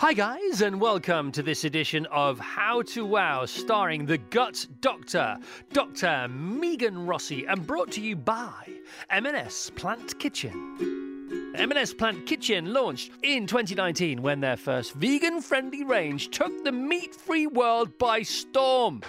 [0.00, 5.36] Hi, guys, and welcome to this edition of How to Wow, starring the Gut Doctor,
[5.74, 6.26] Dr.
[6.28, 8.66] Megan Rossi, and brought to you by
[9.10, 11.52] M&S Plant Kitchen.
[11.54, 17.98] M&S Plant Kitchen launched in 2019 when their first vegan-friendly range took the meat-free world
[17.98, 19.02] by storm.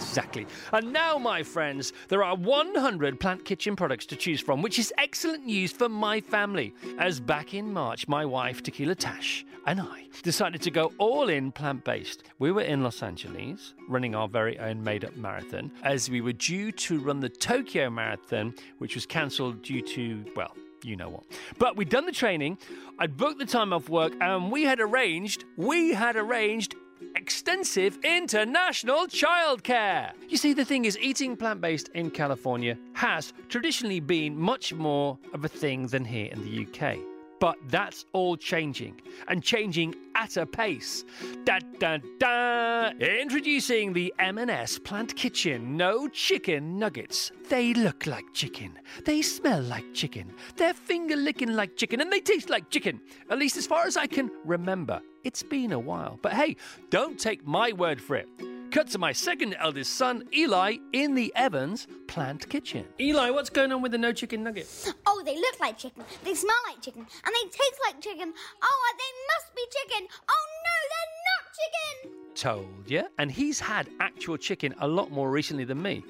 [0.00, 0.46] Exactly.
[0.72, 4.92] And now, my friends, there are 100 Plant Kitchen products to choose from, which is
[4.98, 6.74] excellent news for my family.
[6.98, 11.52] As back in March, my wife, Tequila Tash, and I decided to go all in
[11.52, 12.24] plant based.
[12.38, 16.32] We were in Los Angeles running our very own made up marathon as we were
[16.32, 21.24] due to run the Tokyo Marathon, which was cancelled due to, well, you know what.
[21.58, 22.58] But we'd done the training,
[22.98, 26.74] I'd booked the time off work, and we had arranged, we had arranged
[27.16, 30.12] extensive international childcare.
[30.28, 35.18] You see, the thing is, eating plant based in California has traditionally been much more
[35.32, 37.09] of a thing than here in the UK.
[37.40, 41.04] But that's all changing, and changing at a pace.
[41.44, 42.90] Da da da!
[42.90, 47.32] Introducing the M&S Plant Kitchen No Chicken Nuggets.
[47.48, 48.78] They look like chicken.
[49.06, 50.34] They smell like chicken.
[50.56, 53.00] They're finger licking like chicken, and they taste like chicken.
[53.30, 55.00] At least as far as I can remember.
[55.24, 56.18] It's been a while.
[56.20, 56.56] But hey,
[56.90, 58.28] don't take my word for it.
[58.70, 62.84] Cut to my second eldest son, Eli, in the Evans Plant Kitchen.
[63.00, 64.94] Eli, what's going on with the no chicken nugget?
[65.06, 66.04] Oh, they look like chicken.
[66.22, 67.00] They smell like chicken.
[67.02, 68.32] And they taste like chicken.
[68.62, 70.06] Oh, they must be chicken.
[70.28, 72.34] Oh, no, they're not chicken.
[72.36, 73.02] Told you.
[73.18, 76.04] And he's had actual chicken a lot more recently than me.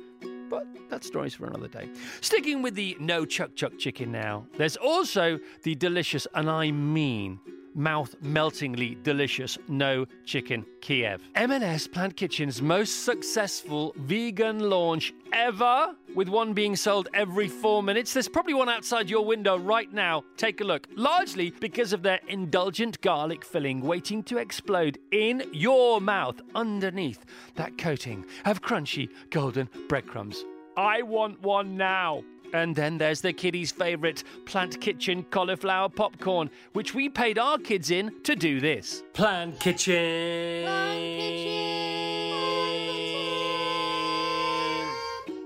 [0.50, 1.88] But that story's for another day.
[2.20, 7.40] Sticking with the no chuck chuck chicken now, there's also the delicious, and I mean
[7.74, 11.22] mouth meltingly delicious no chicken Kiev.
[11.34, 18.12] M&S Plant Kitchen's most successful vegan launch ever, with one being sold every four minutes.
[18.12, 20.24] There's probably one outside your window right now.
[20.36, 20.86] Take a look.
[20.96, 27.78] Largely because of their indulgent garlic filling waiting to explode in your mouth underneath that
[27.78, 30.44] coating of crunchy golden breadcrumbs.
[30.76, 32.22] I want one now.
[32.52, 37.90] And then there's the kiddies' favourite Plant Kitchen cauliflower popcorn, which we paid our kids
[37.90, 39.02] in to do this.
[39.12, 40.66] Plant Kitchen.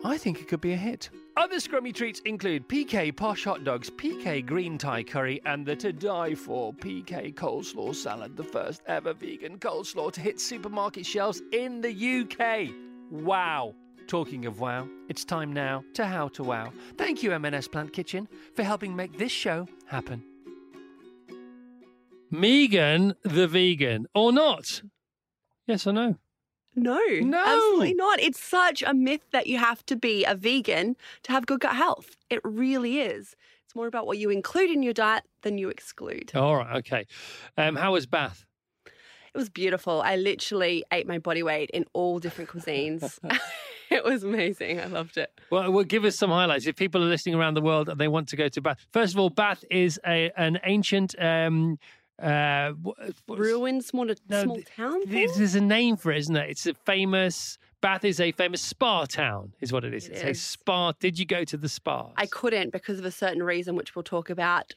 [0.07, 1.11] I think it could be a hit.
[1.37, 5.93] Other scrummy treats include PK Posh Hot Dogs, PK Green Thai Curry, and the to
[5.93, 11.81] die for PK Coleslaw Salad, the first ever vegan coleslaw to hit supermarket shelves in
[11.81, 12.73] the UK.
[13.11, 13.75] Wow.
[14.07, 16.73] Talking of wow, it's time now to How to Wow.
[16.99, 20.23] Thank you, M&S Plant Kitchen, for helping make this show happen.
[22.31, 24.83] Megan the vegan, or not?
[25.67, 26.17] Yes or no?
[26.77, 27.39] No, No.
[27.45, 28.21] absolutely not.
[28.21, 31.77] It's such a myth that you have to be a vegan to have good gut
[31.77, 32.17] health.
[32.31, 33.37] It really is.
[33.65, 36.33] It's more about what you include in your diet than you exclude.
[36.35, 37.07] All right, okay.
[37.57, 38.45] Um, how was Bath?
[38.87, 40.03] It was beautiful.
[40.03, 43.19] I literally ate my body weight in all different cuisines.
[43.91, 44.81] it was amazing.
[44.81, 45.31] I loved it.
[45.51, 46.67] Well, well, give us some highlights.
[46.67, 49.15] If people are listening around the world and they want to go to Bath, first
[49.15, 51.15] of all, Bath is a an ancient.
[51.21, 51.79] Um,
[52.23, 52.87] uh, wh-
[53.27, 55.01] what's- Ruined small, No, small town.
[55.07, 56.51] There's, a name for it, isn't it?
[56.51, 57.59] It's a famous.
[57.81, 60.07] Bath is a famous spa town, is what it is.
[60.07, 60.93] It it's a spa.
[60.93, 62.13] Did you go to the spa?
[62.17, 64.75] I couldn't because of a certain reason, which we'll talk about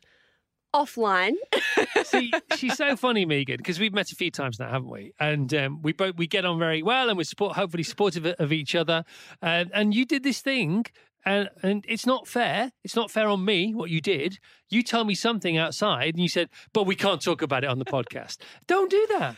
[0.74, 1.34] offline.
[2.04, 5.14] See, she's so funny, Megan, because we've met a few times now, haven't we?
[5.20, 8.54] And um, we both we get on very well, and we're support, hopefully supportive of,
[8.54, 9.04] each other.
[9.42, 10.86] Uh, and you did this thing,
[11.26, 12.72] and and it's not fair.
[12.84, 14.40] It's not fair on me what you did.
[14.70, 17.80] You tell me something outside, and you said, "But we can't talk about it on
[17.80, 19.36] the podcast." Don't do that.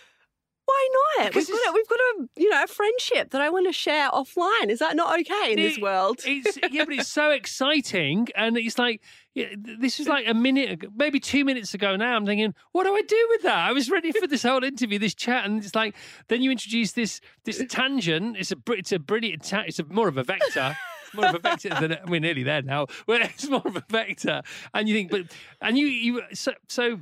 [0.69, 1.33] Why not?
[1.33, 4.09] We've got, a, we've got a you know a friendship that I want to share
[4.11, 4.69] offline.
[4.69, 6.19] Is that not okay in this world?
[6.25, 9.01] It's yeah, but it's so exciting, and it's like
[9.33, 11.95] yeah, this is like a minute, ago, maybe two minutes ago.
[11.95, 13.57] Now I'm thinking, what do I do with that?
[13.57, 15.95] I was ready for this whole interview, this chat, and it's like
[16.27, 18.37] then you introduce this this tangent.
[18.37, 19.45] It's a it's a brilliant.
[19.45, 20.77] Ta- it's a, more of a vector.
[21.15, 22.85] More of a vector than we're nearly there now.
[23.07, 24.43] Well, it's more of a vector,
[24.75, 25.23] and you think, but
[25.61, 26.99] and you you so so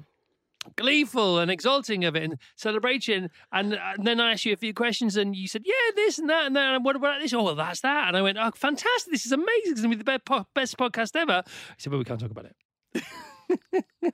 [0.75, 3.29] gleeful and exulting of it and celebration.
[3.51, 6.29] And, uh, then I asked you a few questions, and you said, "Yeah, this and
[6.29, 7.33] that and that." And what about this?
[7.33, 8.07] Oh, well, that's that.
[8.07, 9.11] And I went, "Oh, fantastic!
[9.11, 9.71] This is amazing!
[9.71, 12.31] It's gonna be the best, po- best podcast ever." I said, "But we can't talk
[12.31, 12.45] about
[12.93, 13.03] it."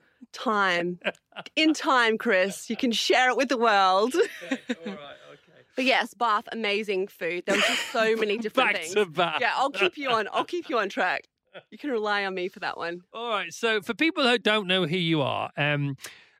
[0.32, 0.98] time.
[1.56, 2.68] In time, Chris.
[2.68, 4.14] You can share it with the world.
[4.50, 4.98] All right.
[5.76, 7.44] But yes, Bath, amazing food.
[7.46, 8.94] There was just so many different Back things.
[8.94, 9.40] to back.
[9.40, 10.28] Yeah, I'll keep you on.
[10.32, 11.24] I'll keep you on track.
[11.70, 13.00] You can rely on me for that one.
[13.12, 13.52] All right.
[13.52, 15.96] So, for people who don't know who you are, um,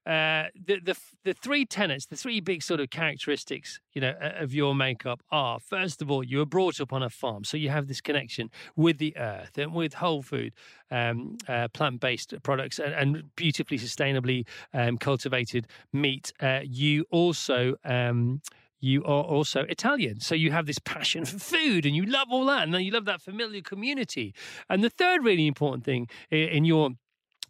[0.07, 4.53] uh, the the the three tenets, the three big sort of characteristics, you know, of
[4.53, 7.71] your makeup are first of all, you were brought up on a farm, so you
[7.71, 10.53] have this connection with the earth and with whole food,
[10.91, 16.33] um, uh, plant based products, and, and, beautifully sustainably um, cultivated meat.
[16.41, 18.41] Uh, you also um,
[18.85, 20.21] you are also Italian.
[20.21, 22.65] So you have this passion for food and you love all that.
[22.65, 24.35] And then you love that familiar community.
[24.69, 26.91] And the third really important thing in your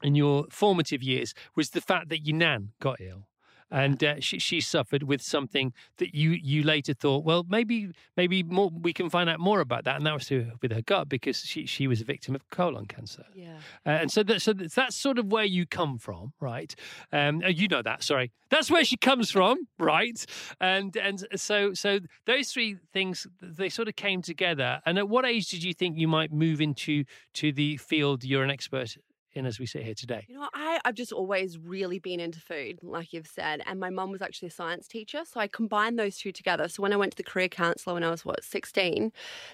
[0.02, 3.26] in your formative years was the fact that your nan got ill
[3.74, 8.42] and uh, she, she suffered with something that you you later thought, well, maybe maybe
[8.42, 11.08] more, we can find out more about that, and that was to, with her gut
[11.08, 13.24] because she she was a victim of colon cancer.
[13.34, 16.74] Yeah, uh, and so that, so that's sort of where you come from, right?
[17.12, 20.24] Um, uh, you know that, sorry, that's where she comes from, right?
[20.60, 24.80] And and so so those three things they sort of came together.
[24.86, 27.04] And at what age did you think you might move into
[27.34, 28.96] to the field you're an expert
[29.36, 30.24] in as we sit here today?
[30.28, 33.62] You know, I, I've just always really been into food, like you've said.
[33.66, 35.22] And my mum was actually a science teacher.
[35.24, 36.68] So I combined those two together.
[36.68, 39.12] So when I went to the career counselor when I was, what, 16,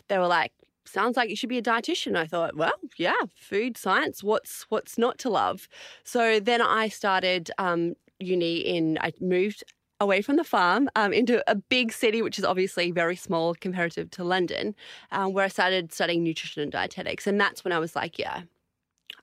[0.08, 0.52] they were like,
[0.84, 2.16] sounds like you should be a dietitian.
[2.16, 4.22] I thought, well, yeah, food science.
[4.22, 5.68] What's what's not to love?
[6.04, 8.98] So then I started um, uni in.
[9.00, 9.64] I moved
[10.00, 14.10] away from the farm um, into a big city, which is obviously very small comparative
[14.10, 14.74] to London,
[15.12, 17.26] um, where I started studying nutrition and dietetics.
[17.26, 18.42] And that's when I was like, yeah,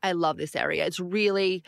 [0.03, 0.85] I love this area.
[0.85, 1.63] It's really,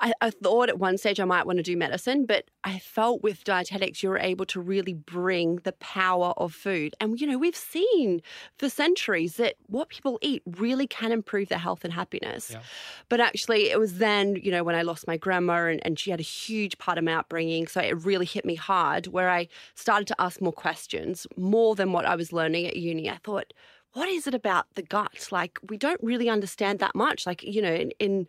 [0.00, 3.22] I, I, thought at one stage I might want to do medicine, but I felt
[3.22, 6.94] with dietetics you were able to really bring the power of food.
[7.00, 8.20] And, you know, we've seen
[8.58, 12.50] for centuries that what people eat really can improve their health and happiness.
[12.52, 12.60] Yeah.
[13.08, 16.10] But actually, it was then, you know, when I lost my grandma and, and she
[16.10, 17.66] had a huge part of my upbringing.
[17.66, 21.92] So it really hit me hard where I started to ask more questions, more than
[21.92, 23.08] what I was learning at uni.
[23.08, 23.52] I thought,
[23.96, 25.28] what is it about the gut?
[25.30, 27.24] Like, we don't really understand that much.
[27.24, 28.28] Like, you know, in, in,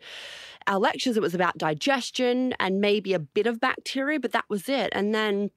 [0.66, 4.66] our lectures, it was about digestion and maybe a bit of bacteria, but that was
[4.68, 4.88] it.
[4.92, 5.50] And then,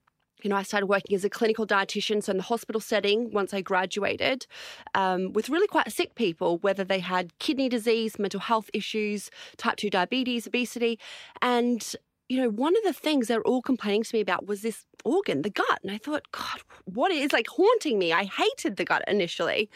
[0.44, 3.54] you know, I started working as a clinical dietitian, so in the hospital setting once
[3.54, 4.48] I graduated,
[4.96, 9.78] um, with really quite sick people, whether they had kidney disease, mental health issues, type
[9.78, 11.00] 2 diabetes, obesity.
[11.42, 11.96] And
[12.32, 15.42] you know, one of the things they're all complaining to me about was this organ,
[15.42, 15.80] the gut.
[15.84, 18.14] And I thought, God, what is like haunting me?
[18.14, 19.70] I hated the gut initially.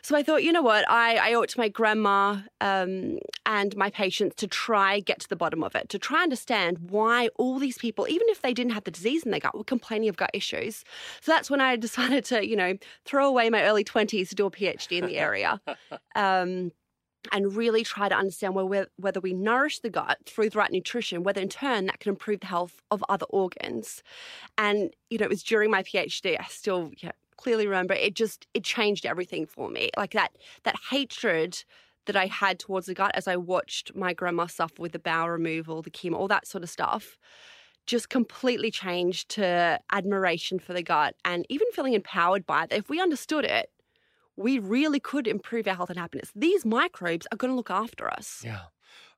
[0.00, 0.90] So I thought, you know what?
[0.90, 5.28] I, I owe it to my grandma um, and my patients to try get to
[5.28, 8.72] the bottom of it, to try understand why all these people, even if they didn't
[8.72, 10.84] have the disease in their gut, were complaining of gut issues.
[11.20, 14.46] So that's when I decided to, you know, throw away my early 20s to do
[14.46, 15.60] a PhD in the area.
[16.16, 16.72] Um,
[17.32, 21.40] and really try to understand whether we nourish the gut through the right nutrition, whether
[21.40, 24.02] in turn that can improve the health of other organs.
[24.56, 28.46] And, you know, it was during my PhD, I still yeah, clearly remember it just,
[28.54, 29.90] it changed everything for me.
[29.96, 30.32] Like that,
[30.64, 31.64] that hatred
[32.06, 35.28] that I had towards the gut as I watched my grandma suffer with the bowel
[35.28, 37.18] removal, the chemo, all that sort of stuff
[37.86, 42.72] just completely changed to admiration for the gut and even feeling empowered by it.
[42.72, 43.70] If we understood it,
[44.40, 46.32] we really could improve our health and happiness.
[46.34, 48.42] These microbes are going to look after us.
[48.44, 48.60] Yeah.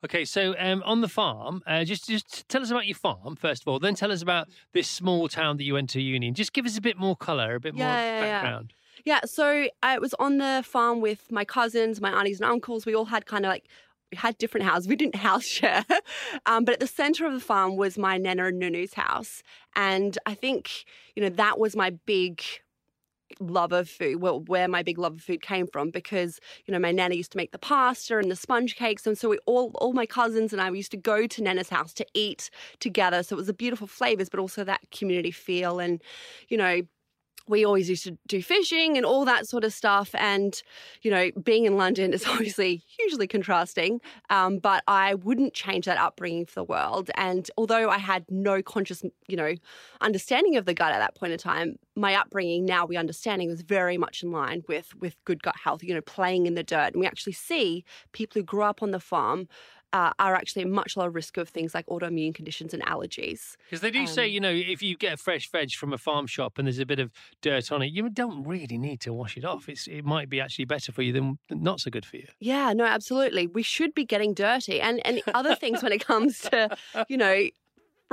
[0.04, 3.62] Okay, so um, on the farm, uh, just just tell us about your farm first
[3.62, 3.78] of all.
[3.78, 6.26] Then tell us about this small town that you went to uni.
[6.26, 8.74] And just give us a bit more color, a bit yeah, more yeah, background.
[9.04, 9.14] Yeah.
[9.14, 12.84] yeah so I was on the farm with my cousins, my aunties and uncles.
[12.84, 13.68] We all had kind of like
[14.10, 14.88] we had different houses.
[14.88, 15.84] We didn't house share,
[16.46, 19.44] um, but at the center of the farm was my nana and nunu's house,
[19.76, 20.84] and I think
[21.14, 22.42] you know that was my big
[23.40, 26.78] love of food, well, where my big love of food came from, because you know
[26.78, 29.72] my nana used to make the pasta and the sponge cakes, and so we all
[29.76, 32.50] all my cousins and I we used to go to Nana's house to eat
[32.80, 33.22] together.
[33.22, 36.02] So it was the beautiful flavors, but also that community feel, and
[36.48, 36.82] you know
[37.48, 40.10] we always used to do fishing and all that sort of stuff.
[40.14, 40.60] And,
[41.02, 45.98] you know, being in London is obviously hugely contrasting, um, but I wouldn't change that
[45.98, 47.10] upbringing for the world.
[47.16, 49.54] And although I had no conscious, you know,
[50.00, 53.62] understanding of the gut at that point in time, my upbringing now we understanding was
[53.62, 55.82] very much in line with with good gut health.
[55.82, 58.92] You know, playing in the dirt, and we actually see people who grew up on
[58.92, 59.48] the farm
[59.92, 63.56] uh, are actually a much lower risk of things like autoimmune conditions and allergies.
[63.64, 65.98] Because they do um, say, you know, if you get a fresh veg from a
[65.98, 69.12] farm shop and there's a bit of dirt on it, you don't really need to
[69.12, 69.68] wash it off.
[69.68, 72.26] It's, it might be actually better for you than not so good for you.
[72.40, 73.46] Yeah, no, absolutely.
[73.46, 76.76] We should be getting dirty and, and other things when it comes to,
[77.08, 77.46] you know,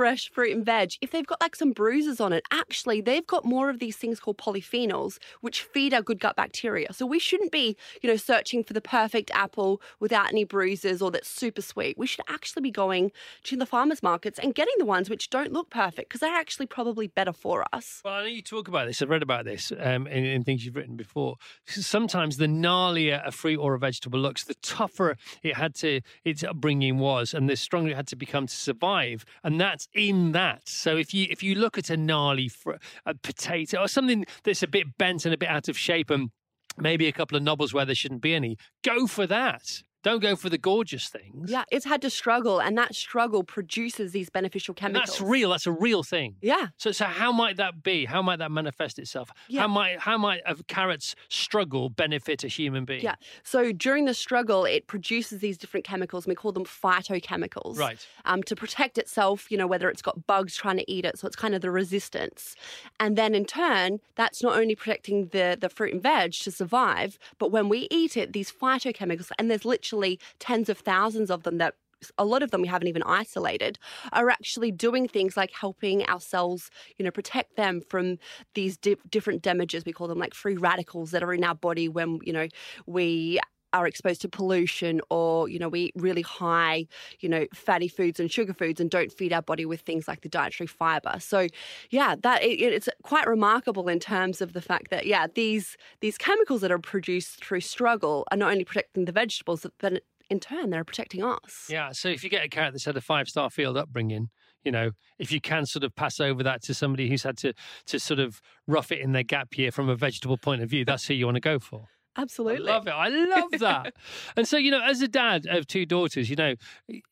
[0.00, 3.44] fresh fruit and veg, if they've got like some bruises on it, actually they've got
[3.44, 6.90] more of these things called polyphenols, which feed our good gut bacteria.
[6.94, 11.10] So we shouldn't be, you know, searching for the perfect apple without any bruises or
[11.10, 11.98] that's super sweet.
[11.98, 15.52] We should actually be going to the farmers markets and getting the ones which don't
[15.52, 18.00] look perfect because they're actually probably better for us.
[18.02, 19.02] Well, I know you talk about this.
[19.02, 21.36] I've read about this um, in, in things you've written before.
[21.66, 26.42] Sometimes the gnarlier a fruit or a vegetable looks, the tougher it had to its
[26.42, 29.26] upbringing was, and the stronger it had to become to survive.
[29.44, 30.68] And that's in that.
[30.68, 32.74] So if you if you look at a gnarly fr-
[33.06, 36.30] a potato or something that's a bit bent and a bit out of shape and
[36.78, 39.82] maybe a couple of knobbles where there shouldn't be any, go for that.
[40.02, 41.50] Don't go for the gorgeous things.
[41.50, 45.10] Yeah, it's had to struggle, and that struggle produces these beneficial And chemicals.
[45.10, 45.50] that's real.
[45.50, 46.36] That's a real thing.
[46.40, 46.68] Yeah.
[46.78, 48.06] So, so how might that be?
[48.06, 49.30] How might that manifest itself?
[49.48, 49.62] Yeah.
[49.62, 53.02] How might how might a carrot's struggle benefit a human being?
[53.02, 53.16] Yeah.
[53.42, 56.24] So during the struggle, it produces these different chemicals.
[56.24, 57.76] And we call them phytochemicals.
[57.78, 58.06] Right.
[58.24, 61.18] Um, to protect itself, you know, whether it's got bugs trying to eat it.
[61.18, 62.54] So it's kind of the resistance.
[62.98, 67.18] And then in turn, that's not only protecting the, the fruit and veg to survive,
[67.38, 69.89] but when we eat it, these phytochemicals, and there's literally
[70.38, 71.74] tens of thousands of them that
[72.18, 73.78] a lot of them we haven't even isolated
[74.12, 78.18] are actually doing things like helping our cells you know protect them from
[78.54, 81.88] these di- different damages we call them like free radicals that are in our body
[81.88, 82.48] when you know
[82.86, 83.38] we
[83.72, 86.86] are exposed to pollution or you know we eat really high
[87.20, 90.20] you know fatty foods and sugar foods and don't feed our body with things like
[90.22, 91.46] the dietary fiber so
[91.90, 96.18] yeah that it, it's quite remarkable in terms of the fact that yeah these these
[96.18, 100.70] chemicals that are produced through struggle are not only protecting the vegetables but in turn
[100.70, 101.92] they're protecting us Yeah.
[101.92, 104.30] So if you get a carrot that's had a five star field upbringing,
[104.64, 107.52] you know, if you can sort of pass over that to somebody who's had to
[107.86, 110.84] to sort of rough it in their gap year from a vegetable point of view,
[110.84, 111.88] that's who you want to go for.
[112.16, 112.90] Absolutely I love it.
[112.90, 113.94] I love that.
[114.36, 116.54] and so, you know, as a dad of two daughters, you know,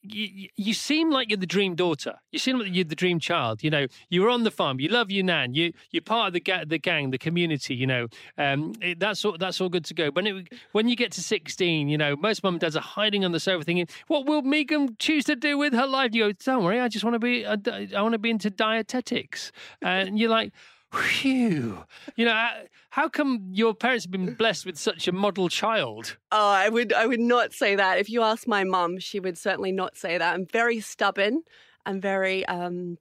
[0.03, 2.15] you, you seem like you're the dream daughter.
[2.33, 3.63] You seem like you're the dream child.
[3.63, 4.81] You know, you were on the farm.
[4.81, 5.55] You love your nan.
[5.55, 7.75] You you're part of the ga- the gang, the community.
[7.75, 10.11] You know, um, it, that's all that's all good to go.
[10.11, 13.33] When when you get to sixteen, you know, most mum and dads are hiding on
[13.33, 16.65] the sofa thinking, "What will Megan choose to do with her life?" You go, "Don't
[16.65, 17.57] worry, I just want to be I,
[17.97, 19.53] I want to be into dietetics,"
[19.83, 20.53] and you're like.
[20.93, 21.85] Phew.
[22.17, 22.49] You know,
[22.91, 26.17] how- come your parents have been blessed with such a model child?
[26.33, 27.99] Oh, I would I would not say that.
[27.99, 30.35] If you ask my mum, she would certainly not say that.
[30.35, 31.43] I'm very stubborn.
[31.87, 32.99] I'm very um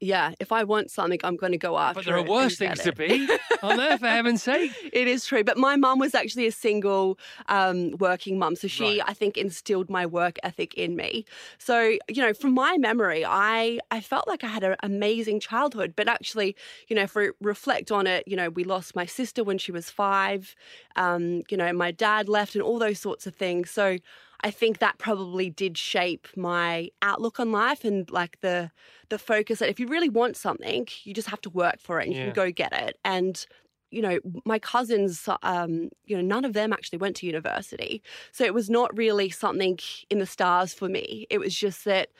[0.00, 2.04] yeah, if I want something, I'm going to go after it.
[2.04, 3.28] But there are worse things to be,
[3.62, 4.72] aren't there, for heaven's sake?
[4.92, 5.44] It is true.
[5.44, 8.56] But my mum was actually a single um, working mum.
[8.56, 9.02] So she, Right.
[9.06, 11.26] I think, instilled my work ethic in me.
[11.58, 15.92] So, you know, from my memory, I, I felt like I had an amazing childhood.
[15.94, 16.56] But actually,
[16.88, 19.70] you know, if we reflect on it, you know, we lost my sister when she
[19.70, 20.54] was five.
[20.96, 23.70] Um, you know, my dad left and all those sorts of things.
[23.70, 23.98] So
[24.42, 28.70] I think that probably did shape my outlook on life and like the
[29.08, 32.04] the focus that if you really want something, you just have to work for it
[32.04, 32.98] and you can go get it.
[33.04, 33.44] And
[33.90, 38.02] you know, my cousins, um, you know, none of them actually went to university.
[38.30, 39.78] So it was not really something
[40.10, 41.26] in the stars for me.
[41.28, 42.10] It was just that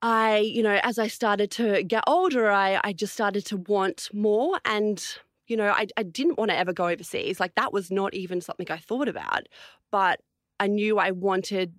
[0.00, 4.08] I, you know, as I started to get older, I, I just started to want
[4.12, 4.60] more.
[4.64, 5.04] And,
[5.46, 7.40] you know, I, I didn't want to ever go overseas.
[7.40, 9.48] Like that was not even something I thought about.
[9.90, 10.20] But
[10.60, 11.74] I knew I wanted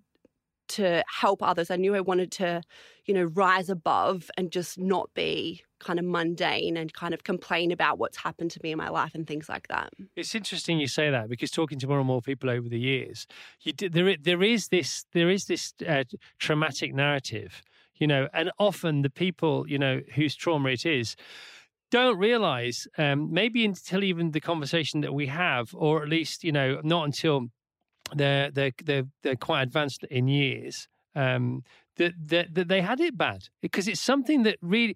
[0.69, 1.71] to help others.
[1.71, 2.62] I knew I wanted to,
[3.05, 7.71] you know, rise above and just not be kind of mundane and kind of complain
[7.71, 9.91] about what's happened to me in my life and things like that.
[10.15, 13.27] It's interesting you say that because talking to more and more people over the years,
[13.62, 16.03] you there there is this there is this uh,
[16.38, 17.62] traumatic narrative,
[17.95, 21.15] you know, and often the people you know whose trauma it is
[21.91, 26.51] don't realize um, maybe until even the conversation that we have, or at least you
[26.51, 27.48] know not until
[28.16, 30.88] they're they're they're, they're quite advanced in years.
[31.16, 31.63] Um,
[31.98, 34.96] that, that that they had it bad because it's something that really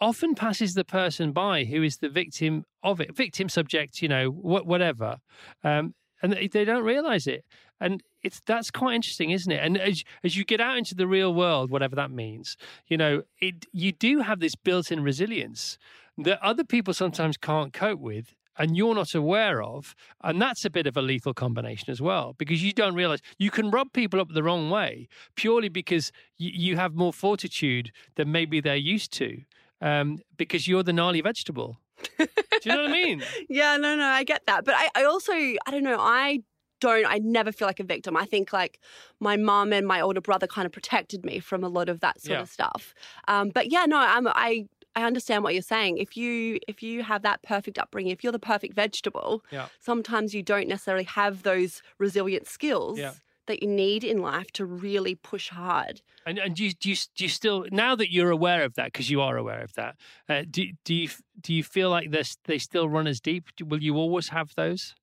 [0.00, 4.30] often passes the person by who is the victim of it, victim subject, you know,
[4.30, 5.16] wh- whatever,
[5.64, 7.44] um, and they, don't realize it,
[7.80, 9.62] and it's that's quite interesting, isn't it?
[9.62, 13.22] And as as you get out into the real world, whatever that means, you know,
[13.40, 15.78] it you do have this built-in resilience
[16.18, 19.94] that other people sometimes can't cope with and you're not aware of.
[20.22, 23.50] And that's a bit of a lethal combination as well, because you don't realize you
[23.50, 28.32] can rub people up the wrong way purely because you, you have more fortitude than
[28.32, 29.40] maybe they're used to,
[29.80, 31.78] um, because you're the gnarly vegetable.
[32.18, 32.26] Do
[32.64, 33.22] you know what I mean?
[33.48, 34.64] Yeah, no, no, I get that.
[34.64, 36.40] But I, I also, I don't know, I
[36.80, 38.16] don't, I never feel like a victim.
[38.18, 38.80] I think like
[39.18, 42.20] my mum and my older brother kind of protected me from a lot of that
[42.20, 42.42] sort Yeah.
[42.42, 42.94] of stuff.
[43.28, 45.98] Um, but yeah, no, I'm, I, I understand what you're saying.
[45.98, 49.68] If you if you have that perfect upbringing, if you're the perfect vegetable, Yeah.
[49.78, 53.12] sometimes you don't necessarily have those resilient skills Yeah.
[53.46, 56.00] that you need in life to really push hard.
[56.24, 58.86] And and do you, do you do you still now that you're aware of that
[58.86, 59.96] because you are aware of that?
[60.28, 61.08] Uh, do do you
[61.40, 63.44] do you feel like this they still run as deep?
[63.62, 64.94] Will you always have those?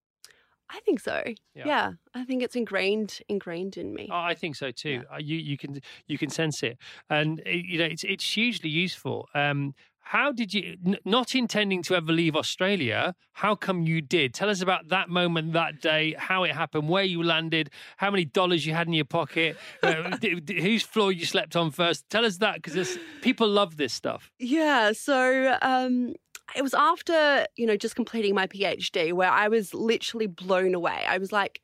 [0.70, 1.24] I think so.
[1.55, 1.65] Yeah.
[1.65, 4.10] Yeah, I think it's ingrained ingrained in me.
[4.12, 5.03] Oh, I think so too.
[5.13, 6.77] Uh, You you can you can sense it,
[7.10, 9.27] and uh, you know it's it's hugely useful.
[9.36, 14.34] Um, how did you, n- not intending to ever leave Australia, how come you did?
[14.34, 18.25] Tell us about that moment, that day, how it happened, where you landed, how many
[18.25, 22.10] dollars you had in your pocket, uh, d- d- whose floor you slept on first.
[22.10, 24.29] Tell us that because people love this stuff.
[24.39, 24.91] Yeah.
[24.91, 26.15] So um,
[26.56, 31.04] it was after, you know, just completing my PhD where I was literally blown away.
[31.08, 31.62] I was like,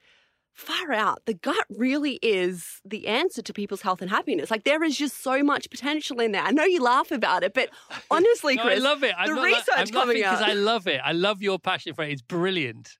[0.53, 1.25] far out.
[1.25, 4.51] The gut really is the answer to people's health and happiness.
[4.51, 6.43] Like there is just so much potential in there.
[6.43, 7.69] I know you laugh about it, but
[8.11, 9.13] honestly, No, Chris, I love it.
[9.17, 10.41] I'm the research I'm coming because.
[10.41, 11.01] I love it.
[11.03, 12.11] I love your passion for it.
[12.11, 12.97] It's brilliant.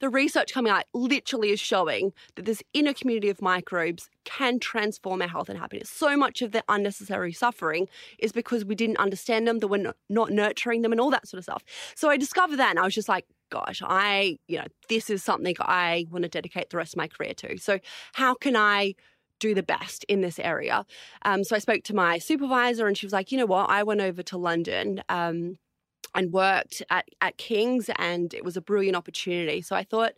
[0.00, 5.22] The research coming out literally is showing that this inner community of microbes can transform
[5.22, 5.90] our health and happiness.
[5.90, 7.88] So much of the unnecessary suffering
[8.18, 11.38] is because we didn't understand them, that we're not, nurturing them, and all that sort
[11.38, 11.64] of stuff.
[11.94, 15.24] So I discovered that, and I was just like, gosh, I, you know, this is
[15.24, 17.56] something I want to dedicate the rest of my career to.
[17.58, 17.78] So
[18.12, 18.94] how can I
[19.40, 20.84] do the best in this area?
[21.24, 23.82] Um, so I spoke to my supervisor, and she was like, you know what, I
[23.82, 25.02] went over to London.
[25.08, 25.58] Um,
[26.18, 29.62] and worked at, at King's, and it was a brilliant opportunity.
[29.62, 30.12] So I thought,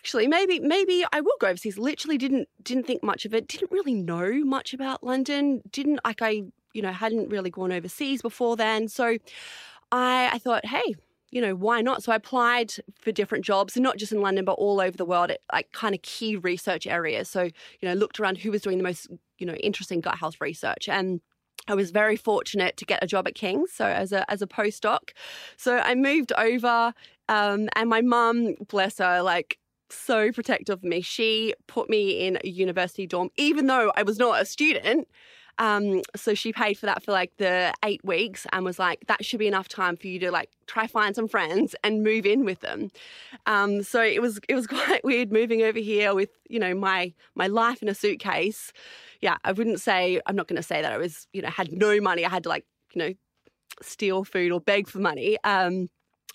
[0.00, 1.78] actually, maybe maybe I will go overseas.
[1.78, 3.48] Literally, didn't didn't think much of it.
[3.48, 5.62] Didn't really know much about London.
[5.70, 8.88] Didn't like I you know hadn't really gone overseas before then.
[8.88, 9.16] So
[9.92, 10.94] I I thought, hey.
[11.32, 12.04] You know, why not?
[12.04, 15.04] So I applied for different jobs, and not just in London, but all over the
[15.04, 17.28] world at like kind of key research areas.
[17.28, 17.52] So, you
[17.88, 19.08] know, looked around who was doing the most,
[19.38, 20.88] you know, interesting gut health research.
[20.88, 21.20] And
[21.68, 24.46] I was very fortunate to get a job at King's, so as a as a
[24.46, 25.10] postdoc.
[25.56, 26.94] So I moved over,
[27.28, 29.58] um, and my mum, bless her, like
[29.90, 31.00] so protective of me.
[31.00, 35.08] She put me in a university dorm, even though I was not a student.
[35.58, 39.24] Um, so she paid for that for like the eight weeks and was like, that
[39.24, 42.44] should be enough time for you to like try find some friends and move in
[42.44, 42.90] with them.
[43.46, 47.12] Um, so it was it was quite weird moving over here with you know my
[47.34, 48.72] my life in a suitcase.
[49.20, 51.72] Yeah, I wouldn't say I'm not going to say that I was you know had
[51.72, 52.24] no money.
[52.24, 53.14] I had to like you know
[53.82, 55.38] steal food or beg for money.
[55.44, 55.88] Um,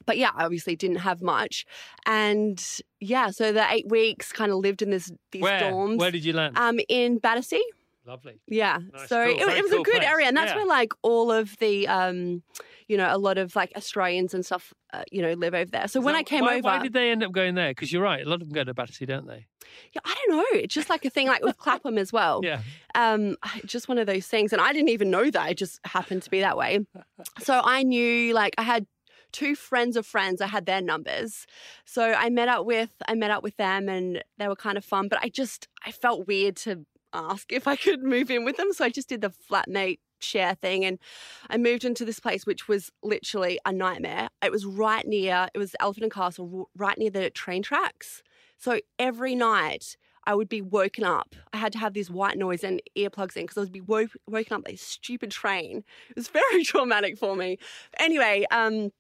[0.05, 1.65] but yeah, I obviously didn't have much,
[2.05, 2.63] and
[3.00, 5.59] yeah, so the eight weeks kind of lived in this these Where?
[5.59, 5.97] dorms.
[5.97, 6.57] Where did you land?
[6.57, 7.61] um, in Battersea.
[8.05, 8.41] Lovely.
[8.48, 8.79] Yeah.
[8.93, 10.08] Nice, so cool, it, it was cool a good place.
[10.10, 10.58] area, and that's Yeah.
[10.58, 12.41] where like all of the, um,
[12.88, 15.88] you know, a lot of like Australians and stuff, uh, you know, live over there.
[15.88, 17.70] So when I came why, over, why did they end up going there?
[17.72, 19.46] Because you're right, a lot of them go to Battersea, don't they?
[19.93, 20.60] yeah, I don't know.
[20.60, 22.41] It's just like a thing, like with Clapham as well.
[22.51, 22.62] Yeah.
[22.96, 25.51] Um, just one of those things, and I didn't even know that.
[25.51, 26.79] It just happened to be that way.
[27.39, 28.86] So I knew, like, I had
[29.31, 30.42] two friends of friends.
[30.42, 31.46] I had their numbers,
[31.85, 34.83] so I met up with I met up with them, and they were kind of
[34.83, 35.07] fun.
[35.07, 38.74] But I just I felt weird to ask if I could move in with them,
[38.74, 41.00] so I just did the flatmate share thing and
[41.50, 44.29] I moved into this place which was literally a nightmare.
[44.43, 48.21] It was right near it was Elephant and Castle right near the train tracks.
[48.57, 51.35] So every night I would be woken up.
[51.51, 54.11] I had to have this white noise and earplugs in because I would be woke,
[54.27, 55.83] woken up by stupid train.
[56.09, 57.57] It was very traumatic for me.
[58.00, 58.91] Anyway, um,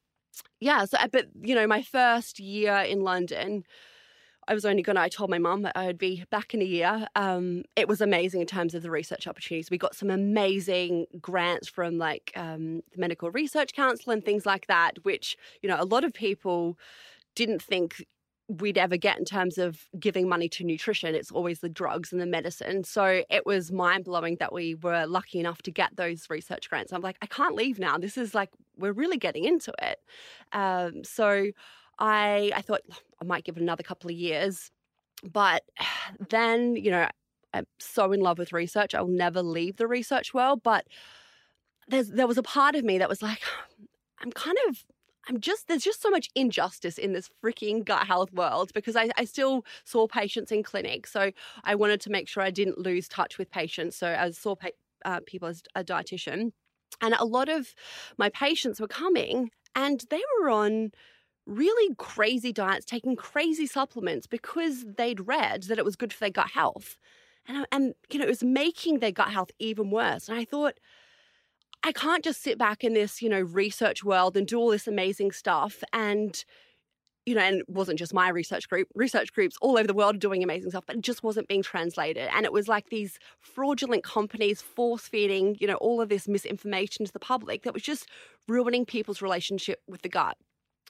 [0.59, 0.85] yeah.
[0.85, 3.63] So, but you know, my first year in London,
[4.51, 4.99] I was only gonna.
[4.99, 7.07] I told my mum that I would be back in a year.
[7.15, 9.71] Um, it was amazing in terms of the research opportunities.
[9.71, 14.67] We got some amazing grants from like um, the Medical Research Council and things like
[14.67, 16.77] that, which you know a lot of people
[17.33, 18.05] didn't think
[18.49, 21.15] we'd ever get in terms of giving money to nutrition.
[21.15, 22.83] It's always the drugs and the medicine.
[22.83, 26.91] So it was mind blowing that we were lucky enough to get those research grants.
[26.91, 27.97] I'm like, I can't leave now.
[27.97, 29.99] This is like, we're really getting into it.
[30.51, 31.51] Um, so
[32.01, 32.81] I, I thought
[33.21, 34.71] I might give it another couple of years.
[35.23, 35.63] But
[36.29, 37.07] then, you know,
[37.53, 38.95] I'm so in love with research.
[38.95, 40.61] I'll never leave the research world.
[40.63, 40.87] But
[41.87, 43.41] there was a part of me that was like,
[44.19, 44.83] I'm kind of
[45.29, 49.09] I'm just there's just so much injustice in this freaking gut health world because I,
[49.17, 51.31] I still saw patients in clinic, so
[51.63, 53.95] I wanted to make sure I didn't lose touch with patients.
[53.95, 54.69] So I saw pa-
[55.05, 56.53] uh, people as a dietitian,
[57.01, 57.75] and a lot of
[58.17, 60.91] my patients were coming and they were on
[61.45, 66.29] really crazy diets, taking crazy supplements because they'd read that it was good for their
[66.29, 66.97] gut health,
[67.47, 70.29] and and you know it was making their gut health even worse.
[70.29, 70.79] And I thought.
[71.83, 74.87] I can't just sit back in this, you know, research world and do all this
[74.87, 76.43] amazing stuff and
[77.25, 80.15] you know, and it wasn't just my research group, research groups all over the world
[80.15, 82.27] are doing amazing stuff, but it just wasn't being translated.
[82.33, 87.05] And it was like these fraudulent companies force feeding, you know, all of this misinformation
[87.05, 88.07] to the public that was just
[88.47, 90.35] ruining people's relationship with the gut.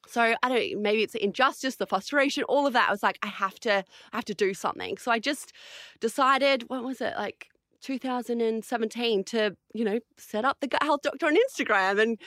[0.08, 2.90] So I don't maybe it's the injustice, the frustration, all of that.
[2.90, 4.98] I was like, I have to, I have to do something.
[4.98, 5.54] So I just
[6.00, 7.48] decided, what was it, like
[7.82, 12.02] 2017 to, you know, set up the Gut Health Doctor on Instagram.
[12.02, 12.22] And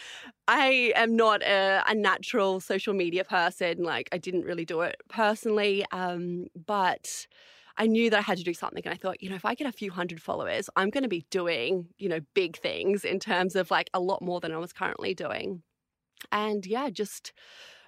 [0.48, 3.82] I am not a, a natural social media person.
[3.82, 5.84] Like, I didn't really do it personally.
[5.92, 7.26] Um, but
[7.76, 8.82] I knew that I had to do something.
[8.84, 11.08] And I thought, you know, if I get a few hundred followers, I'm going to
[11.08, 14.58] be doing, you know, big things in terms of like a lot more than I
[14.58, 15.62] was currently doing.
[16.32, 17.32] And yeah, just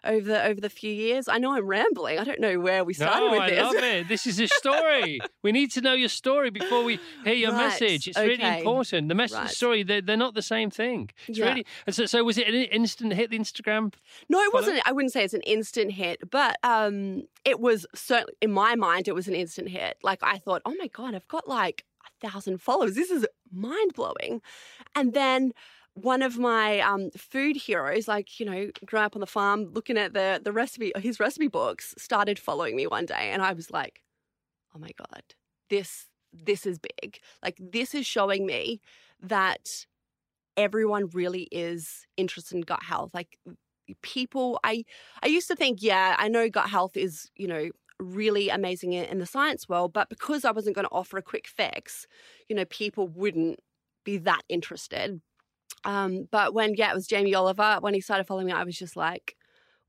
[0.04, 1.26] over the over the few years.
[1.28, 2.18] I know I'm rambling.
[2.18, 3.58] I don't know where we started no, with I this.
[3.58, 4.08] I love it.
[4.08, 5.20] This is a story.
[5.42, 8.06] we need to know your story before we hear your Right, message.
[8.06, 9.08] It's really important.
[9.08, 9.50] The message Right.
[9.50, 11.10] story, they're, they're not the same thing.
[11.26, 11.46] It's Yeah.
[11.48, 11.66] really.
[11.86, 13.92] and So, so was it an instant hit the Instagram?
[14.28, 14.62] No, it Follow?
[14.62, 14.82] wasn't.
[14.86, 19.08] I wouldn't say it's an instant hit, but um, it was certainly in my mind.
[19.08, 19.96] It was an instant hit.
[20.02, 22.94] Like I thought, oh my god, I've got like a thousand followers.
[22.94, 24.40] This is mind blowing.
[24.94, 25.52] And then
[25.96, 29.96] one of my um, food heroes, like you know, growing up on the farm, looking
[29.98, 33.70] at the the recipe, his recipe books, started following me one day, and I was
[33.70, 34.02] like,
[34.74, 35.22] oh my god,
[35.70, 37.18] this this is big.
[37.42, 38.80] Like this is showing me
[39.22, 39.86] that
[40.56, 43.12] everyone really is interested in gut health.
[43.14, 43.38] Like
[44.02, 44.84] people i
[45.22, 49.04] i used to think yeah i know gut health is you know really amazing in,
[49.04, 52.06] in the science world but because i wasn't going to offer a quick fix
[52.48, 53.60] you know people wouldn't
[54.04, 55.20] be that interested
[55.86, 58.76] um but when yeah it was jamie oliver when he started following me i was
[58.76, 59.36] just like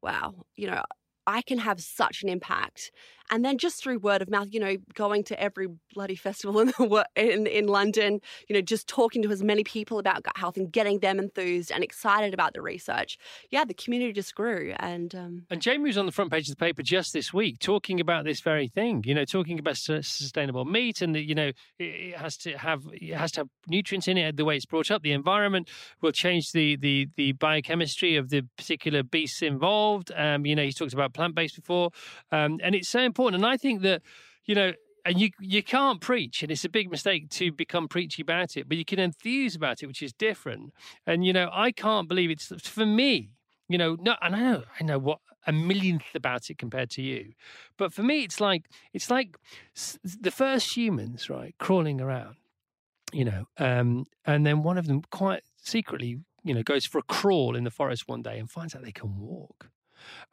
[0.01, 0.81] wow you know
[1.25, 2.91] i can have such an impact
[3.29, 6.67] and then just through word of mouth you know going to every bloody festival in
[6.67, 10.57] the in in london you know just talking to as many people about gut health
[10.57, 13.17] and getting them enthused and excited about the research
[13.49, 16.55] yeah the community just grew and um And Jamie was on the front page of
[16.55, 19.03] the paper just this week talking about this very thing.
[19.05, 22.83] You know, talking about sustainable meat and that you know it, it has to have
[22.93, 24.37] it has to have nutrients in it.
[24.37, 25.69] The way it's brought up, the environment
[26.01, 30.11] will change the the the biochemistry of the particular beasts involved.
[30.15, 31.91] Um, you know, he's talked about plant based before,
[32.31, 33.16] um, and it's so important.
[33.33, 34.01] And I think that
[34.45, 34.73] you know.
[35.05, 38.67] And you you can't preach, and it's a big mistake to become preachy about it.
[38.67, 40.73] But you can enthuse about it, which is different.
[41.05, 43.29] And you know, I can't believe it's for me
[43.69, 47.01] you know no and i know i know what a millionth about it compared to
[47.01, 47.33] you
[47.77, 49.37] but for me it's like it's like
[50.03, 52.35] the first humans right crawling around
[53.13, 57.03] you know um and then one of them quite secretly you know goes for a
[57.03, 59.69] crawl in the forest one day and finds out they can walk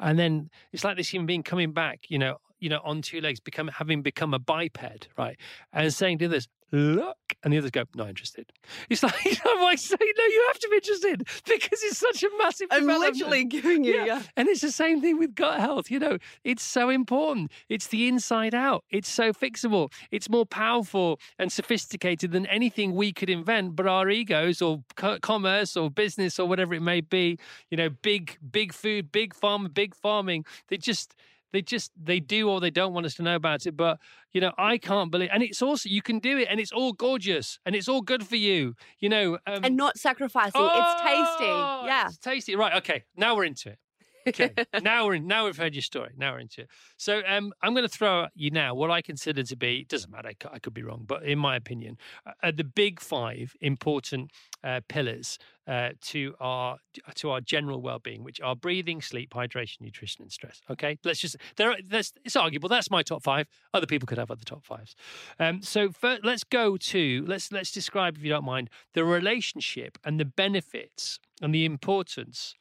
[0.01, 3.21] and then it's like this human being coming back you know you know on two
[3.21, 5.39] legs become having become a biped right
[5.73, 8.53] and saying to this, look and the others go not interested
[8.91, 9.15] it's like
[9.47, 12.87] i'm like saying no you have to be interested because it's such a massive i'm
[12.87, 14.05] literally giving you Yeah.
[14.05, 14.23] yeah.
[14.37, 15.91] And it's the same thing with gut health.
[15.91, 17.53] You know, it's so important.
[17.69, 18.85] It's the inside out.
[18.91, 19.93] It's so fixable.
[20.11, 23.77] It's more powerful and sophisticated than anything we could invent.
[23.77, 27.39] But our egos or co- commerce or business or whatever it may be,
[27.71, 31.15] you know, big, big food, big farm, big farming, they just,
[31.55, 33.77] they just, they do or they don't want us to know about it.
[33.77, 34.01] But,
[34.33, 36.93] you know, I can't believe, and it's also, you can do it and it's all
[36.93, 39.39] gorgeous and it's all good for you, you know.
[39.47, 42.57] Um, and not sacrificing it's tasty Oh, yeah It's tasty.
[42.57, 42.75] Right.
[42.79, 43.05] Okay.
[43.17, 43.79] Now we're into it.
[44.27, 44.51] Okay.
[44.83, 46.11] now we're in, now we've heard your story.
[46.17, 46.69] Now we're into it.
[46.97, 49.81] So um, I'm going to throw at you now what I consider to be.
[49.81, 50.31] It doesn't matter.
[50.51, 51.99] I could be wrong, but in my opinion,
[52.43, 54.31] uh, the big five important
[54.63, 56.77] uh, pillars uh, to our
[57.15, 60.61] to our general well-being, which are breathing, sleep, hydration, nutrition, and stress.
[60.71, 60.99] Okay.
[61.05, 61.71] Let's just there.
[61.71, 62.69] Are, that's it's arguable.
[62.69, 63.47] That's my top five.
[63.73, 64.95] Other people could have other top fives.
[65.39, 69.99] Um, so fir- let's go to let's let's describe, if you don't mind, the relationship
[70.05, 72.55] and the benefits and the importance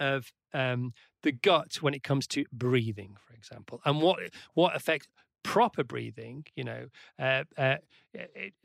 [0.00, 4.18] of um, the gut when it comes to breathing, for example, and what
[4.54, 5.08] what effect
[5.42, 6.86] proper breathing, you know,
[7.18, 7.76] uh, uh,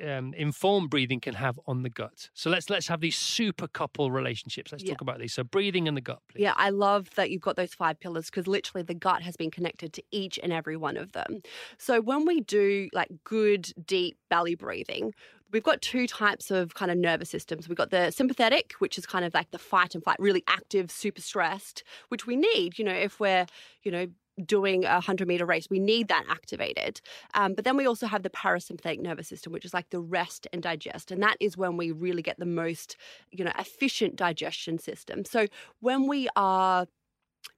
[0.03, 2.29] um, informed breathing can have on the gut.
[2.33, 4.71] So let's let's have these super couple relationships.
[4.71, 4.91] Let's Yeah.
[4.91, 5.33] talk about these.
[5.33, 6.41] So breathing and the gut, please.
[6.41, 9.51] Yeah, I love that you've got those five pillars because literally the gut has been
[9.51, 11.41] connected to each and every one of them.
[11.77, 15.13] So when we do like good, deep belly breathing,
[15.51, 17.67] we've got two types of kind of nervous systems.
[17.67, 20.91] We've got the sympathetic, which is kind of like the fight and flight, really active,
[20.91, 23.45] super stressed, which we need, you know, if we're,
[23.83, 24.07] you know,
[24.45, 27.01] doing a 100 meter race we need that activated
[27.33, 30.47] um, but then we also have the parasympathetic nervous system which is like the rest
[30.51, 32.97] and digest and that is when we really get the most
[33.31, 35.23] you know efficient digestion system.
[35.25, 35.47] So
[35.79, 36.87] when we are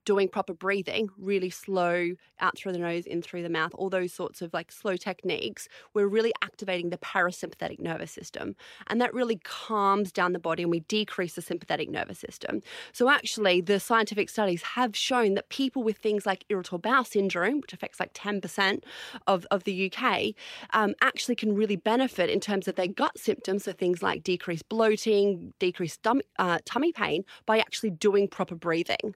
[0.06, 4.12] doing proper breathing, really slow out through the nose, in through the mouth, all those
[4.12, 8.56] sorts of like slow techniques, we're really activating the parasympathetic nervous system.
[8.88, 12.62] And that really calms down the body and we decrease the sympathetic nervous system.
[12.94, 17.62] So, actually, the scientific studies have shown that people with things like irritable bowel syndrome,
[17.62, 18.84] which affects like 10%
[19.28, 20.34] of, of the UK,
[20.72, 23.66] um, actually can really benefit in terms of their gut symptoms.
[23.66, 26.06] So, things like decreased bloating, decreased
[26.40, 29.16] uh, tummy pain by actually doing proper breathing.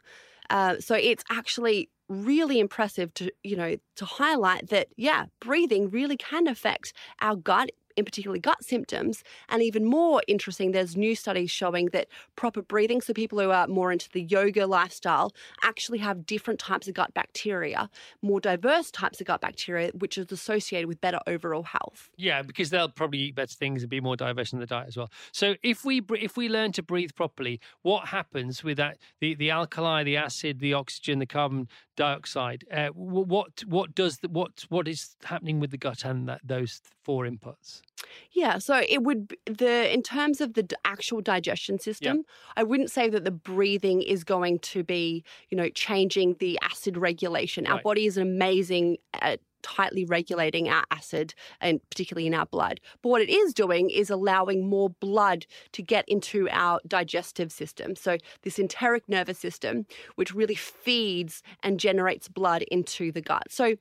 [0.50, 6.16] Uh, so it's actually really impressive to you know to highlight that yeah breathing really
[6.16, 9.24] can affect our gut in particular gut symptoms.
[9.50, 13.68] And even more interesting, there's new studies showing that proper breathing, so people who are
[13.68, 17.90] more into the yoga lifestyle, actually have different types of gut bacteria,
[18.22, 22.10] more diverse types of gut bacteria, which is associated with better overall health.
[22.18, 24.98] Yeah, because they'll probably eat better things and be more diverse in the diet as
[24.98, 25.12] well.
[25.32, 29.52] So if we if we learn to breathe properly, what happens with that the, the
[29.52, 32.66] alkali, the acid, the oxygen, the carbon dioxide?
[32.72, 36.82] Uh, what what does the, what what is happening with the gut and that, those
[37.04, 37.82] four inputs?
[38.32, 42.26] Yeah, so it would the in terms of the actual digestion system, yep.
[42.58, 46.98] I wouldn't say that the breathing is going to be, you know, changing the acid
[46.98, 47.64] regulation.
[47.64, 47.74] Right.
[47.74, 52.80] Our body is amazing at tightly regulating our acid and particularly in our blood.
[53.02, 57.96] But what it is doing is allowing more blood to get into our digestive system.
[57.96, 63.48] So, this enteric nervous system, which really feeds and generates blood into the gut.
[63.50, 63.76] So,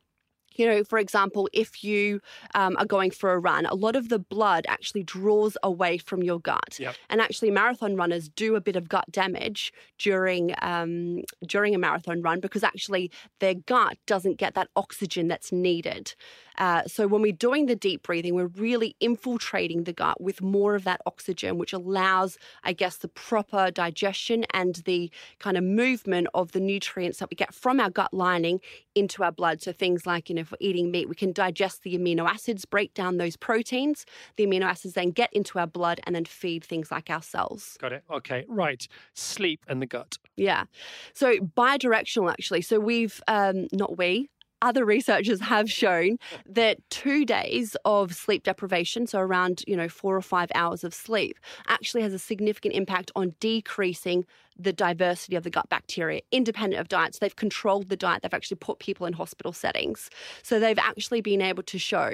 [0.58, 2.20] you know, for example, if you
[2.54, 6.22] um, are going for a run, a lot of the blood actually draws away from
[6.22, 6.94] your gut, yep.
[7.10, 12.22] and actually, marathon runners do a bit of gut damage during um, during a marathon
[12.22, 16.14] run because actually their gut doesn't get that oxygen that's needed.
[16.58, 20.74] Uh, so when we're doing the deep breathing, we're really infiltrating the gut with more
[20.74, 26.28] of that oxygen, which allows, I guess, the proper digestion and the kind of movement
[26.34, 28.60] of the nutrients that we get from our gut lining
[28.94, 29.62] into our blood.
[29.62, 32.94] So things like, you know, for eating meat, we can digest the amino acids, break
[32.94, 34.06] down those proteins.
[34.36, 37.76] The amino acids then get into our blood and then feed things like our cells.
[37.80, 38.04] Got it.
[38.10, 38.44] Okay.
[38.48, 38.86] Right.
[39.14, 40.18] Sleep and the gut.
[40.36, 40.64] Yeah.
[41.12, 42.62] So bidirectional, actually.
[42.62, 44.30] So we've, um, not we,
[44.64, 50.16] other researchers have shown that two days of sleep deprivation, so around you know four
[50.16, 54.24] or five hours of sleep, actually has a significant impact on decreasing
[54.58, 57.18] the diversity of the gut bacteria, independent of diets.
[57.18, 58.22] They've controlled the diet.
[58.22, 60.10] They've actually put people in hospital settings.
[60.42, 62.12] So they've actually been able to show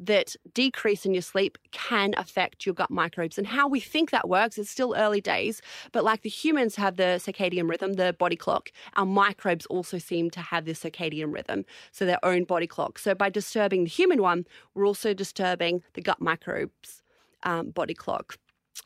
[0.00, 3.38] that decrease in your sleep can affect your gut microbes.
[3.38, 5.60] And how we think that works is still early days,
[5.92, 10.30] but like the humans have the circadian rhythm, the body clock, our microbes also seem
[10.30, 12.98] to have the circadian rhythm, so their own body clock.
[12.98, 17.02] So by disturbing the human one, we're also disturbing the gut microbes.
[17.44, 18.38] Um, body clock.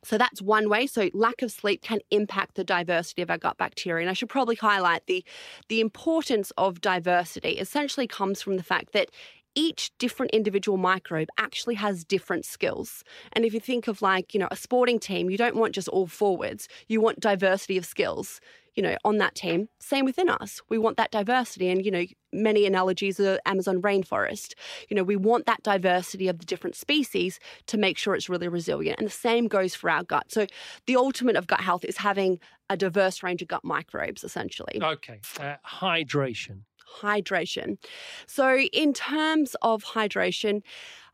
[0.05, 0.87] So that's one way.
[0.87, 4.03] So lack of sleep can impact the diversity of our gut bacteria.
[4.03, 5.25] And I should probably highlight the
[5.68, 9.11] the importance of diversity essentially comes from the fact that
[9.57, 13.03] each different individual microbe actually has different skills.
[13.33, 15.88] And if you think of like, you know, a sporting team, you don't want just
[15.88, 16.68] all forwards.
[16.88, 18.40] You want diversity of skills
[18.77, 19.69] you know, on that team.
[19.81, 20.61] Same within us.
[20.69, 21.69] We want that diversity.
[21.71, 24.53] And, you know, many analogies are Amazon rainforest.
[24.89, 28.49] You know, we want that diversity of the different species to make sure it's really
[28.49, 28.99] resilient.
[28.99, 30.31] And the same goes for our gut.
[30.31, 30.47] So
[30.87, 34.79] the ultimate of gut health is having a diverse range of gut microbes, essentially.
[34.83, 35.21] Okay.
[35.41, 36.61] Uh, hydration.
[37.01, 37.79] Hydration.
[38.27, 40.62] So, in terms of hydration,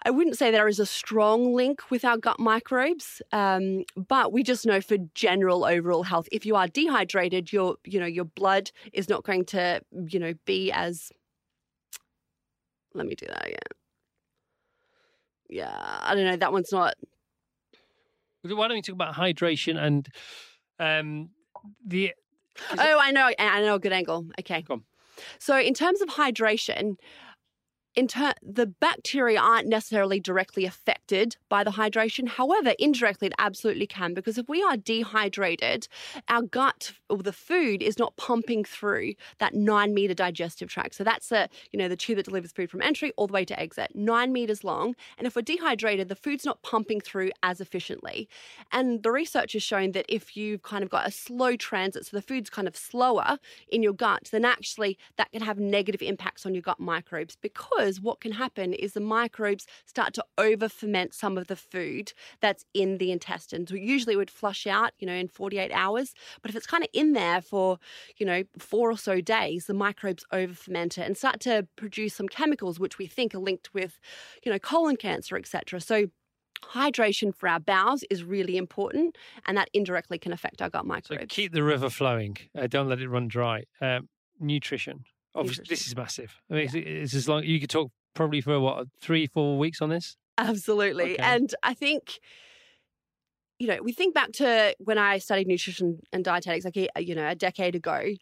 [0.05, 4.43] I wouldn't say there is a strong link with our gut microbes, um, but we
[4.43, 8.71] just know for general overall health, if you are dehydrated, your you know your blood
[8.93, 11.13] is not going to you know be as.
[12.95, 13.59] Let me do that again.
[15.49, 16.37] Yeah, I don't know.
[16.37, 16.95] That one's not.
[18.43, 20.09] Why don't we talk about hydration and
[20.81, 21.31] um,
[21.87, 22.13] the?
[22.77, 23.31] Oh, I know.
[23.39, 24.27] I know a good angle.
[24.41, 24.65] Okay.
[25.39, 26.97] So, in terms of hydration,
[27.97, 32.27] ter- the bacteria aren't necessarily directly affected by the hydration.
[32.29, 35.89] However, indirectly it absolutely can because if we are dehydrated,
[36.29, 40.95] our gut or the food is not pumping through that nine meter digestive tract.
[40.95, 43.45] So that's the you know the tube that delivers food from entry all the way
[43.45, 44.95] to exit, nine meters long.
[45.19, 48.29] And if we're dehydrated, the food's not pumping through as efficiently.
[48.71, 52.17] And the research has shown that if you've kind of got a slow transit, so
[52.17, 56.47] the food's kind of slower in your gut, then actually that can have negative impacts
[56.47, 60.69] on your gut microbes because because what can happen is the microbes start to over
[60.69, 63.73] ferment some of the food that's in the intestines.
[63.73, 66.91] We usually would flush out, you know, in 48 hours, but if it's kind of
[66.93, 67.79] in there for,
[68.19, 72.15] you know, four or so days, the microbes over ferment it and start to produce
[72.15, 73.99] some chemicals which we think are linked with,
[74.45, 75.81] you know, colon cancer, etc.
[75.81, 76.07] So
[76.65, 81.23] hydration for our bowels is really important and that indirectly can affect our gut microbes.
[81.23, 82.37] So keep the river flowing.
[82.57, 83.65] Uh, don't let it run dry.
[83.81, 85.05] Um, nutrition.
[85.35, 86.41] Obviously, this is massive.
[86.51, 86.81] I mean, yeah.
[86.81, 90.17] it's, it's as long you could talk probably for what three, four weeks on this.
[90.39, 91.23] Absolutely, okay.
[91.23, 92.21] and I think
[93.59, 97.29] you know we think back to when I studied nutrition and dietetics, like you know
[97.29, 98.15] a decade ago.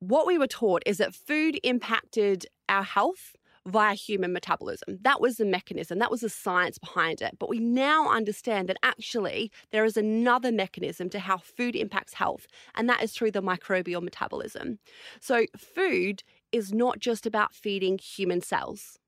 [0.00, 3.36] What we were taught is that food impacted our health
[3.66, 4.98] via human metabolism.
[5.02, 7.38] That was the mechanism, that was the science behind it.
[7.38, 12.46] But we now understand that actually there is another mechanism to how food impacts health,
[12.74, 14.78] and that is through the microbial metabolism.
[15.20, 18.98] So, food is not just about feeding human cells.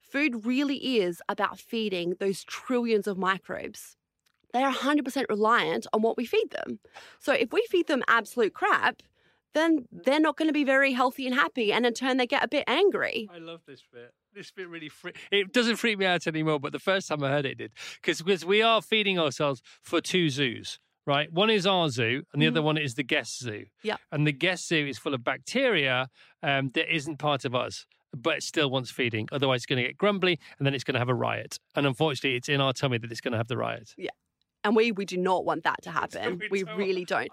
[0.00, 3.96] food really is about feeding those trillions of microbes.
[4.52, 6.78] They are 100% reliant on what we feed them.
[7.18, 9.02] So if we feed them absolute crap,
[9.54, 11.72] then they're not going to be very healthy and happy.
[11.72, 13.28] And in turn, they get a bit angry.
[13.34, 14.12] I love this bit.
[14.32, 15.12] This bit really free.
[15.32, 17.72] It doesn't freak me out anymore, but the first time I heard it, it did
[18.00, 20.78] because we are feeding ourselves for two zoos.
[21.06, 22.50] Right, one is our zoo, and the mm.
[22.50, 23.66] other one is the guest zoo.
[23.82, 26.08] Yeah, and the guest zoo is full of bacteria
[26.42, 27.86] um, that isn't part of us
[28.16, 29.28] but it still wants feeding.
[29.32, 31.58] Otherwise, it's going to get grumbly and then it's going to have a riot.
[31.74, 33.92] And unfortunately, it's in our tummy that it's going to have the riot.
[33.96, 34.10] Yeah.
[34.64, 36.40] And we we do not want that to happen.
[36.50, 37.30] we, we really don't.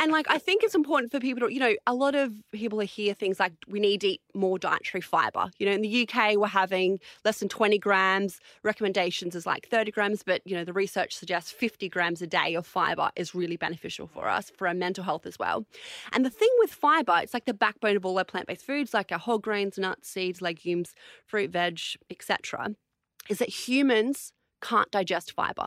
[0.00, 2.80] And like I think it's important for people to, you know, a lot of people
[2.80, 5.50] are hear things like we need to eat more dietary fiber.
[5.58, 8.40] You know, in the UK we're having less than 20 grams.
[8.62, 12.54] Recommendations is like 30 grams, but you know, the research suggests 50 grams a day
[12.54, 15.66] of fiber is really beneficial for us, for our mental health as well.
[16.12, 19.12] And the thing with fiber, it's like the backbone of all our plant-based foods, like
[19.12, 20.94] our whole grains, nuts, seeds, legumes,
[21.26, 21.80] fruit, veg,
[22.10, 22.74] etc.,
[23.28, 25.66] is that humans can't digest fiber.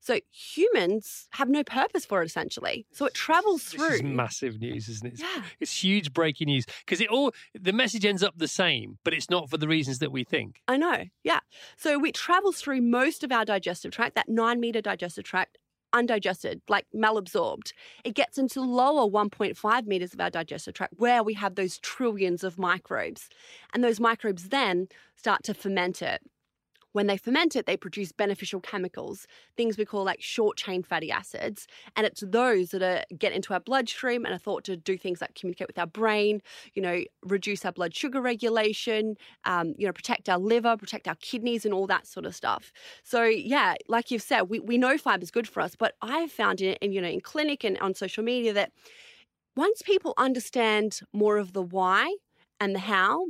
[0.00, 2.86] So humans have no purpose for it essentially.
[2.92, 3.88] So it travels through.
[3.88, 5.12] This is massive news, isn't it?
[5.14, 5.42] It's, yeah.
[5.60, 9.30] it's huge breaking news because it all the message ends up the same, but it's
[9.30, 10.62] not for the reasons that we think.
[10.66, 11.04] I know.
[11.22, 11.40] Yeah.
[11.76, 15.58] So it travels through most of our digestive tract, that nine meter digestive tract,
[15.92, 17.72] undigested, like malabsorbed.
[18.04, 22.44] It gets into lower 1.5 meters of our digestive tract where we have those trillions
[22.44, 23.28] of microbes.
[23.74, 26.22] And those microbes then start to ferment it.
[26.92, 29.26] When they ferment it, they produce beneficial chemicals,
[29.56, 31.66] things we call like short chain fatty acids.
[31.96, 35.20] And it's those that are, get into our bloodstream and are thought to do things
[35.20, 36.42] like communicate with our brain,
[36.74, 41.16] you know, reduce our blood sugar regulation, um, you know, protect our liver, protect our
[41.16, 42.72] kidneys, and all that sort of stuff.
[43.02, 46.32] So, yeah, like you've said, we, we know fiber is good for us, but I've
[46.32, 48.72] found in, in, you know, in clinic and on social media that
[49.56, 52.16] once people understand more of the why
[52.58, 53.26] and the how,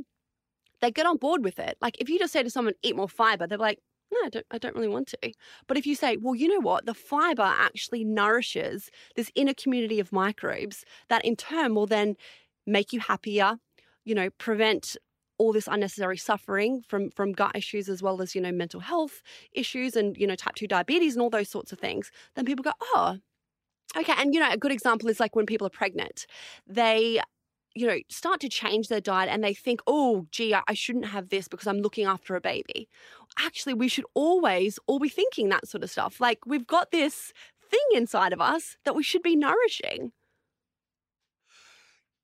[0.81, 1.77] they get on board with it.
[1.81, 3.79] Like if you just say to someone, eat more fiber, they're like,
[4.11, 5.31] no, I don't, I don't really want to.
[5.67, 6.85] But if you say, well, you know what?
[6.85, 12.15] The fiber actually nourishes this inner community of microbes that in turn will then
[12.67, 13.57] make you happier,
[14.03, 14.97] you know, prevent
[15.37, 19.23] all this unnecessary suffering from from gut issues as well as you know mental health
[19.53, 22.61] issues and you know type 2 diabetes and all those sorts of things then people
[22.61, 23.17] go oh
[23.97, 26.27] okay and you know a good example is like when people are pregnant
[26.67, 27.19] they
[27.75, 31.29] you know, start to change their diet and they think, oh, gee, I shouldn't have
[31.29, 32.87] this because I'm looking after a baby.
[33.39, 36.19] Actually, we should always all be thinking that sort of stuff.
[36.19, 37.33] Like, we've got this
[37.69, 40.11] thing inside of us that we should be nourishing.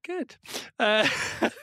[0.05, 0.35] Good.
[0.79, 1.07] Uh,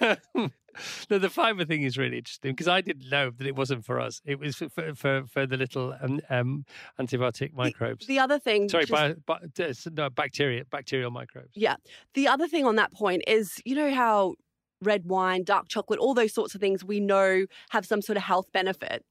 [1.10, 4.00] no, the fiber thing is really interesting because I didn't know that it wasn't for
[4.00, 4.20] us.
[4.24, 6.64] It was for for, for, the little um, um,
[7.00, 8.06] antibiotic microbes.
[8.06, 11.50] The, the other thing, sorry, just, bi, bi, no, bacteria, bacterial microbes.
[11.54, 11.76] Yeah.
[12.14, 14.34] The other thing on that point is, you know how
[14.82, 18.22] red wine, dark chocolate, all those sorts of things we know have some sort of
[18.22, 19.04] health benefit.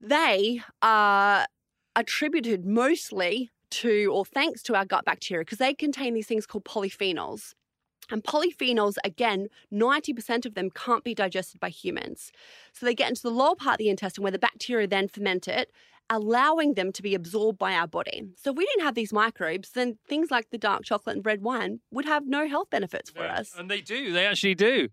[0.00, 1.46] They are
[1.94, 6.64] attributed mostly to or thanks to our gut bacteria because they contain these things called
[6.64, 7.54] polyphenols.
[8.12, 12.30] And polyphenols, again, 90% of them can't be digested by humans.
[12.72, 15.48] So they get into the lower part of the intestine where the bacteria then ferment
[15.48, 15.72] it,
[16.10, 18.24] allowing them to be absorbed by our body.
[18.36, 21.42] So if we didn't have these microbes, then things like the dark chocolate and red
[21.42, 23.54] wine would have no health benefits for yeah, us.
[23.56, 24.88] And they do, they actually do.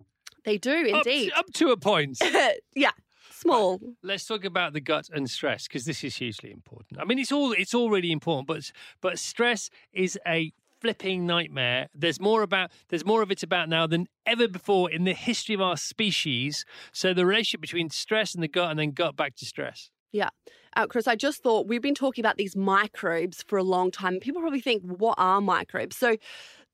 [0.46, 1.34] They do indeed.
[1.34, 2.20] Up, up to a point.
[2.76, 2.92] yeah
[3.40, 3.80] small.
[3.82, 3.94] Right.
[4.04, 7.00] Let's talk about the gut and stress because this is hugely important.
[7.00, 11.88] I mean, it's all it's all really important, but but stress is a flipping nightmare.
[11.94, 15.56] There's more about there's more of it about now than ever before in the history
[15.56, 16.66] of our species.
[16.92, 19.92] So the relationship between stress and the gut and then gut back to stress.
[20.12, 20.30] Yeah.
[20.76, 24.20] Uh, Chris, I just thought we've been talking about these microbes for a long time.
[24.20, 25.98] People probably think, what are microbes?
[25.98, 26.18] So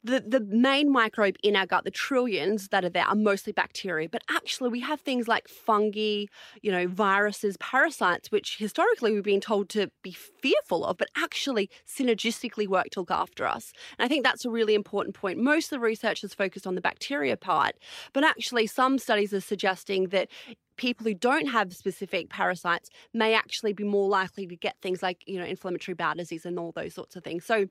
[0.06, 4.08] the, the main microbe in our gut, the trillions that are there, are mostly bacteria.
[4.08, 6.26] But actually, we have things like fungi,
[6.62, 11.70] you know, viruses, parasites, which historically we've been told to be fearful of, but actually
[11.88, 13.74] synergistically work to look after us.
[13.98, 15.40] And I think that's a really important point.
[15.40, 17.76] Most of the research is focused on the bacteria part,
[18.14, 20.30] but actually, some studies are suggesting that
[20.78, 25.24] people who don't have specific parasites may actually be more likely to get things like,
[25.26, 27.46] you know, inflammatory bowel disease and all those sorts of things.
[27.46, 27.68] So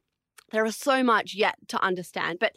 [0.50, 2.52] there is so much yet to understand, but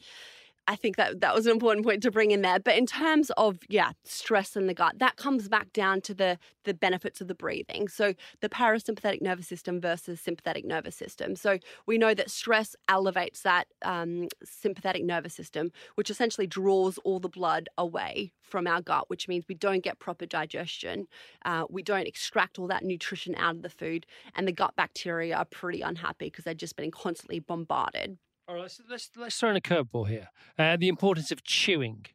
[0.68, 2.60] I think that that was an important point to bring in there.
[2.60, 6.38] But in terms of yeah, stress in the gut, that comes back down to the
[6.66, 7.88] the benefits of the breathing.
[7.88, 11.36] So the parasympathetic nervous system versus sympathetic nervous system.
[11.36, 17.20] So we know that stress elevates that um, sympathetic nervous system, which essentially draws all
[17.20, 21.08] the blood away from our gut, which means we don't get proper digestion.
[21.46, 25.36] Uh, we don't extract all that nutrition out of the food, and the gut bacteria
[25.36, 28.18] are pretty unhappy because they're just being constantly bombarded.
[28.48, 30.30] All right, let's let's, let's throw in a curveball here.
[30.58, 32.06] Uh, the importance of chewing.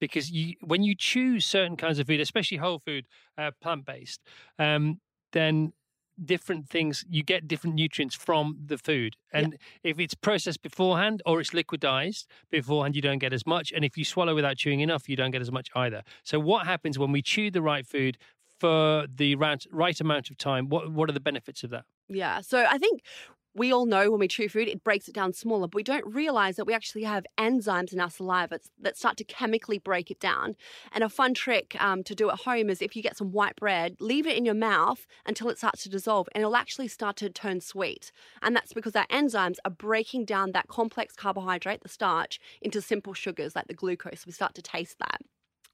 [0.00, 4.20] because you when you choose certain kinds of food, especially whole food, uh, plant based,
[4.58, 5.00] um,
[5.32, 5.72] then
[6.24, 11.40] different things you get different nutrients from the food and if it's processed beforehand or
[11.40, 15.08] it's liquidized beforehand you don't get as much and if you swallow without chewing enough
[15.08, 18.18] you don't get as much either so what happens when we chew the right food
[18.58, 22.40] for the right, right amount of time what what are the benefits of that Yeah.
[22.40, 23.02] So I think
[23.54, 26.06] we all know when we chew food, it breaks it down smaller, but we don't
[26.06, 30.20] realize that we actually have enzymes in our saliva that start to chemically break it
[30.20, 30.54] down.
[30.92, 33.56] And a fun trick um, to do at home is if you get some white
[33.56, 37.16] bread, leave it in your mouth until it starts to dissolve and it'll actually start
[37.16, 38.12] to turn sweet.
[38.42, 43.14] And that's because our enzymes are breaking down that complex carbohydrate, the starch, into simple
[43.14, 44.26] sugars like the glucose.
[44.26, 45.20] We start to taste that.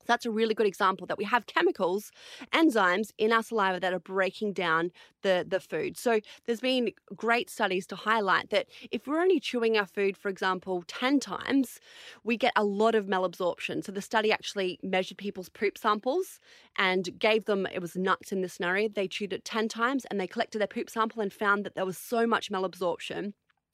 [0.04, 2.12] So that's a really good example that we have chemicals,
[2.52, 4.90] enzymes in our saliva that are breaking down
[5.22, 5.96] the, the food.
[5.96, 10.28] So there's been great studies to highlight that if we're only chewing our food, for
[10.28, 11.80] example, 10 times,
[12.22, 13.84] we get a lot of malabsorption.
[13.84, 16.38] So the study actually measured people's poop samples
[16.76, 20.20] and gave them, it was nuts in this scenario, they chewed it 10 times and
[20.20, 23.32] they collected their poop sample and found that there was so much malabsorption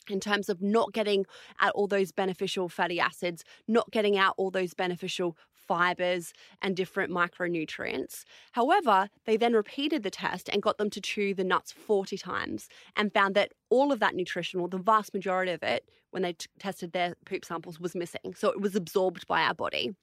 [0.09, 1.25] in terms of not getting
[1.59, 5.37] out all those beneficial fatty acids, not getting out all those beneficial
[5.71, 8.25] fibers and different micronutrients.
[8.51, 12.67] However, they then repeated the test and got them to chew the nuts 40 times
[12.97, 16.47] and found that all of that nutritional, the vast majority of it, when they t-
[16.59, 18.33] tested their poop samples, was missing.
[18.35, 19.95] So it was absorbed by our body.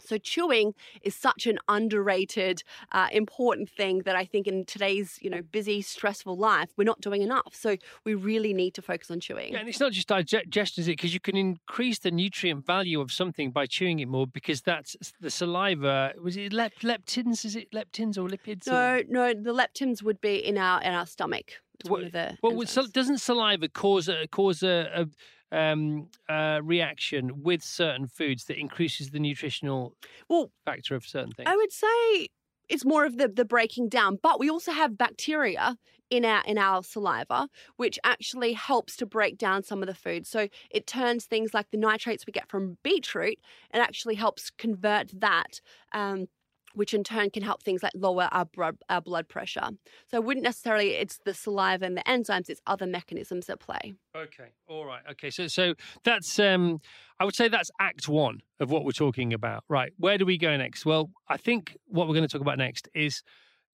[0.00, 5.30] So chewing is such an underrated, uh, important thing that I think in today's you
[5.30, 7.52] know busy, stressful life we're not doing enough.
[7.52, 9.52] So we really need to focus on chewing.
[9.52, 10.92] Yeah, and it's not just digestion, is it?
[10.92, 14.96] Because you can increase the nutrient value of something by chewing it more because that's
[15.20, 16.12] the saliva.
[16.22, 17.44] Was it lep- leptins?
[17.44, 18.66] Is it leptins or lipids?
[18.66, 19.02] No, or...
[19.08, 21.52] no, the leptins would be in our in our stomach.
[21.80, 25.06] It's What- one of the Well, doesn't saliva cause a cause a, a
[25.52, 29.94] um, uh, reaction with certain foods that increases the nutritional
[30.28, 31.48] well, factor of certain things?
[31.48, 32.28] I would say
[32.68, 35.76] it's more of the the breaking down, but we also have bacteria
[36.10, 40.26] in our in our saliva which actually helps to break down some of the food.
[40.26, 43.38] So it turns things like the nitrates we get from beetroot
[43.70, 45.60] and actually helps convert that
[45.92, 46.26] um
[46.74, 48.46] which in turn can help things like lower our
[48.88, 49.68] our blood pressure.
[50.08, 53.94] So I wouldn't necessarily it's the saliva and the enzymes, it's other mechanisms at play.
[54.16, 54.50] Okay.
[54.68, 55.02] All right.
[55.12, 55.30] Okay.
[55.30, 56.80] So so that's um
[57.20, 59.64] I would say that's act 1 of what we're talking about.
[59.68, 59.92] Right.
[59.98, 60.84] Where do we go next?
[60.84, 63.22] Well, I think what we're going to talk about next is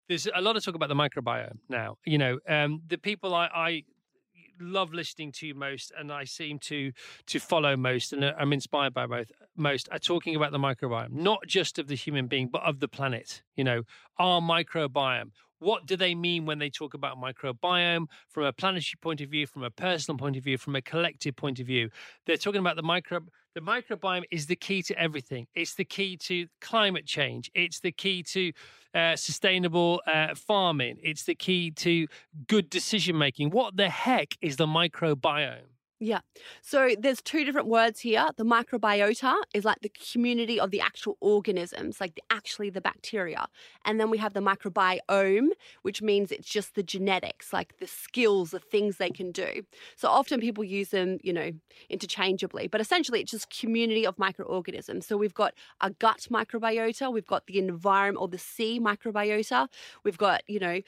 [0.08, 1.98] there's a lot of talk about the microbiome now.
[2.06, 3.84] You know, um the people I I
[4.60, 6.92] love listening to most and I seem to
[7.28, 11.12] to follow most and uh, I'm inspired by both most are talking about the microbiome
[11.12, 13.84] not just of the human being but of the planet you know.
[14.18, 15.32] Our microbiome
[15.66, 19.48] what do they mean when they talk about microbiome from a planetary point of view
[19.48, 21.90] from a personal point of view from a collective point of view?
[22.28, 23.22] They're talking about the micro
[23.56, 25.48] the microbiome is the key to everything.
[25.56, 27.50] It's the key to climate change.
[27.56, 28.52] It's the key to
[28.94, 30.98] uh, sustainable uh, farming.
[31.02, 32.06] It's the key to
[32.48, 36.20] good decision making what the heck is the microbiome Yeah.
[36.62, 38.28] So there's two different words here.
[38.36, 43.48] The microbiota is like the community of the actual organisms, like the, actually the bacteria.
[43.86, 45.52] And then we have the microbiome,
[45.84, 49.64] which means it's just the genetics, like the skills, the things they can do.
[49.96, 51.52] So often people use them, you know,
[51.90, 55.08] interchangeably, but essentially it's just community of microorganisms.
[55.08, 59.70] So we've got a gut microbiota, we've got the environment or the sea microbiota,
[60.04, 60.82] we've got, you know,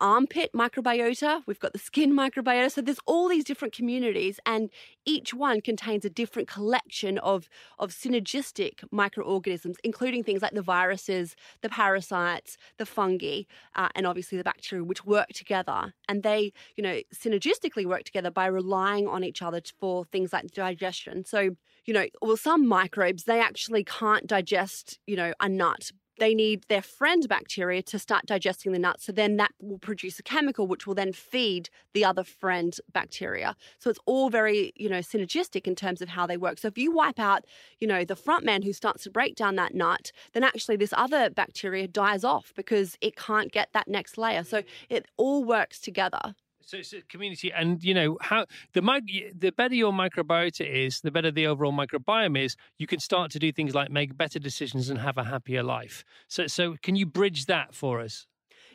[0.00, 2.70] armpit microbiota, we've got the skin microbiota.
[2.70, 4.70] So there's all these different communities, and
[5.04, 11.36] each one contains a different collection of, of synergistic microorganisms, including things like the viruses,
[11.62, 13.42] the parasites, the fungi,
[13.74, 15.94] uh, and obviously the bacteria, which work together.
[16.08, 20.50] And they, you know, synergistically work together by relying on each other for things like
[20.50, 21.24] digestion.
[21.24, 21.50] So,
[21.84, 26.64] you know, well, some microbes, they actually can't digest, you know, a nut they need
[26.68, 29.00] their friend bacteria to start digesting the nut.
[29.00, 33.56] So then that will produce a chemical which will then feed the other friend bacteria.
[33.78, 36.58] So it's all very, you know, synergistic in terms of how they work.
[36.58, 37.44] So if you wipe out,
[37.80, 40.94] you know, the front man who starts to break down that nut, then actually this
[40.96, 44.44] other bacteria dies off because it can't get that next layer.
[44.44, 46.34] So it all works together.
[46.66, 48.80] So it's a community, and you know how the
[49.36, 52.56] the better your microbiota is, the better the overall microbiome is.
[52.78, 56.04] You can start to do things like make better decisions and have a happier life.
[56.28, 58.26] So, so can you bridge that for us?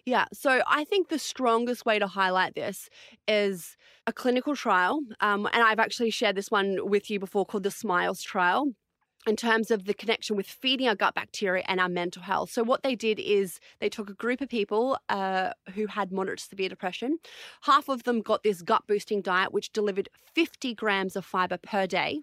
[0.06, 2.90] Yeah, so I think the strongest way to highlight this
[3.28, 3.76] is
[4.08, 5.02] a clinical trial.
[5.20, 8.74] Um, and I've actually shared this one with you before called the SMILES trial
[9.30, 12.50] in terms of the connection with feeding our gut bacteria and our mental health.
[12.52, 16.40] So, what they did is they took a group of people uh, who had moderate
[16.40, 17.20] to severe depression.
[17.62, 21.86] Half of them got this gut boosting diet, which delivered 50 grams of fiber per
[21.86, 22.22] day.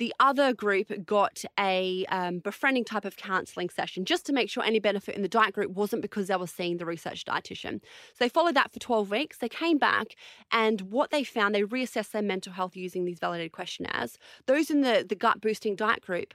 [0.00, 4.64] The other group got a um, befriending type of counselling session just to make sure
[4.64, 7.82] any benefit in the diet group wasn't because they were seeing the research dietitian.
[7.82, 9.36] So they followed that for 12 weeks.
[9.36, 10.16] They came back,
[10.50, 14.18] and what they found, they reassessed their mental health using these validated questionnaires.
[14.46, 16.32] Those in the, the gut boosting diet group,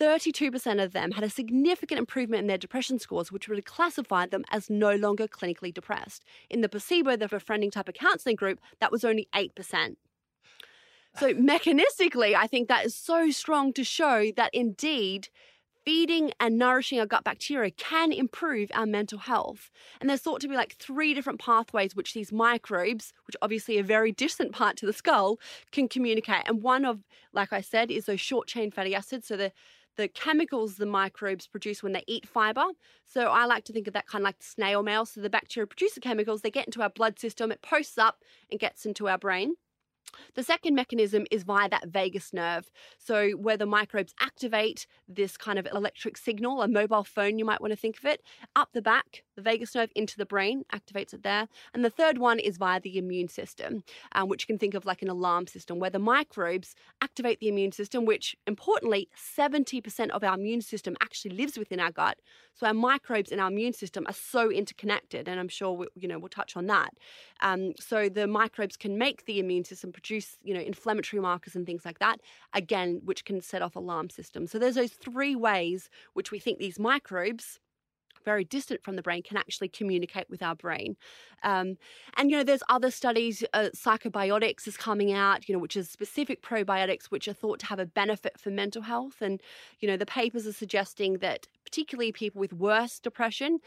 [0.00, 4.30] 32% of them had a significant improvement in their depression scores, which would have classified
[4.30, 6.24] them as no longer clinically depressed.
[6.48, 9.96] In the placebo, the befriending type of counseling group, that was only 8%.
[11.16, 15.28] So, mechanistically, I think that is so strong to show that indeed
[15.84, 19.70] feeding and nourishing our gut bacteria can improve our mental health.
[20.00, 23.82] And there's thought to be like three different pathways which these microbes, which obviously a
[23.84, 25.38] very distant part to the skull,
[25.72, 26.42] can communicate.
[26.46, 27.00] And one of,
[27.32, 29.28] like I said, is those short chain fatty acids.
[29.28, 29.52] So the
[29.96, 32.64] the chemicals the microbes produce when they eat fiber.
[33.06, 35.06] So I like to think of that kind of like snail mail.
[35.06, 38.18] So the bacteria produce the chemicals, they get into our blood system, it posts up
[38.50, 39.54] and gets into our brain.
[40.34, 42.70] The second mechanism is via that vagus nerve.
[42.98, 47.60] So, where the microbes activate this kind of electric signal, a mobile phone, you might
[47.60, 48.22] want to think of it,
[48.56, 51.48] up the back, the vagus nerve into the brain, activates it there.
[51.72, 54.84] And the third one is via the immune system, um, which you can think of
[54.84, 60.24] like an alarm system, where the microbes activate the immune system, which importantly, 70% of
[60.24, 62.18] our immune system actually lives within our gut.
[62.54, 66.06] So, our microbes and our immune system are so interconnected, and I'm sure we, you
[66.06, 66.94] know we'll touch on that.
[67.40, 71.66] Um, so, the microbes can make the immune system produce, you know, inflammatory markers and
[71.66, 72.20] things like that,
[72.52, 74.50] again, which can set off alarm systems.
[74.50, 77.60] So there's those three ways which we think these microbes
[78.24, 80.96] very distant from the brain can actually communicate with our brain.
[81.42, 81.76] Um,
[82.16, 85.90] and, you know, there's other studies, uh, psychobiotics is coming out, you know, which is
[85.90, 89.20] specific probiotics which are thought to have a benefit for mental health.
[89.20, 89.40] And,
[89.80, 93.58] you know, the papers are suggesting that particularly people with worse depression,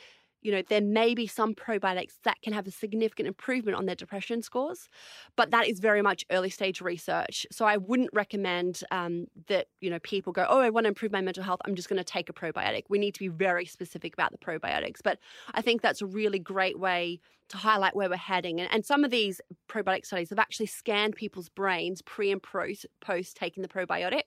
[0.47, 3.95] you know, there may be some probiotics that can have a significant improvement on their
[3.95, 4.87] depression scores,
[5.35, 7.45] but that is very much early stage research.
[7.51, 11.11] So I wouldn't recommend um, that, you know, people go, oh, I want to improve
[11.11, 11.59] my mental health.
[11.65, 12.83] I'm just going to take a probiotic.
[12.87, 14.99] We need to be very specific about the probiotics.
[15.03, 15.19] But
[15.53, 17.19] I think that's a really great way
[17.49, 18.59] to highlight where we're heading.
[18.59, 22.85] And, and some of these probiotic studies have actually scanned people's brains pre and post,
[23.01, 24.23] post taking the probiotic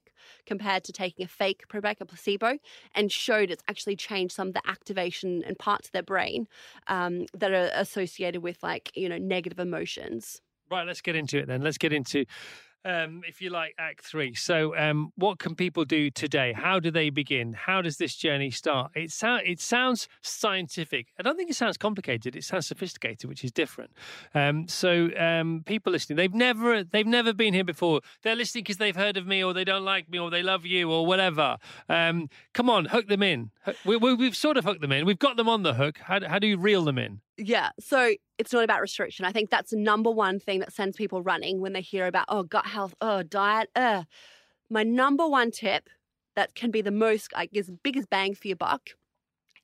[0.47, 2.59] compared to taking a fake probiotic, a placebo,
[2.95, 6.47] and showed it's actually changed some of the activation and parts of their brain
[6.89, 10.41] um, that are associated with like, you know, negative emotions.
[10.71, 11.63] Right, let's get into it then.
[11.63, 12.25] Let's get into
[12.85, 14.35] um, if you like, Act Three.
[14.35, 16.53] So, um, what can people do today?
[16.53, 17.53] How do they begin?
[17.53, 18.93] How does this journey start?
[18.95, 21.09] It sounds it sounds scientific.
[21.19, 22.37] I don't think it sounds complicated.
[22.37, 23.91] It sounds sophisticated, which is different.
[24.35, 28.01] Um, so, um, people listening, they've never they've never been here before.
[28.23, 30.65] They're listening because they've heard of me, or they don't like me, or they love
[30.65, 31.59] you, or whatever.
[31.89, 33.51] Um, come on, hook them in.
[33.85, 35.05] We, we, we've sort of hooked them in.
[35.05, 35.99] We've got them on the hook.
[35.99, 37.21] How, how do you reel them in?
[37.37, 37.71] Yeah.
[37.81, 39.27] So it's not about restriction.
[39.27, 42.25] I think that's the number one thing that sends people running when they hear about,
[42.29, 43.69] oh, gut health, oh, diet.
[43.77, 44.05] Uh.
[44.71, 45.91] My number one tip
[46.37, 48.91] that can be the most, like, as big as bang for your buck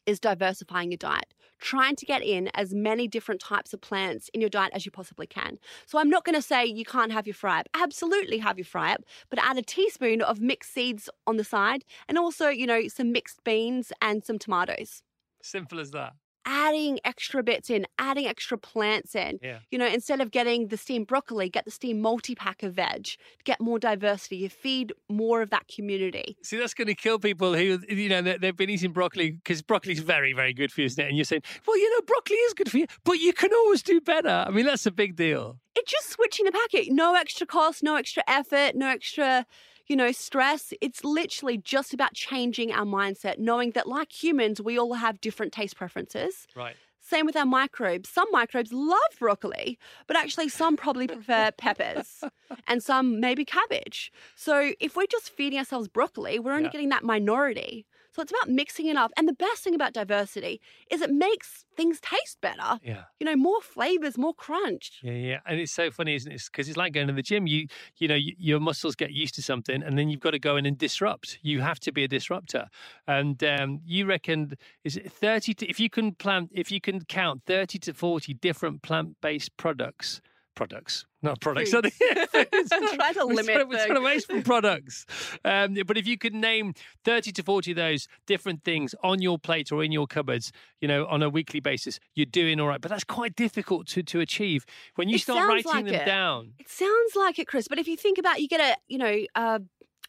[0.05, 1.33] is diversifying your diet.
[1.59, 4.93] Trying to get in as many different types of plants in your diet as you
[4.93, 5.59] possibly can.
[5.87, 7.69] So I'm not going to say you can't have your fry up.
[7.73, 11.83] Absolutely have your fry up, but add a teaspoon of mixed seeds on the side
[12.09, 15.03] and also, you know, some mixed beans and some tomatoes.
[15.41, 16.13] Simple as that
[16.47, 19.39] adding extra bits in, adding extra plants in.
[19.43, 19.59] Yeah.
[19.71, 23.09] You know, instead of getting the steamed broccoli, get the steamed multi pack of veg.
[23.45, 24.37] Get more diversity.
[24.37, 26.37] You feed more of that community.
[26.43, 29.93] See, that's going to kill people who, you know, they've been eating broccoli because broccoli
[29.93, 31.09] is very, very good for you, isn't it?
[31.09, 33.83] And you're saying, well, you know, broccoli is good for you, but you can always
[33.83, 34.45] do better.
[34.47, 35.59] I mean, that's a big deal.
[35.75, 36.93] It's just switching the packet.
[36.93, 39.45] No extra cost, no extra effort, no extra
[39.87, 44.79] you know, stress, it's literally just about changing our mindset, knowing that like humans, we
[44.79, 46.47] all have different taste preferences.
[46.55, 46.77] Right.
[47.01, 48.09] Same with our microbes.
[48.09, 49.79] Some microbes love broccoli,
[50.09, 52.25] but actually some probably prefer peppers
[52.67, 54.11] and some maybe cabbage.
[54.35, 56.71] So if we're just feeding ourselves broccoli, we're only yeah.
[56.71, 57.87] getting that minority.
[58.17, 59.13] So it's about mixing it up.
[59.19, 60.59] And the best thing about diversity
[60.91, 62.81] is it makes things taste better.
[62.83, 63.03] Yeah.
[63.21, 65.01] You know, more flavors, more crunch.
[65.03, 65.41] Yeah, yeah.
[65.45, 66.43] And it's so funny, isn't it?
[66.51, 67.47] Because it's like going to the gym.
[67.47, 67.67] You,
[67.99, 70.57] you know, you, your muscles get used to something, and then you've got to go
[70.57, 71.39] in and disrupt.
[71.43, 72.69] You have to be a disruptor.
[73.07, 75.53] And um, you reckon is it thirty?
[75.53, 80.23] To, if you can plant, if you can count thirty to forty different plant-based products
[80.57, 81.71] products, not products.
[81.71, 83.69] Try to limit.
[83.69, 85.07] We're trying to waste from products.
[85.45, 89.39] Um, but if you could name thirty to forty of those different things on your
[89.39, 90.51] plate or in your cupboards,
[90.81, 92.81] you know, on a weekly basis, you're doing all right.
[92.81, 96.05] But that's quite difficult to to achieve when you it start writing like them it.
[96.07, 96.55] down.
[96.59, 97.69] It sounds like it, Chris.
[97.69, 99.17] But if you think about, you get a, you know.
[99.37, 99.61] a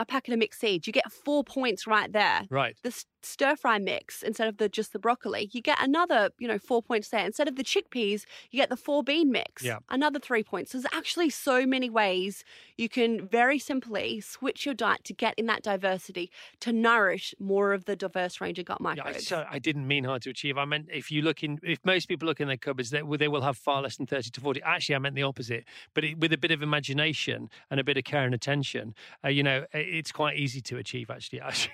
[0.07, 2.43] packet of mixed seeds, you get four points right there.
[2.51, 2.77] Right.
[2.83, 2.91] The
[3.27, 6.81] stir fry mix instead of the just the broccoli, you get another, you know, four
[6.81, 7.25] points there.
[7.25, 9.79] Instead of the chickpeas, you get the four bean mix, Yeah.
[9.89, 10.71] another three points.
[10.71, 12.43] So there's actually so many ways
[12.77, 17.73] you can very simply switch your diet to get in that diversity to nourish more
[17.73, 19.27] of the diverse range of gut Yeah, microbes.
[19.27, 20.57] so I didn't mean hard to achieve.
[20.57, 23.17] I meant if you look in, if most people look in their cupboards, they, will-
[23.17, 24.61] they will have far less than 30 to 40.
[24.63, 25.65] Actually, I meant the opposite.
[25.93, 29.29] But it, with a bit of imagination and a bit of care and attention, uh,
[29.29, 31.41] you know, it's quite easy to achieve, actually.
[31.47, 31.73] Actually,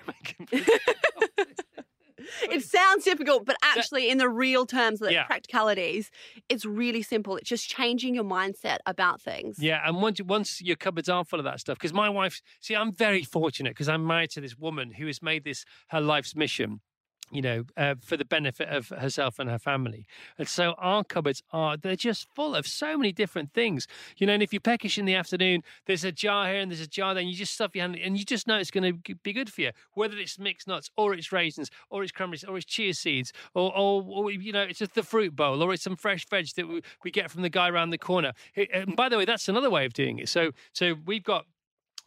[2.50, 5.24] It sounds difficult, but actually, in the real terms, of the Yeah.
[5.24, 6.10] practicalities,
[6.48, 7.36] it's really simple.
[7.36, 9.58] It's just changing your mindset about things.
[9.58, 12.74] Yeah, and once once your cupboards are full of that stuff, because my wife, see,
[12.74, 16.34] I'm very fortunate because I'm married to this woman who has made this her life's
[16.34, 16.80] mission.
[17.34, 20.06] You know, uh, for the benefit of herself and her family,
[20.38, 23.88] and so our cupboards are—they're just full of so many different things.
[24.16, 26.80] You know, and if you're peckish in the afternoon, there's a jar here and there's
[26.80, 29.02] a jar there, and you just stuff your hand, and you just know it's going
[29.02, 29.72] to be good for you.
[29.94, 33.76] Whether it's mixed nuts, or it's raisins, or it's cranberries, or it's chia seeds, or,
[33.76, 36.68] or, or you know, it's just the fruit bowl, or it's some fresh veg that
[36.68, 38.32] we, we get from the guy around the corner.
[38.72, 40.28] And by the way, that's another way of doing it.
[40.28, 41.46] So, so we've got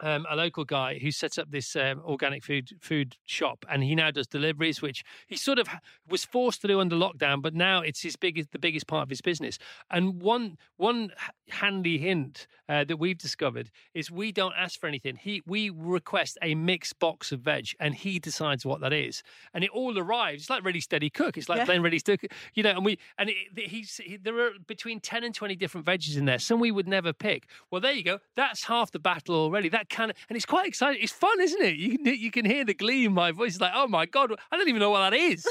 [0.02, 3.96] um, a local guy who sets up this um, organic food food shop, and he
[3.96, 5.68] now does deliveries, which he sort of
[6.08, 9.10] was forced to do under lockdown, but now it's his biggest the biggest part of
[9.10, 9.58] his business.
[9.90, 11.12] And one one
[11.50, 15.16] handy hint uh, that we've discovered is we don't ask for anything.
[15.16, 19.24] He we request a mixed box of veg, and he decides what that is,
[19.54, 20.44] and it all arrives.
[20.44, 21.38] It's like ready steady cook.
[21.38, 21.66] It's like Yeah.
[21.66, 22.72] plain ready steady, cook, you know.
[22.72, 26.26] And we and it, he's he, there are between ten and twenty different veggies in
[26.26, 26.40] there.
[26.40, 27.48] Some we would never pick.
[27.72, 28.20] Well, there you go.
[28.36, 29.70] That's half the battle already.
[29.70, 31.02] That kind of and it's quite exciting.
[31.02, 31.76] It's fun, isn't it?
[31.76, 33.54] You can you can hear the glee in my voice.
[33.54, 35.44] It's like, oh my god, I don't even know what that is.
[35.44, 35.50] Do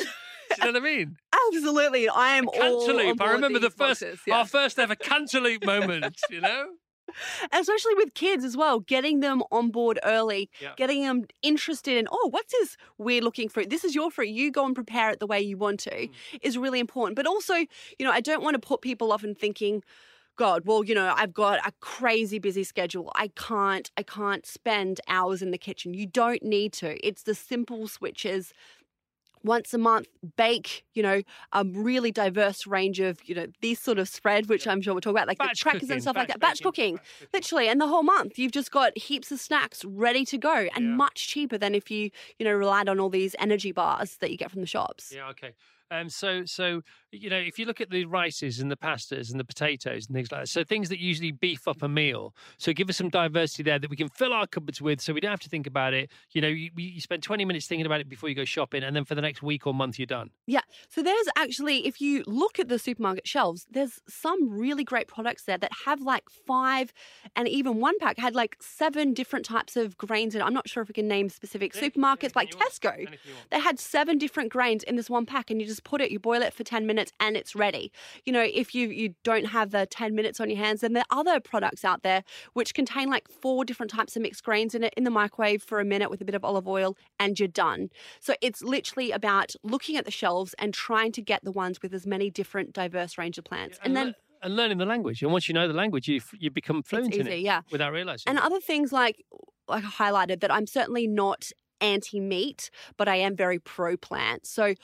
[0.66, 1.16] you know what I mean?
[1.54, 2.08] Absolutely.
[2.08, 3.20] I am Cantaloupe.
[3.20, 4.38] I remember the first, boxes, yeah.
[4.38, 6.20] our first ever cantaloupe moment.
[6.30, 6.66] You know.
[7.52, 10.72] especially with kids as well, getting them on board early, Yeah.
[10.76, 13.70] getting them interested in, oh, what's this weird looking fruit?
[13.70, 14.28] This is your fruit.
[14.28, 16.10] You go and prepare it the way you want to Mm.
[16.42, 17.16] is really important.
[17.16, 17.66] But also, you
[18.00, 19.82] know, I don't want to put people off in thinking,
[20.36, 23.10] God, well, you know, I've got a crazy busy schedule.
[23.14, 25.94] I can't, I can't spend hours in the kitchen.
[25.94, 27.04] You don't need to.
[27.06, 28.52] It's the simple switches
[29.44, 31.22] once a month bake you know
[31.52, 35.00] a really diverse range of you know these sort of spread which i'm sure we'll
[35.00, 37.30] talk about like Batch the crackers cooking, and stuff like that batch cooking batch cooking.
[37.32, 40.84] literally and the whole month you've just got heaps of snacks ready to go and
[40.84, 40.96] Yeah.
[40.96, 44.36] much cheaper than if you you know relied on all these energy bars that you
[44.36, 45.28] get from the shops Yeah.
[45.30, 45.54] Okay.
[45.90, 46.08] Um.
[46.08, 46.82] So so
[47.12, 50.14] you know if you look at the rices and the pastas and the potatoes and
[50.14, 52.34] things like that, so things that usually beef up a meal.
[52.58, 55.20] So give us some diversity there that we can fill our cupboards with, so we
[55.20, 56.10] don't have to think about it.
[56.32, 58.94] You know, you, you spend twenty minutes thinking about it before you go shopping, and
[58.96, 60.30] then for the next week or month you're done.
[60.46, 60.60] Yeah.
[60.88, 65.44] So there's actually, if you look at the supermarket shelves, there's some really great products
[65.44, 66.92] there that have like five
[67.34, 70.42] and even one pack had like seven different types of grains And.
[70.42, 72.72] I'm not sure if we can name specific Anything- supermarkets like you want.
[72.72, 72.92] Tesco.
[72.94, 73.50] Anything you want.
[73.50, 76.18] They had seven different grains in this one pack, and you just put it, you
[76.18, 77.92] boil it for 10 minutes, and it's ready.
[78.24, 81.04] You know, if you, you don't have the 10 minutes on your hands, then there
[81.10, 82.22] are other products out there
[82.52, 85.80] which contain like four different types of mixed grains in it in the microwave for
[85.80, 87.90] a minute with a bit of olive oil, and you're done.
[88.20, 91.94] So it's literally about looking at the shelves and trying to get the ones with
[91.94, 93.78] as many different diverse range of plants.
[93.82, 96.82] and then and learning the language, and once you know the language, you you become
[96.82, 97.62] fluent in easy, it yeah.
[97.70, 98.24] without realizing.
[98.28, 98.44] And it.
[98.44, 99.24] other things like
[99.68, 101.50] like I highlighted that I'm certainly not
[101.80, 104.46] anti meat, but I am very pro plant.
[104.46, 104.74] So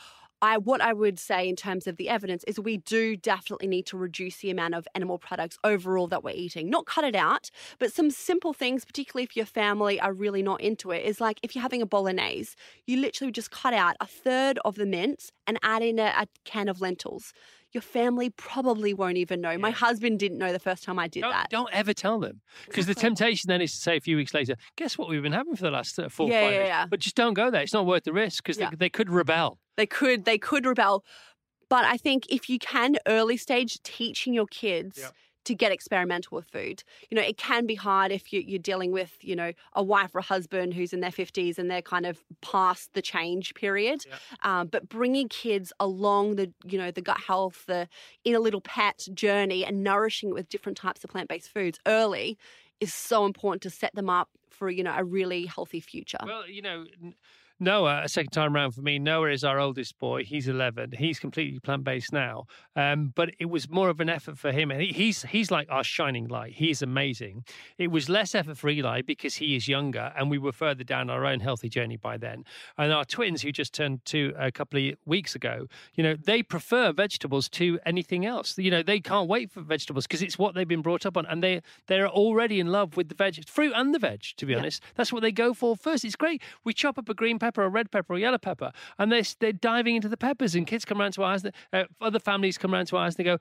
[0.42, 3.86] I what I would say in terms of the evidence is we do definitely need
[3.86, 6.68] to reduce the amount of animal products overall that we're eating.
[6.68, 10.60] Not cut it out, but some simple things, particularly if your family are really not
[10.60, 14.06] into it, is like if you're having a bolognese, you literally just cut out a
[14.06, 17.32] third of the mince and add in a, a can of lentils.
[17.72, 19.56] Your family probably won't even know.
[19.56, 21.48] My husband didn't know the first time I did don't, that.
[21.48, 24.56] don't ever tell them because the temptation then is to say a few weeks later,
[24.76, 26.86] guess what we've been having for the last uh, four, Yeah, five yeah, yeah.
[26.86, 27.62] But just don't go there.
[27.62, 28.70] It's not worth the risk because Yeah.
[28.70, 29.58] they, they could rebel.
[29.76, 31.04] They could they could rebel
[31.68, 35.10] but i think if you can early stage teaching your kids Yeah.
[35.44, 38.92] to get experimental with food you know it can be hard if you, you're dealing
[38.92, 42.06] with you know a wife or a husband who's in their 50s and they're kind
[42.06, 44.18] of past the change period Yeah.
[44.42, 47.88] um, but bringing kids along the you know the gut health the
[48.24, 52.38] in a little pet journey and nourishing it with different types of plant-based foods early
[52.80, 56.48] is so important to set them up for you know a really healthy future Well,
[56.48, 57.14] you know, n-
[57.62, 58.98] Noah, a second time round for me.
[58.98, 60.24] Noah is our oldest boy.
[60.24, 60.92] He's 11.
[60.98, 62.46] He's completely plant based now.
[62.74, 64.72] Um, but it was more of an effort for him.
[64.72, 66.54] And he, he's he's like our shining light.
[66.54, 67.44] He's amazing.
[67.78, 71.08] It was less effort for Eli because he is younger and we were further down
[71.08, 72.44] our own healthy journey by then.
[72.76, 76.42] And our twins, who just turned two a couple of weeks ago, you know, they
[76.42, 78.58] prefer vegetables to anything else.
[78.58, 81.26] You know, they can't wait for vegetables because it's what they've been brought up on.
[81.26, 84.52] And they, they're already in love with the veg, fruit and the veg, to be
[84.52, 84.58] Yeah.
[84.58, 84.82] honest.
[84.96, 86.04] That's what they go for first.
[86.04, 86.42] It's great.
[86.64, 89.22] We chop up a green pepper pepper or red pepper or yellow pepper, and they're
[89.40, 90.54] they're diving into the peppers.
[90.54, 93.30] And kids come around to ours, uh, other families come around to ours, and they
[93.30, 93.38] go,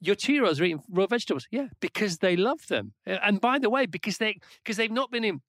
[0.00, 1.46] your year are eating raw vegetables.
[1.50, 2.92] Yeah, because they love them.
[3.06, 5.40] Uh, And by the way, because they because they've not been in,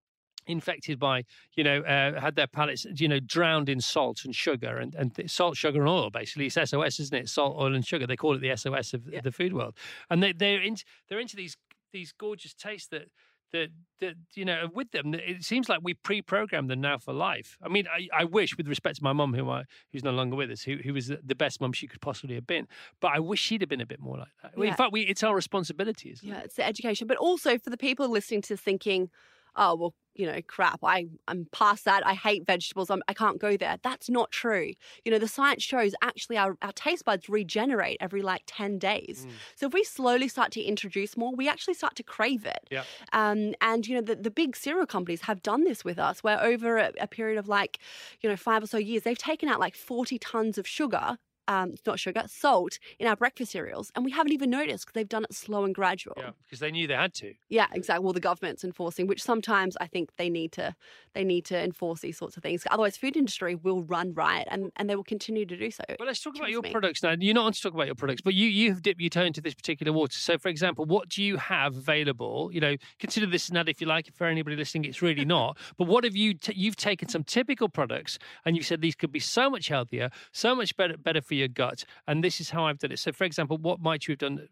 [0.48, 1.24] infected by
[1.56, 5.16] you know uh, had their palates you know drowned in salt and sugar and, and
[5.16, 8.16] th- salt sugar and oil basically it's sos isn't it salt oil and sugar they
[8.16, 9.22] call it the sos of Yeah.
[9.22, 9.76] the food world
[10.10, 11.56] and they, they're into they're into these
[11.92, 13.10] these gorgeous tastes that
[13.52, 13.70] that
[14.00, 17.58] that you know with them it seems like we pre-program them now for life.
[17.62, 20.36] I mean i, I wish with respect to my mum who I, who's no longer
[20.36, 22.68] with us who, who was the best mum she could possibly have been
[23.02, 24.58] but i wish she'd have been a bit more like that.
[24.58, 26.45] Well, in fact we it's our responsibility isn't Yeah, it?
[26.45, 29.10] it's the education, but also for the people listening to thinking,
[29.56, 30.80] oh well, you know, crap.
[30.84, 32.05] I I'm past that.
[32.05, 32.89] I hate vegetables.
[32.89, 33.78] I'm, I can't go there.
[33.82, 34.74] That's not true.
[35.05, 39.26] You know, the science shows actually our our taste buds regenerate every like ten days.
[39.26, 39.32] Mm.
[39.55, 42.67] So if we slowly start to introduce more, we actually start to crave it.
[42.70, 42.84] Yeah.
[43.13, 46.43] Um, and you know, the the big cereal companies have done this with us, where
[46.43, 47.80] over a, a period of like,
[48.22, 51.17] you know, five or so years, they've taken out like forty tons of sugar.
[51.50, 55.10] Um, not sugar, salt in our breakfast cereals, and we haven't even noticed because they've
[55.10, 56.14] done it slow and gradual.
[56.18, 58.04] yeah because they knew they had to Yeah, exactly.
[58.04, 60.76] Well, the government's enforcing, which sometimes I think they need to
[61.16, 62.66] they need to enforce these sorts of things.
[62.70, 65.84] Otherwise, food industry will run riot, and, and they will continue to do so.
[65.97, 66.72] Well, let's talk about your me.
[66.72, 67.16] products now.
[67.20, 69.24] You're not on to talk about your products, but you you have dipped your toe
[69.24, 70.20] into this particular water.
[70.20, 72.52] So, for example, what do you have available?
[72.54, 74.08] You know, consider this an ad if you like.
[74.08, 75.58] If for anybody listening, it's really not.
[75.80, 76.36] but what have you?
[76.36, 80.12] T- you've taken some typical products and you said these could be so much healthier,
[80.32, 83.00] so much better better for your gut, and this is how I've done it.
[83.00, 84.48] So, for example, what might you have done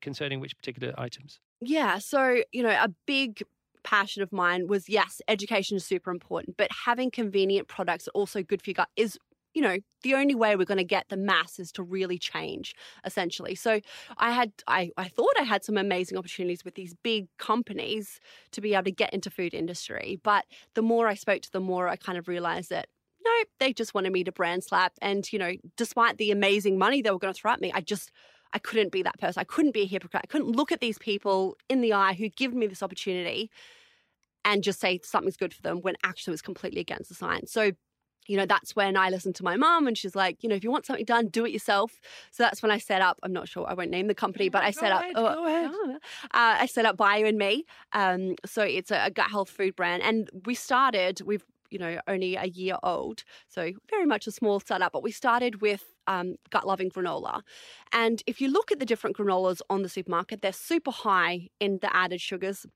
[0.00, 1.40] concerning which particular items?
[1.60, 1.98] Yeah.
[1.98, 3.42] So, you know, a big
[3.82, 8.60] passion of mine was yes, education is super important, but having convenient products also good
[8.62, 9.18] for your gut is
[9.56, 12.74] you know the only way we're going to get the masses to really change
[13.06, 13.80] essentially so
[14.18, 18.20] i had I, I thought i had some amazing opportunities with these big companies
[18.50, 20.44] to be able to get into food industry but
[20.74, 22.88] the more i spoke to them more i kind of realized that
[23.26, 27.02] no they just wanted me to brand slap and you know despite the amazing money
[27.02, 28.10] they were going to throw at me i just
[28.52, 29.40] I couldn't be that person.
[29.40, 30.22] I couldn't be a hypocrite.
[30.24, 33.50] I couldn't look at these people in the eye who given me this opportunity
[34.46, 37.52] and just say something's good for them when actually it was completely against the science.
[37.52, 37.72] So,
[38.28, 40.64] you know, that's when I listened to my mum and she's like, you know, if
[40.64, 42.00] you want something done, do it yourself.
[42.30, 44.62] So that's when I set up, I'm not sure, I won't name the company, but
[44.62, 47.66] I set up, oh, uh, I set up Bio and Me.
[47.92, 50.02] Um, so it's a, a gut health food brand.
[50.02, 53.24] And we started, we've, you know, only a year old.
[53.48, 57.42] So very much a small startup, but we started with um, gut loving granola.
[57.92, 61.78] And if you look at the different granolas on the supermarket, they're super high in
[61.82, 62.66] the added sugars.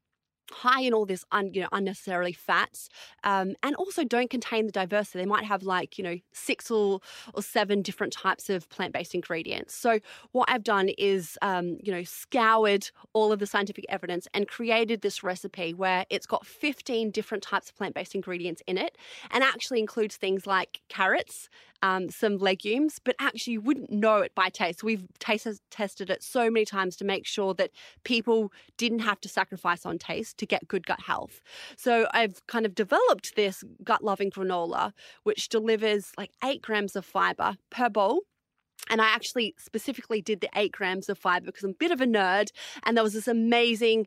[0.51, 2.88] High in all this un, you know, unnecessarily fats,
[3.24, 5.20] um, and also don't contain the diversity.
[5.20, 7.01] They might have like you know six or,
[7.34, 9.74] or seven different types of plant-based ingredients.
[9.74, 10.01] So
[10.32, 15.03] what I've done is um, you know scoured all of the scientific evidence and created
[15.03, 18.96] this recipe where it's got 15 different types of plant-based ingredients in it,
[19.30, 21.48] and actually includes things like carrots,
[21.83, 24.83] um, some legumes, but actually you wouldn't know it by taste.
[24.83, 27.70] We've taste- tested it so many times to make sure that
[28.05, 31.41] people didn't have to sacrifice on taste to get good gut health.
[31.76, 37.05] So I've kind of developed this gut loving granola, which delivers like eight grams of
[37.05, 38.20] fiber per bowl.
[38.89, 42.01] And I actually specifically did the eight grams of fiber because I'm a bit of
[42.01, 42.51] a nerd.
[42.83, 44.07] And there was this amazing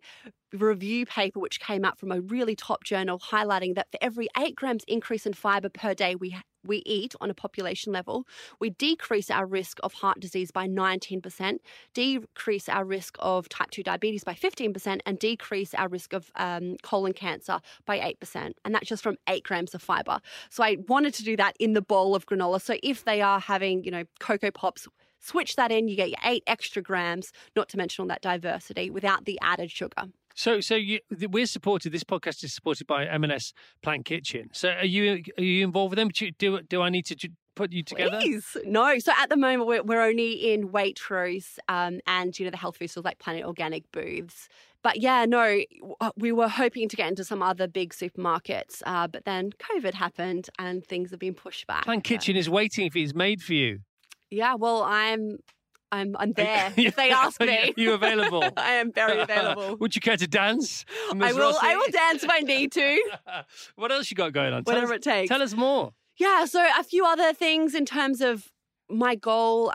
[0.54, 4.56] review paper which came out from a really top journal highlighting that for every eight
[4.56, 6.36] grams increase in fiber per day we
[6.66, 8.26] we eat on a population level,
[8.60, 11.58] we decrease our risk of heart disease by 19%,
[11.94, 16.78] decrease our risk of type 2 diabetes by 15%, and decrease our risk of um,
[16.82, 18.54] colon cancer by 8%.
[18.64, 20.20] And that's just from eight grams of fiber.
[20.50, 22.62] So I wanted to do that in the bowl of granola.
[22.62, 24.88] So if they are having, you know, Coco Pops,
[25.20, 28.90] switch that in, you get your eight extra grams, not to mention all that diversity
[28.90, 30.04] without the added sugar.
[30.34, 31.92] So, so you, we're supported.
[31.92, 34.50] This podcast is supported by M&S Plant Kitchen.
[34.52, 36.10] So, are you are you involved with them?
[36.10, 38.20] Do do, do I need to put you together?
[38.20, 38.58] Please.
[38.66, 38.98] No.
[39.00, 42.78] So at the moment, we're, we're only in Waitrose um, and, you know, the health
[42.78, 44.48] food stores like Planet Organic booths.
[44.82, 45.62] But yeah, no,
[46.18, 50.50] we were hoping to get into some other big supermarkets, uh, but then COVID happened
[50.60, 51.86] and things have been pushed back.
[51.86, 53.06] Plant So- Kitchen is waiting for you.
[53.06, 53.80] It's made for you.
[54.30, 55.38] Yeah, well, I'm,
[55.94, 57.56] I'm, I'm there if they ask me.
[57.56, 58.44] Are you available?
[58.58, 59.78] I am very available.
[59.78, 60.86] Would you care to dance?
[61.12, 61.36] I Ms.
[61.36, 61.56] will.
[61.62, 63.04] I will dance if I need to.
[63.76, 64.64] what else you got going on?
[64.64, 65.30] Tell Whatever us, it takes.
[65.30, 65.94] Tell us more.
[66.18, 68.52] Yeah, so a few other things in terms of
[68.90, 69.72] my goal,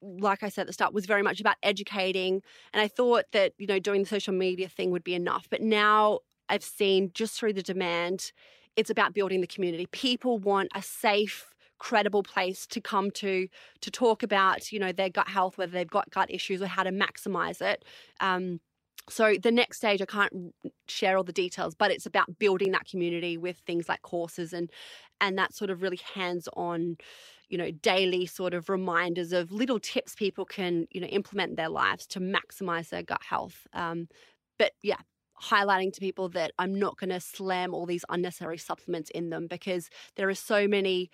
[0.00, 2.42] like I said at the start, was very much about educating.
[2.72, 5.46] And I thought that, you know, doing the social media thing would be enough.
[5.48, 8.32] But now I've seen just through the demand,
[8.76, 9.86] it's about building the community.
[9.86, 11.51] People want a safe,
[11.82, 13.48] credible place to come to
[13.80, 16.84] to talk about, you know, their gut health, whether they've got gut issues or how
[16.84, 17.84] to maximize it.
[18.20, 18.60] Um,
[19.10, 20.54] so the next stage, I can't
[20.86, 24.70] share all the details, but it's about building that community with things like courses and
[25.20, 26.98] and that sort of really hands-on,
[27.48, 31.56] you know, daily sort of reminders of little tips people can you know implement in
[31.56, 33.66] their lives to maximize their gut health.
[33.72, 34.06] Um,
[34.56, 35.00] but yeah,
[35.42, 39.48] highlighting to people that I'm not going to slam all these unnecessary supplements in them
[39.48, 41.10] because there are so many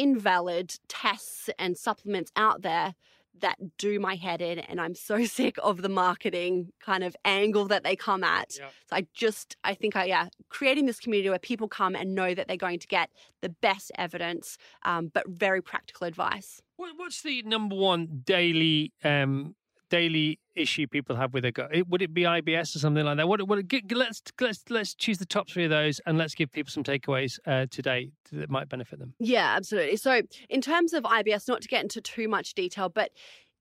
[0.00, 2.94] invalid tests and supplements out there
[3.40, 7.66] that do my head in and I'm so sick of the marketing kind of angle
[7.66, 8.56] that they come at.
[8.58, 8.72] Yep.
[8.88, 12.34] So I just I think I yeah, creating this community where people come and know
[12.34, 13.10] that they're going to get
[13.42, 16.62] the best evidence, um, but very practical advice.
[16.76, 19.54] What's the number one daily um,
[19.90, 21.70] daily issue people have with their gut?
[21.88, 23.28] Would it be IBS or something like that?
[23.28, 23.58] What, what,
[23.92, 27.38] let's let's let's choose the top three of those and let's give people some takeaways
[27.46, 29.14] uh, today that might benefit them.
[29.18, 29.96] Yeah, absolutely.
[29.96, 33.10] So, in terms of IBS, not to get into too much detail, but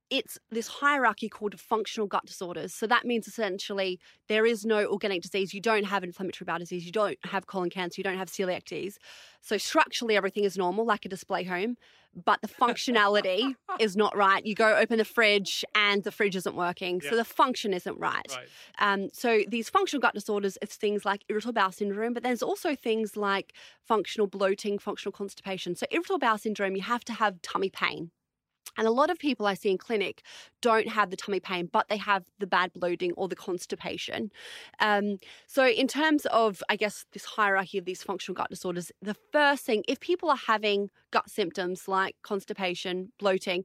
[0.09, 2.73] it's this hierarchy called functional gut disorders.
[2.73, 5.53] So that means essentially there is no organic disease.
[5.53, 6.86] You don't have inflammatory bowel disease.
[6.86, 7.99] You don't have colon cancer.
[7.99, 8.97] You don't have celiac disease.
[9.41, 11.77] So structurally, everything is normal, like a display home,
[12.16, 14.45] but the functionality is not right.
[14.45, 17.01] You go open the fridge and the fridge isn't working.
[17.03, 17.12] Yeah.
[17.12, 18.38] So the function isn't right.
[18.80, 22.76] Um, so these functional gut disorders, it's things like irritable bowel syndrome, but there's also
[22.76, 25.76] things like functional bloating, functional constipation.
[25.76, 28.12] So irritable bowel syndrome, you have to have tummy pain.
[28.78, 30.24] And a lot of people I see in clinic
[30.61, 34.32] don't have the tummy pain, but they have the bad bloating or the constipation.
[34.80, 35.17] Um,
[35.47, 39.65] so, in terms of, I guess, this hierarchy of these functional gut disorders, the first
[39.65, 43.63] thing, if people are having gut symptoms like constipation, bloating,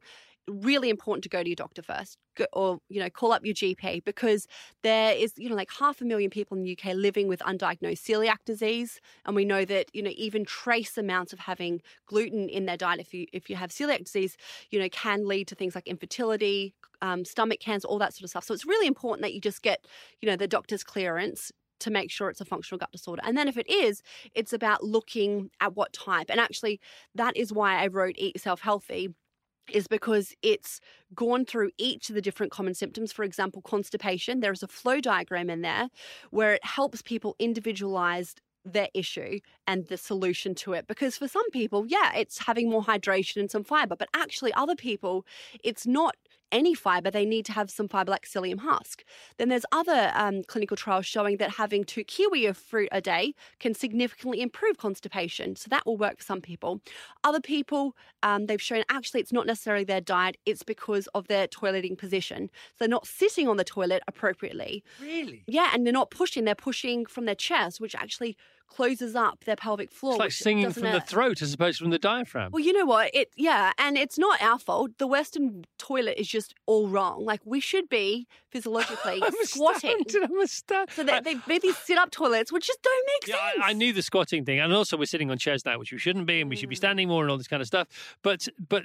[0.48, 3.54] really important to go to your doctor first go, or you know call up your
[3.54, 4.46] gp because
[4.82, 8.02] there is you know like half a million people in the uk living with undiagnosed
[8.02, 12.66] celiac disease and we know that you know even trace amounts of having gluten in
[12.66, 14.36] their diet if you if you have celiac disease
[14.70, 18.30] you know can lead to things like infertility um, stomach cancer all that sort of
[18.30, 19.86] stuff so it's really important that you just get
[20.20, 23.20] you know the doctor's clearance to make sure it's a functional gut disorder.
[23.24, 24.00] And then if it is,
[24.34, 26.30] it's about looking at what type.
[26.30, 26.80] And actually,
[27.14, 29.10] that is why I wrote Eat Yourself Healthy
[29.72, 30.80] is because it's
[31.14, 33.12] gone through each of the different common symptoms.
[33.12, 35.88] For example, constipation, there is a flow diagram in there
[36.30, 38.34] where it helps people individualize
[38.64, 40.86] their issue and the solution to it.
[40.86, 44.76] Because for some people, yeah, it's having more hydration and some fiber, but actually, other
[44.76, 45.26] people,
[45.62, 46.16] it's not
[46.54, 49.04] any fiber, they need to have some fiber like psyllium husk.
[49.36, 53.34] Then there's other um, clinical trials showing that having two kiwi of fruit a day
[53.58, 55.56] can significantly improve constipation.
[55.56, 56.80] So that will work for some people.
[57.24, 61.48] Other people, um, they've shown actually it's not necessarily their diet, it's because of their
[61.48, 62.48] toileting position.
[62.70, 64.84] So they're not sitting on the toilet appropriately.
[65.00, 65.42] Really?
[65.46, 68.36] Yeah, and they're not pushing, they're pushing from their chest, which actually
[68.66, 70.14] closes up their pelvic floor.
[70.14, 72.50] It's like singing from the throat as opposed to from the diaphragm.
[72.52, 73.14] Well, you know what?
[73.14, 74.92] It yeah, and it's not our fault.
[74.98, 77.24] The Western toilet is just all wrong.
[77.24, 80.04] Like we should be physiologically I'm squatting.
[80.22, 80.94] I'm astounded.
[80.94, 83.64] So they, they made these sit up toilets, which just don't make Yeah, sense.
[83.64, 85.98] I, I knew the squatting thing, and also we're sitting on chairs now, which we
[85.98, 86.78] shouldn't be, and we should be Mm.
[86.78, 87.86] standing more, and all this kind of stuff.
[88.22, 88.84] But but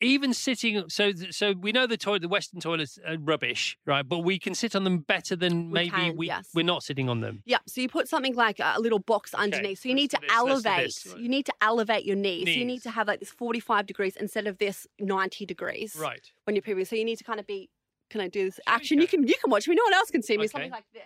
[0.00, 4.06] even sitting, so so we know the toilet, the Western toilets are rubbish, right?
[4.06, 6.48] But we can sit on them better than We maybe can, we yes.
[6.54, 7.42] we're not sitting on them.
[7.46, 9.80] Yeah, so you put something like a little box underneath.
[9.82, 10.96] So you need to this, elevate.
[11.06, 11.18] right.
[11.22, 12.46] You need to elevate your knees.
[12.46, 16.24] So you need to have like this 45 degrees instead of this 90 degrees Right.
[16.44, 16.84] when you're pooping.
[16.86, 17.68] So you need to kind of be.
[18.10, 19.00] Can I do this Sure you action?
[19.00, 19.74] You can you can watch me.
[19.74, 20.44] No one else can see me.
[20.44, 20.48] Okay.
[20.52, 21.02] Something like this.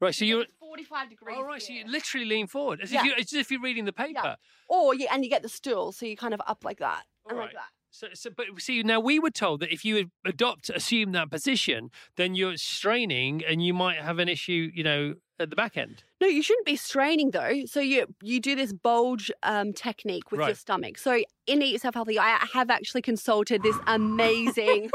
[0.00, 0.14] Right.
[0.14, 0.42] So you're.
[0.42, 1.36] It's 45 degrees.
[1.38, 1.62] Oh, right.
[1.62, 3.00] So you literally lean forward as Yeah.
[3.00, 4.20] if you as if you're reading the paper.
[4.24, 4.34] Yeah.
[4.68, 7.32] Or yeah, and you get the stool, so you kind of up like that and
[7.36, 7.54] All like right.
[7.56, 7.70] that.
[7.92, 11.90] So, so, but see, now we were told that if you adopt, assume that position,
[12.16, 16.04] then you're straining and you might have an issue, you know, at the back end.
[16.20, 17.64] No, you shouldn't be straining though.
[17.66, 20.98] So you you do this bulge um, technique with your stomach.
[20.98, 24.90] So in Eat Yourself Healthy, I have actually consulted this amazing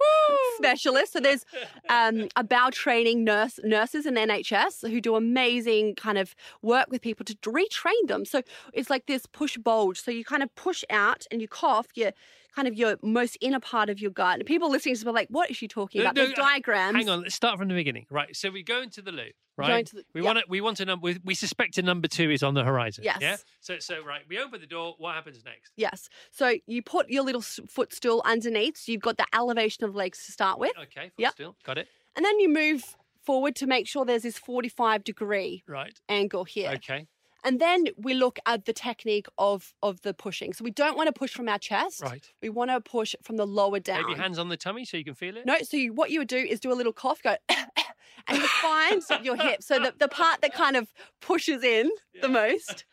[0.56, 1.12] specialist.
[1.12, 1.44] So there's
[1.88, 7.02] um, a bowel training nurse nurses in NHS who do amazing kind of work with
[7.02, 8.24] people to retrain them.
[8.24, 10.00] So it's like this push bulge.
[10.00, 11.88] So you kind of push out and you cough.
[11.94, 12.12] You
[12.54, 14.38] kind of your most inner part of your gut.
[14.38, 16.14] And people listening to me are like, what is she talking about?
[16.14, 16.96] no, There's uh, diagrams.
[16.96, 18.06] Hang on, let's start from the beginning.
[18.10, 18.34] Right.
[18.34, 19.88] So we go into the loop, right?
[19.90, 20.26] The- we yeah.
[20.26, 22.64] want to, we want to number we, we suspect a number two is on the
[22.64, 23.04] horizon.
[23.04, 23.18] Yes.
[23.20, 23.36] Yeah.
[23.60, 24.94] So so right, we open the door.
[24.98, 25.72] What happens next?
[25.76, 26.08] Yes.
[26.30, 28.76] So you put your little footstool underneath.
[28.78, 30.72] So you've got the elevation of legs to start with.
[30.76, 31.10] Okay.
[31.16, 31.54] Full Yep.
[31.64, 31.88] Got it.
[32.16, 35.98] And then you move forward to make sure there's this 45 degree Right.
[36.08, 36.72] angle here.
[36.76, 37.06] Okay.
[37.44, 40.52] And then we look at the technique of, of the pushing.
[40.52, 42.02] So we don't want to push from our chest.
[42.02, 42.30] Right.
[42.42, 44.02] We want to push from the lower down.
[44.06, 45.46] Maybe hands on the tummy so you can feel it.
[45.46, 48.46] No, so you, what you would do is do a little cough, go, and you
[48.62, 49.62] find your hip.
[49.62, 52.22] So the, the part that kind of pushes in Yeah.
[52.22, 52.84] the most.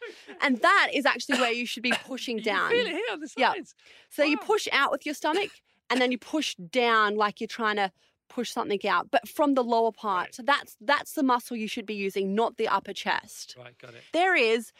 [0.41, 2.69] And that is actually where you should be pushing down.
[2.69, 3.53] can feel it here on the Yeah.
[3.53, 3.75] sides.
[4.09, 5.51] So you push out with your stomach
[5.89, 7.91] and then you push down like you're trying to
[8.29, 10.27] push something out, but from the lower part.
[10.27, 10.35] Right.
[10.35, 13.55] So that's that's the muscle you should be using, not the upper chest.
[13.57, 14.03] Right, got it.
[14.13, 14.71] There is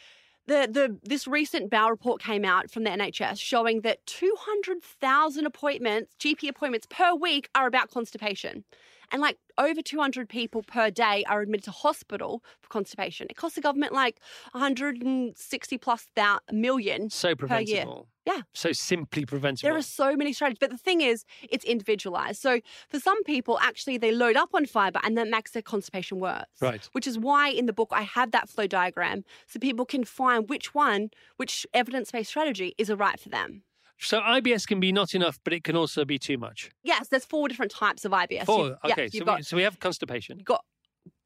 [0.47, 6.15] the the this recent bowel report came out from the NHS showing that 200,000 appointments,
[6.19, 8.63] GP appointments per week are about constipation.
[9.11, 13.27] And like over 200 people per day are admitted to hospital for constipation.
[13.29, 14.19] It costs the government like
[14.51, 17.09] 160 plus thou- million.
[17.09, 17.33] So
[17.69, 17.85] year.
[18.27, 18.41] Yeah.
[18.53, 19.69] So simply preventable.
[19.69, 22.41] There are so many strategies, but the thing is, it's individualized.
[22.41, 22.59] So
[22.89, 26.43] for some people, actually, they load up on fiber and that makes their constipation worse.
[26.59, 26.89] Right.
[26.91, 30.49] Which is why in the book I have that flow diagram so people can find
[30.49, 33.63] which one, which evidence based strategy is a right for them.
[33.97, 36.69] So IBS can be not enough, but it can also be too much.
[36.83, 38.45] Yes, there's four different types of IBS.
[38.45, 38.77] Four.
[38.83, 39.03] Yeah, okay.
[39.05, 40.37] you've so, got, we, so we have constipation.
[40.37, 40.65] you've got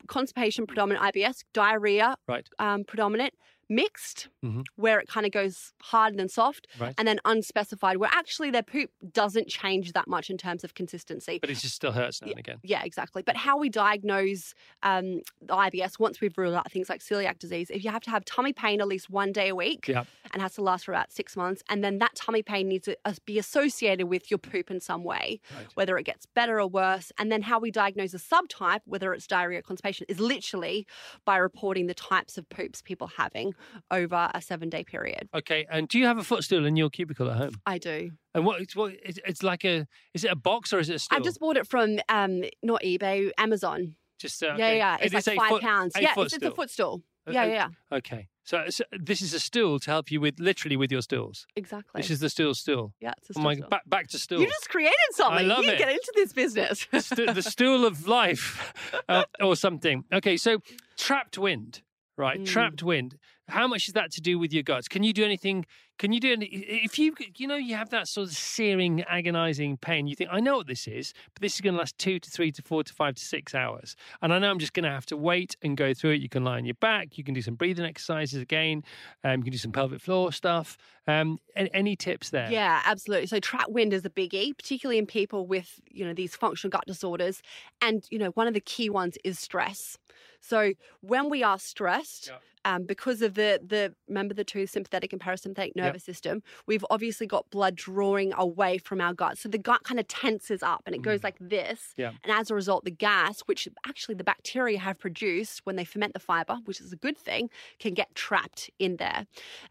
[0.08, 2.48] constipation predominant IBS, diarrhea Right.
[2.60, 3.34] um, predominant,
[3.72, 4.66] mixed, Mhm.
[4.76, 6.94] where it kind of goes hard and then soft, Right.
[6.98, 11.40] and then unspecified, where actually their poop doesn't change that much in terms of consistency.
[11.40, 12.60] But it just still hurts now and again.
[12.64, 13.22] Yeah, exactly.
[13.24, 14.54] But how we diagnose
[14.84, 18.10] um, the IBS once we've ruled out things like celiac disease, if you have to
[18.12, 20.04] have tummy pain at least one day a week Yeah.
[20.34, 22.98] and has to last for about six months, and then that tummy pain needs to
[23.06, 25.68] uh, be associated with your poop in some way, Right.
[25.76, 27.12] whether it gets better or worse.
[27.18, 30.86] And then how we diagnose a subtype, whether it's diarrhea or constipation, is literally
[31.26, 33.54] by reporting the types of poops people having
[33.90, 35.30] over a seven day period.
[35.34, 35.66] Okay.
[35.72, 37.56] And do you have a footstool in your cubicle at home?
[37.66, 38.12] I do.
[38.34, 38.62] And what?
[38.62, 39.88] It's, what it's, like a.
[40.14, 41.18] Is it a box or is it a stool?
[41.20, 43.96] I just bought it from um, not eBay, Amazon.
[44.20, 44.78] Just uh, Yeah, okay.
[44.78, 44.98] yeah.
[45.02, 45.94] It It's like five foot- pounds.
[46.00, 47.02] Yeah, it's, it's a footstool.
[47.30, 47.54] Yeah, yeah,
[47.92, 47.98] yeah.
[47.98, 48.28] Okay.
[48.44, 51.46] So, so this is a stool to help you with literally with your stools.
[51.56, 52.02] Exactly.
[52.02, 52.94] This is the stool stool.
[53.00, 53.68] yeah, it's a Oh my, stool.
[53.70, 54.40] back back to stool.
[54.42, 55.38] You just created something.
[55.38, 55.78] I love you it.
[55.78, 56.88] get into this business.
[56.98, 58.74] Stu- the stool of life
[59.10, 60.04] uh, or something.
[60.12, 60.60] Okay, so
[60.98, 61.84] trapped wind,
[62.18, 62.40] right?
[62.40, 62.46] Mm.
[62.48, 63.18] Trapped wind.
[63.48, 64.88] How much is that to do with your guts?
[64.88, 65.66] Can you do anything?
[66.00, 66.46] Can you do any?
[66.46, 70.40] If you you know you have that sort of searing, agonizing pain, you think I
[70.40, 72.84] know what this is, but this is going to last two to three to four
[72.84, 75.56] to five to six hours, and I know I'm just going to have to wait
[75.62, 76.22] and go through it.
[76.22, 77.18] You can lie on your back.
[77.18, 78.84] You can do some breathing exercises again.
[79.24, 80.78] Um, you can do some pelvic floor stuff.
[81.08, 82.50] Um, any, tips there?
[82.52, 83.28] yeah, absolutely.
[83.28, 86.86] So trap wind is a biggie, particularly in people with, you know, these functional gut
[86.86, 87.42] disorders.
[87.82, 89.98] And, you know, one of the key ones is stress.
[90.40, 92.38] So when we are stressed, Yeah.
[92.66, 95.86] Um, because of the the remember the two sympathetic and parasympathetic Yep.
[95.86, 99.38] nervous system, we've obviously got blood drawing away from our gut.
[99.38, 101.94] So the gut kind of tenses up and it goes like this.
[101.98, 102.12] Yeah.
[102.24, 106.14] And as a result, the gas, which actually the bacteria have produced when they ferment
[106.14, 107.50] the fiber, which is a good thing,
[107.80, 109.26] can get trapped in there.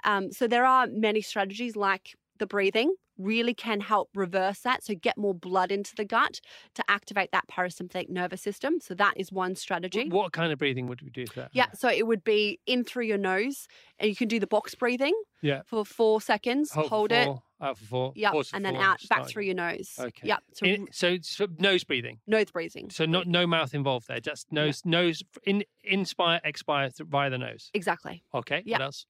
[0.05, 4.83] Um, so there are many strategies like the breathing really can help reverse that.
[4.83, 6.41] So get more blood into the gut
[6.75, 8.81] to activate that parasympathetic nervous system.
[8.81, 10.09] So that is one strategy.
[10.09, 11.51] What kind of breathing would we do for that?
[11.53, 13.69] Yeah, so it would be in through your nose,
[13.99, 15.61] and you can do the box breathing Yeah.
[15.67, 16.73] for four seconds.
[16.73, 17.29] Hold, Hold, for it.
[17.61, 18.13] out for four.
[18.17, 19.91] Yep, pause for and then four, out, back through your nose.
[19.99, 20.27] Okay.
[20.27, 22.21] Yep, so In- so, so nose breathing.
[22.27, 22.89] nose breathing.
[22.89, 24.21] So not no mouth involved there.
[24.21, 27.71] Just nose nose in inspire expire th- via the nose.
[27.75, 28.25] Exactly.
[28.35, 28.63] Okay.
[28.65, 28.79] Yeah.
[28.79, 29.07] What else?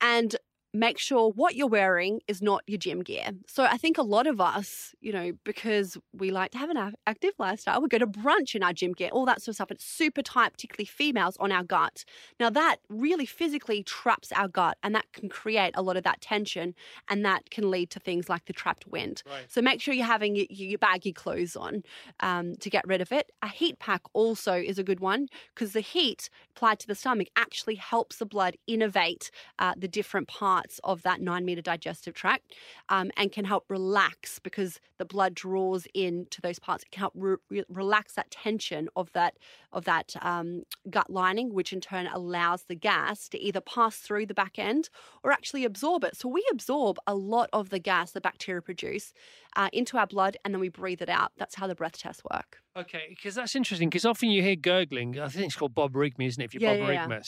[0.00, 0.36] And
[0.78, 3.30] make sure what you're wearing is not your gym gear.
[3.46, 6.94] So I think a lot of us, you know, because we like to have an
[7.06, 9.70] active lifestyle, we go to brunch in our gym gear, all that sort of stuff.
[9.70, 12.04] It's super tight, particularly females, on our gut.
[12.38, 16.20] Now that really physically traps our gut and that can create a lot of that
[16.20, 16.74] tension
[17.08, 19.22] and that can lead to things like the trapped wind.
[19.26, 19.44] Right.
[19.48, 21.82] So make sure you're having your, your baggy clothes on
[22.20, 23.30] um, to get rid of it.
[23.42, 27.28] A heat pack also is a good one because the heat applied to the stomach
[27.36, 32.54] actually helps the blood innervate uh, the different parts of that nine meter digestive tract
[32.88, 36.84] um, and can help relax because the blood draws in to those parts.
[36.84, 39.36] It can help re- re- relax that tension of that
[39.72, 44.26] of that um, gut lining, which in turn allows the gas to either pass through
[44.26, 44.88] the back end
[45.22, 46.16] or actually absorb it.
[46.16, 49.12] So we absorb a lot of the gas the bacteria produce
[49.56, 51.32] uh, into our blood and then we breathe it out.
[51.36, 52.58] That's how the breath tests work.
[52.76, 53.88] Okay, because that's interesting.
[53.88, 55.18] Because often you hear gurgling.
[55.18, 56.44] I think it's called borborygmi, isn't it?
[56.44, 57.20] If you're Yeah, Bob yeah,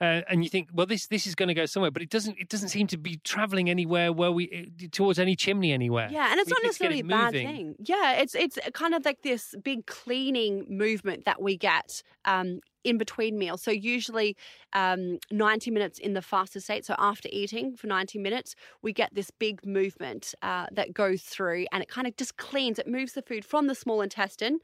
[0.00, 0.18] yeah.
[0.18, 2.38] Uh, and you think, well, this this is going to go somewhere, but it doesn't.
[2.38, 6.08] It doesn't seem to be traveling anywhere where we eh, towards any chimney anywhere.
[6.10, 7.74] Yeah, and it's We not necessarily a bad thing.
[7.80, 12.98] Yeah, it's it's kind of like this big cleaning movement that we get um, in
[12.98, 13.62] between meals.
[13.62, 14.36] So usually
[14.72, 16.84] um, 90 minutes in the fasted state.
[16.84, 21.66] So after eating for 90 minutes, we get this big movement uh, that goes through
[21.72, 22.78] and it kind of just cleans.
[22.78, 24.58] It moves the food from the small intestine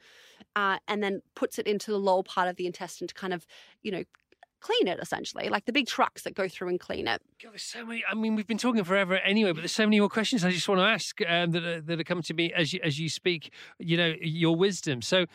[0.54, 3.46] uh, and then puts it into the lower part of the intestine to kind of,
[3.82, 4.04] you know,
[4.60, 7.22] clean it essentially, like the big trucks that go through and clean it.
[7.42, 8.04] God, there's so many.
[8.08, 10.68] I mean, we've been talking forever anyway, but there's so many more questions I just
[10.68, 13.08] want to ask um, that are, that are coming to me as you as you
[13.08, 13.52] speak.
[13.78, 15.02] You know, your wisdom.
[15.02, 15.26] So,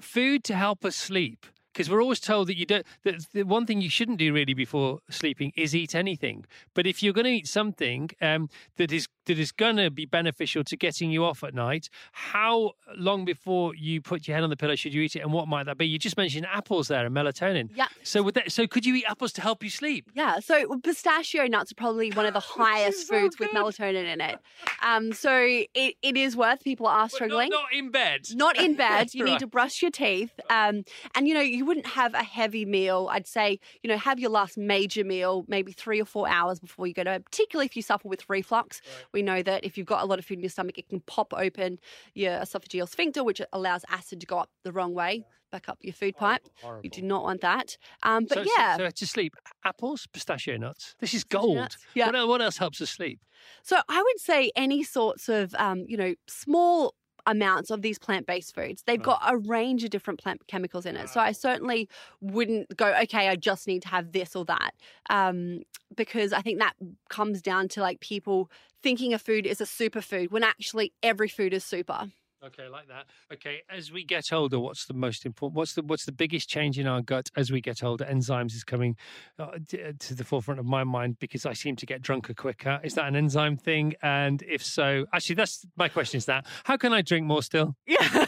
[0.00, 1.46] food to help us sleep.
[1.72, 2.86] Because we're always told that you don't.
[3.04, 6.44] That the one thing you shouldn't do really before sleeping is eat anything.
[6.74, 10.04] But if you're going to eat something um, that is that is going to be
[10.06, 14.50] beneficial to getting you off at night, how long before you put your head on
[14.50, 15.86] the pillow should you eat it, and what might that be?
[15.86, 17.70] You just mentioned apples there and melatonin.
[17.74, 17.86] Yeah.
[18.02, 20.10] So with that, so could you eat apples to help you sleep?
[20.14, 24.20] Yeah, so pistachio nuts are probably one of the highest so foods with melatonin in
[24.20, 24.38] it.
[24.82, 27.48] Um, so it, it is worth people are But not- struggling.
[27.50, 28.20] Not, in bed.
[28.34, 29.10] Not in bed.
[29.14, 29.32] You Right.
[29.32, 30.32] need to brush your teeth.
[30.50, 33.08] Um, and, you know, you wouldn't have a heavy meal.
[33.10, 36.86] I'd say, you know, have your last major meal maybe three or four hours before
[36.86, 38.80] you go to bed, particularly if you suffer with reflux.
[39.12, 41.00] We know that if you've got a lot of food in your stomach, it can
[41.00, 41.78] pop open
[42.14, 45.92] your esophageal sphincter, which allows acid to go up the wrong way, back up your
[45.94, 46.42] food pipe.
[46.82, 47.76] You do not want that.
[48.02, 48.76] Um, but so, so- yeah.
[48.76, 49.34] So, to sleep,
[49.64, 50.94] apples, pistachio nuts.
[51.00, 51.56] This is Pistachio gold.
[51.56, 52.10] nuts, yeah.
[52.10, 53.20] What, what else helps us sleep?
[53.62, 56.94] So I would say any sorts of, um, you know, small
[57.26, 58.82] amounts of these plant-based foods.
[58.86, 61.08] They've got a range of different plant chemicals in it.
[61.08, 61.88] So i certainly
[62.20, 64.74] wouldn't go okay i just need to have this or that
[65.10, 65.62] um,
[65.94, 66.74] because i think that
[67.08, 68.50] comes down to like people
[68.82, 72.10] thinking a food is a superfood when actually every food is super
[72.44, 73.06] Okay, like that.
[73.32, 75.56] Okay, as we get older, what's the most important?
[75.56, 78.04] What's the what's the biggest change in our gut as we get older?
[78.04, 78.96] Enzymes is coming
[79.38, 79.58] uh, uh,
[80.00, 82.80] to the forefront of my mind because I seem to get drunker quicker.
[82.82, 83.94] Is that an enzyme thing?
[84.02, 86.18] And if so, actually, that's my question.
[86.18, 87.76] Is that how can I drink more still?
[87.86, 88.26] yeah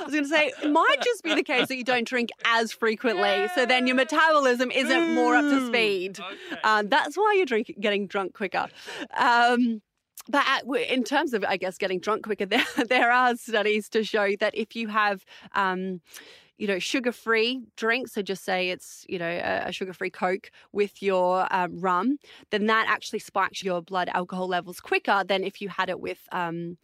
[0.00, 2.30] I was going to say, it might just be the case that you don't drink
[2.44, 6.18] as frequently, so then your metabolism isn't more up to speed.
[6.18, 6.60] Okay.
[6.62, 8.68] Um, that's why you're drink, getting drunk quicker.
[9.16, 9.82] Um,
[10.28, 14.04] but at, in terms of, I guess, getting drunk quicker, there, there are studies to
[14.04, 16.00] show that if you have, um,
[16.58, 21.02] you know, sugar-free drinks, so just say it's, you know, a, a sugar-free Coke with
[21.02, 22.18] your um, rum,
[22.50, 26.20] then that actually spikes your blood alcohol levels quicker than if you had it with
[26.32, 26.76] um,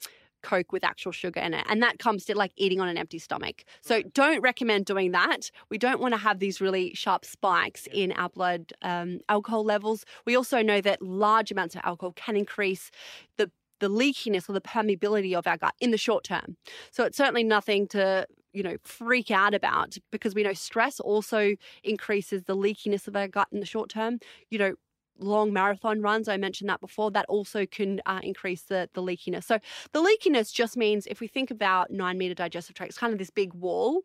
[0.46, 1.66] Coke with actual sugar in it.
[1.68, 3.64] And that comes to like eating on an empty stomach.
[3.80, 5.50] So don't recommend doing that.
[5.70, 10.04] We don't want to have these really sharp spikes in our blood um, alcohol levels.
[10.24, 12.90] We also know that large amounts of alcohol can increase
[13.36, 16.56] the the leakiness or the permeability of our gut in the short term.
[16.90, 21.56] So it's certainly nothing to you know freak out about because we know stress also
[21.82, 24.18] increases the leakiness of our gut in the short term.
[24.50, 24.74] You know
[25.18, 29.44] long marathon runs i mentioned that before that also can uh, increase the, the leakiness.
[29.44, 29.58] So
[29.92, 33.18] the leakiness just means if we think about nine meter digestive tract it's kind of
[33.18, 34.02] this big wall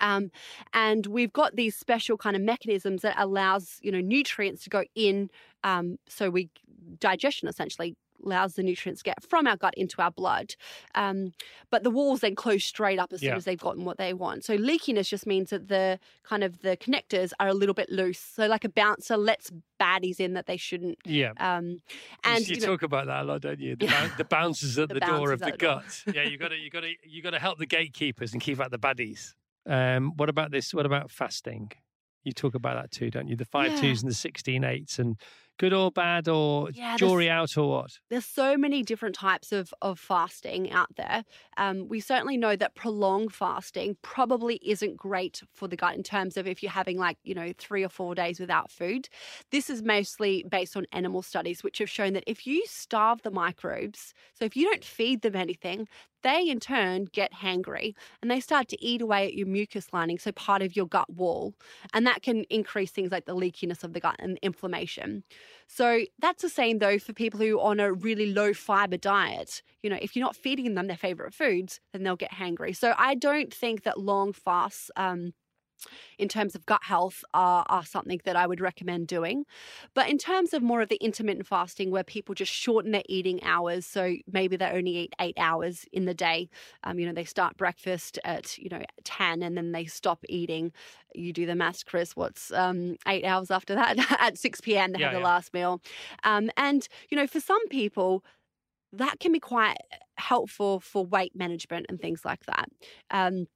[0.00, 0.30] um,
[0.72, 4.84] and we've got these special kind of mechanisms that allows you know nutrients to go
[4.94, 5.30] in
[5.64, 6.50] um, so we
[6.98, 10.54] digestion essentially allows the nutrients to get from our gut into our blood
[10.94, 11.32] um,
[11.70, 14.44] but the walls then close straight up as soon as they've gotten what they want
[14.44, 18.18] so leakiness just means that the kind of the connectors are a little bit loose
[18.20, 21.32] so like a bouncer lets baddies in that they shouldn't yeah.
[21.38, 21.80] um,
[22.24, 23.76] And you, you know, talk about that a lot, don't you?
[23.76, 24.08] The, Yeah.
[24.16, 26.02] the bouncers at The the, door of the the gut.
[26.12, 28.60] yeah, you got to, you got to, you got to help the gatekeepers and keep
[28.60, 29.34] out the baddies.
[29.66, 30.74] Um, what about this?
[30.74, 31.70] What about fasting?
[32.24, 33.36] You talk about that too, don't you?
[33.36, 33.80] The five Yeah.
[33.80, 35.16] twos and the sixteen eights, and
[35.58, 37.92] good or bad or Yeah, jury out or what?
[38.10, 41.24] there's so many different types of, of fasting out there.
[41.58, 46.38] Um, we certainly know that prolonged fasting probably isn't great for the gut in terms
[46.38, 49.10] of if you're having like, you know, three or four days without food.
[49.50, 53.30] This is mostly based on animal studies, which have shown that if you starve the
[53.30, 55.86] microbes, so if you don't feed them anything,
[56.22, 60.18] they in turn get hangry and they start to eat away at your mucus lining,
[60.18, 61.54] so part of your gut wall.
[61.92, 65.24] And that can increase things like the leakiness of the gut and inflammation.
[65.66, 69.62] So that's the same though for people who are on a really low fiber diet.
[69.82, 72.76] You know, if you're not feeding them their favorite foods, then they'll get hangry.
[72.76, 75.32] So I don't think that long fasts, um,
[76.18, 79.44] in terms of gut health, are, are something that I would recommend doing.
[79.94, 83.42] But in terms of more of the intermittent fasting, where people just shorten their eating
[83.42, 86.48] hours, so maybe they only eat eight hours in the day.
[86.84, 90.72] Um, you know, they start breakfast at you know ten, and then they stop eating.
[91.14, 92.16] You do the maths, Chris.
[92.16, 93.98] What's um, eight hours after that?
[94.20, 94.92] at six p.m.
[94.92, 95.20] they Yeah, have the yeah.
[95.20, 95.80] last meal.
[96.24, 98.24] Um, and you know, for some people,
[98.92, 99.76] that can be quite
[100.16, 102.68] helpful for weight management and things like that.
[103.10, 103.46] Um,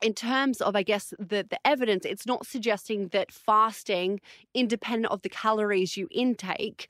[0.00, 4.20] in terms of, I guess, the, the evidence, it's not suggesting that fasting,
[4.54, 6.88] independent of the calories you intake,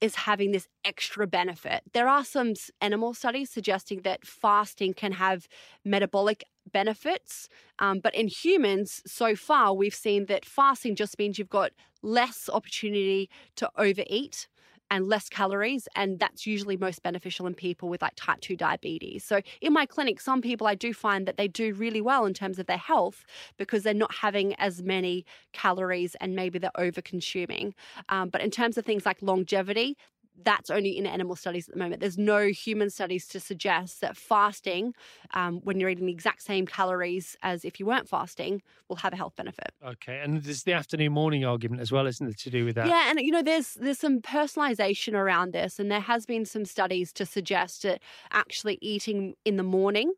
[0.00, 1.82] is having this extra benefit.
[1.92, 5.48] There are some animal studies suggesting that fasting can have
[5.84, 7.48] metabolic benefits,
[7.78, 12.50] um, but in humans, so far, we've seen that fasting just means you've got less
[12.52, 14.46] opportunity to overeat
[14.90, 19.24] and less calories and that's usually most beneficial in people with like type 2 diabetes.
[19.24, 22.34] So in my clinic some people i do find that they do really well in
[22.34, 23.24] terms of their health
[23.58, 27.74] because they're not having as many calories and maybe they're over consuming
[28.08, 29.96] um, but in terms of things like longevity
[30.42, 32.00] that's only in animal studies at the moment.
[32.00, 34.94] There's no human studies to suggest that fasting,
[35.32, 39.12] um, when you're eating the exact same calories as if you weren't fasting, will have
[39.12, 39.72] a health benefit.
[39.82, 42.96] Okay, and there's the afternoon morning argument as well, isn't it, to do with that?
[42.96, 46.64] Yeah, and you know, there's there's some personalization around this, and there has been some
[46.64, 50.12] studies to suggest that actually eating in the morning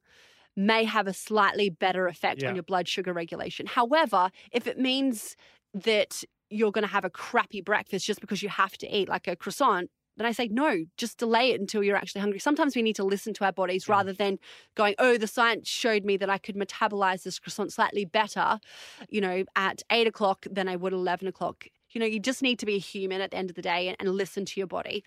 [0.57, 2.49] may have a slightly better effect Yeah.
[2.49, 3.67] on your blood sugar regulation.
[3.67, 5.37] However, if it means
[5.75, 9.29] that you're going to have a crappy breakfast just because you have to eat like
[9.29, 12.39] a croissant, then I say no, just delay it until you're actually hungry.
[12.39, 14.39] Sometimes we need to listen to our bodies rather than
[14.75, 18.59] going, oh, the science showed me that I could metabolize this croissant slightly better,
[19.09, 21.67] you know, at eight o'clock than I would at 11 o'clock.
[21.91, 23.89] You know, you just need to be a human at the end of the day
[23.89, 25.05] and, and listen to your body.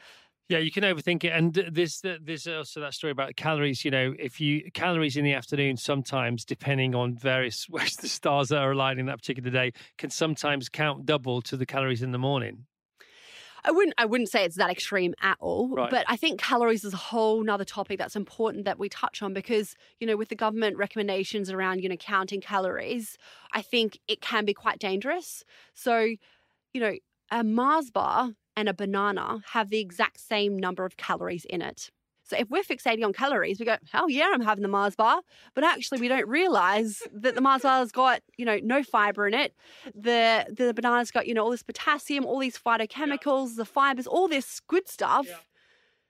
[0.50, 3.86] Yeah, you can overthink it, and there's there's also that story about calories.
[3.86, 8.52] You know, if you calories in the afternoon, sometimes depending on various ways the stars
[8.52, 12.66] are aligning that particular day, can sometimes count double to the calories in the morning.
[13.64, 15.70] I wouldn't I wouldn't say it's that extreme at all.
[15.70, 15.90] Right.
[15.90, 19.34] But I think calories is a whole nother topic that's important that we touch on
[19.34, 23.18] because, you know, with the government recommendations around, you know, counting calories,
[23.54, 25.44] I think it can be quite dangerous.
[25.74, 26.16] So,
[26.74, 26.94] you know,
[27.32, 31.92] a Mars bar and a banana have the exact same number of calories in it.
[32.30, 35.22] So if we're fixating on calories, we go, hell yeah, I'm having the Mars bar.
[35.56, 39.34] But actually, we don't realize that the Mars bar's got, you know, no fiber in
[39.34, 39.54] it.
[39.96, 44.28] The the banana's got, you know, all this potassium, all these phytochemicals, the fibers, all
[44.28, 45.28] this good stuff.
[45.28, 45.36] Yeah.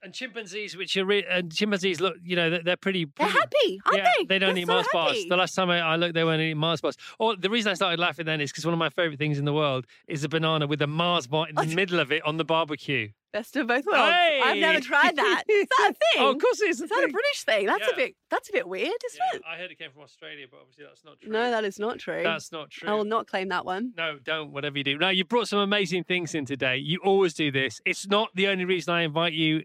[0.02, 3.06] And chimpanzees, which are re- and chimpanzees, look, you know, they're, they're pretty.
[3.18, 4.40] They're happy, aren't yeah, they?
[4.40, 5.26] don't They're eat so Mars bars.
[5.28, 6.96] The last time I, I looked, they weren't eating Mars bars.
[7.20, 9.44] Or the reason I started laughing then is because one of my favourite things in
[9.46, 12.38] the world is a banana with a Mars bar in the middle of it on
[12.38, 13.10] the barbecue.
[13.34, 14.00] Best of both worlds.
[14.02, 15.44] I've never tried that.
[15.50, 16.24] Is that a thing?
[16.26, 16.82] Oh, of course it is.
[16.82, 17.12] a Is that a.
[17.12, 17.66] British thing?
[17.68, 17.94] That's Yeah.
[17.94, 18.16] a bit.
[18.32, 19.44] That's a bit weird, isn't Yeah, it?
[19.48, 21.32] I heard it came from Australia, but obviously that's not true.
[21.32, 22.24] No, that is not true.
[22.24, 22.90] That's not true.
[22.90, 23.94] I will not claim that one.
[23.96, 24.52] No, don't.
[24.52, 24.98] Whatever you do.
[24.98, 26.78] Now, you brought some amazing things in today.
[26.78, 27.80] You always do this.
[27.86, 29.62] It's not the only reason I invite you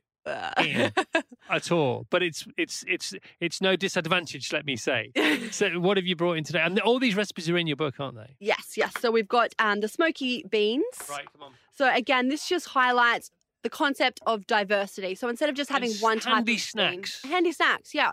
[0.59, 0.92] in
[1.51, 4.52] at all, but it's it's it's it's no disadvantage.
[4.52, 5.10] Let me say.
[5.51, 6.60] So, what have you brought in today?
[6.62, 8.36] And all these recipes are in your book, aren't they?
[8.40, 8.92] yes, yes.
[9.01, 10.84] So we've got um, the smoky beans.
[11.09, 11.26] Right.
[11.32, 11.52] Come on.
[11.76, 13.30] So again, this just highlights
[13.62, 15.14] the concept of diversity.
[15.14, 17.22] So instead of just having And one type handy of bean- snacks.
[17.24, 18.12] handy snacks, yeah.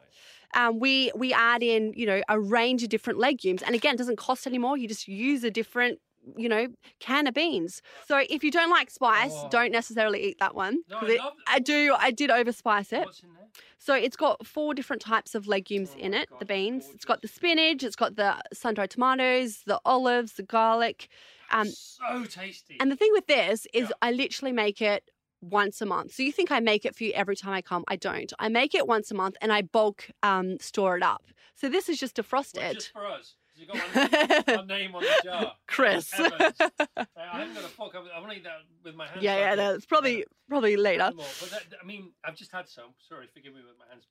[0.53, 3.97] Um, we we add in you know a range of different legumes, and again, it
[3.97, 4.77] doesn't cost any more.
[4.77, 5.99] You just use a different
[6.37, 6.67] you know
[6.99, 7.81] can of beans.
[8.07, 9.49] So if you don't like spice, Oh.
[9.49, 10.79] don't necessarily eat that one.
[10.89, 11.95] No, I it- I do.
[11.97, 13.05] I did overspice it.
[13.05, 13.47] What's in there?
[13.79, 16.29] So it's got four different types of legumes Oh in it.
[16.29, 16.83] God, the beans.
[16.83, 16.95] gorgeous.
[16.95, 17.81] It's got the spinach.
[17.83, 21.07] It's got the sun-dried tomatoes, the olives, the garlic.
[21.49, 22.77] Um, so tasty.
[22.79, 23.95] and the thing with this is, Yeah.
[24.01, 25.09] I literally make it
[25.41, 26.13] once a month.
[26.13, 27.83] So you think I make it for you every time I come?
[27.87, 28.31] I don't.
[28.39, 31.23] I make it once a month and I bulk um, store it up.
[31.55, 32.75] So this is just Well, defrosted.
[32.75, 33.35] just for us.
[33.61, 35.53] You got our, our name on the jar.
[35.67, 36.11] Chris.
[36.19, 36.29] Uh,
[36.97, 37.93] I haven't got a fork.
[37.95, 39.21] I want to eat that with my hands.
[39.21, 41.11] yeah, yeah, no, it's probably probably later.
[41.15, 42.95] But that, I mean, I've just had some.
[43.07, 44.07] Sorry, forgive me with my hands.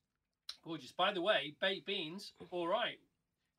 [0.65, 0.93] Gorgeous.
[0.93, 2.99] By the way, baked beans, all right.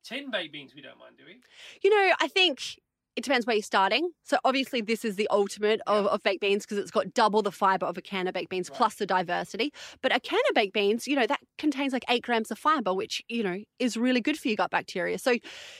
[0.02, 1.40] Tin baked beans, we don't mind, do we?
[1.82, 2.78] You know, I think
[3.16, 4.10] it depends where you're starting.
[4.22, 7.52] So obviously, this is the ultimate of, of baked beans because it's got double the
[7.52, 8.76] fiber of a can of baked beans Right.
[8.76, 9.72] plus the diversity.
[10.02, 12.94] But a can of baked beans, you know, that contains like eight grams of fiber,
[12.94, 15.18] which you know is really good for your gut bacteria.
[15.18, 15.32] So,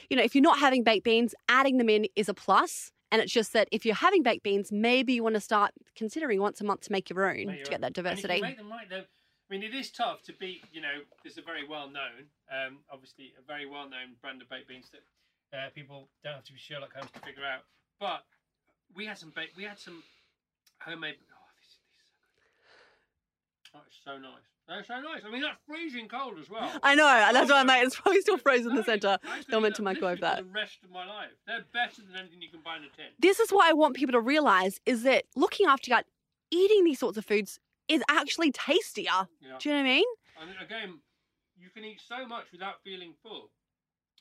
[0.09, 2.91] you know, if you're not having baked beans, adding them in is a plus.
[3.11, 6.41] And it's just that if you're having baked beans, maybe you want to start considering
[6.41, 7.81] once a month to make your own Make to get own.
[7.81, 8.41] that And if you diversity.
[8.41, 10.63] make them right, though, I mean, it is tough to beat.
[10.71, 14.49] You know, there's a very well known, um, obviously a very well known brand of
[14.49, 15.01] baked beans that
[15.53, 17.63] uh, people don't have to be Sherlock Holmes to figure out.
[17.99, 18.25] But
[18.95, 19.55] we had some baked.
[19.55, 20.03] We had some
[20.81, 21.15] homemade.
[21.21, 23.77] Oh, this, this is so good.
[23.77, 24.49] Oh, it's so nice.
[24.67, 25.21] They're so nice.
[25.27, 26.71] I mean, that's freezing cold as well.
[26.81, 29.17] I know, and that's why I'm like, it's probably still frozen in the centre.
[29.23, 30.37] I could They'll eat meant to microwave that.
[30.37, 32.87] For the rest of my life, they're better than anything you can buy in a
[32.95, 33.11] tin.
[33.19, 36.05] this is what I want people to realize is that looking after gut,
[36.49, 37.59] eating these sorts of foods
[37.89, 39.27] is actually tastier.
[39.41, 39.57] Yeah.
[39.59, 40.05] Do you know what I mean?
[40.41, 40.99] And again,
[41.57, 43.49] you can eat so much without feeling full.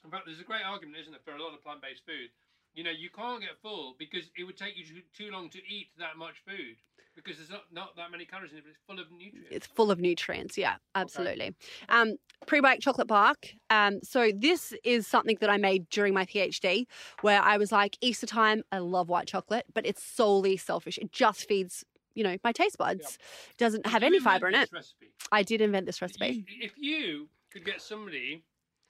[0.05, 2.31] In fact, there's a great argument, isn't there, for a lot of plant-based food.
[2.75, 5.59] You know, you can't get full because it would take you too, too long to
[5.69, 6.77] eat that much food
[7.15, 9.49] because there's not, not that many calories in it, but it's full of nutrients.
[9.51, 10.57] It's full of nutrients.
[10.57, 11.55] Yeah, absolutely.
[11.91, 12.17] Um,
[12.47, 13.55] prebiotic chocolate bark.
[13.69, 16.87] Um, so this is something that I made during my PhD,
[17.21, 20.97] where I was like, Easter time, I love white chocolate, but it's solely selfish.
[20.97, 21.85] It just feeds,
[22.15, 23.19] you know, my taste buds.
[23.59, 24.71] Doesn't have any fiber in it.
[24.73, 25.09] Recipe.
[25.31, 26.47] I did invent this recipe.
[26.49, 28.45] You- if you could get somebody,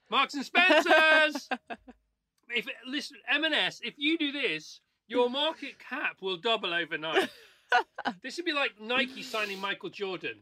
[0.09, 1.49] Marks and Spencers,
[2.49, 7.29] if listen, M&S, if you do this, your market cap will double overnight.
[8.23, 10.41] this would be like Nike signing Michael Jordan.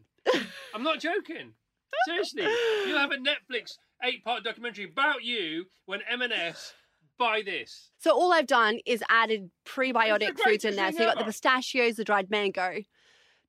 [0.73, 1.53] I'm not joking.
[2.05, 2.45] Seriously,
[2.87, 6.73] you'll have a Netflix eight-part documentary about you when M&S
[7.19, 7.91] buy this.
[7.99, 10.91] So all I've done is added prebiotic foods in there.
[10.91, 12.79] So you got the pistachios, the dried mango.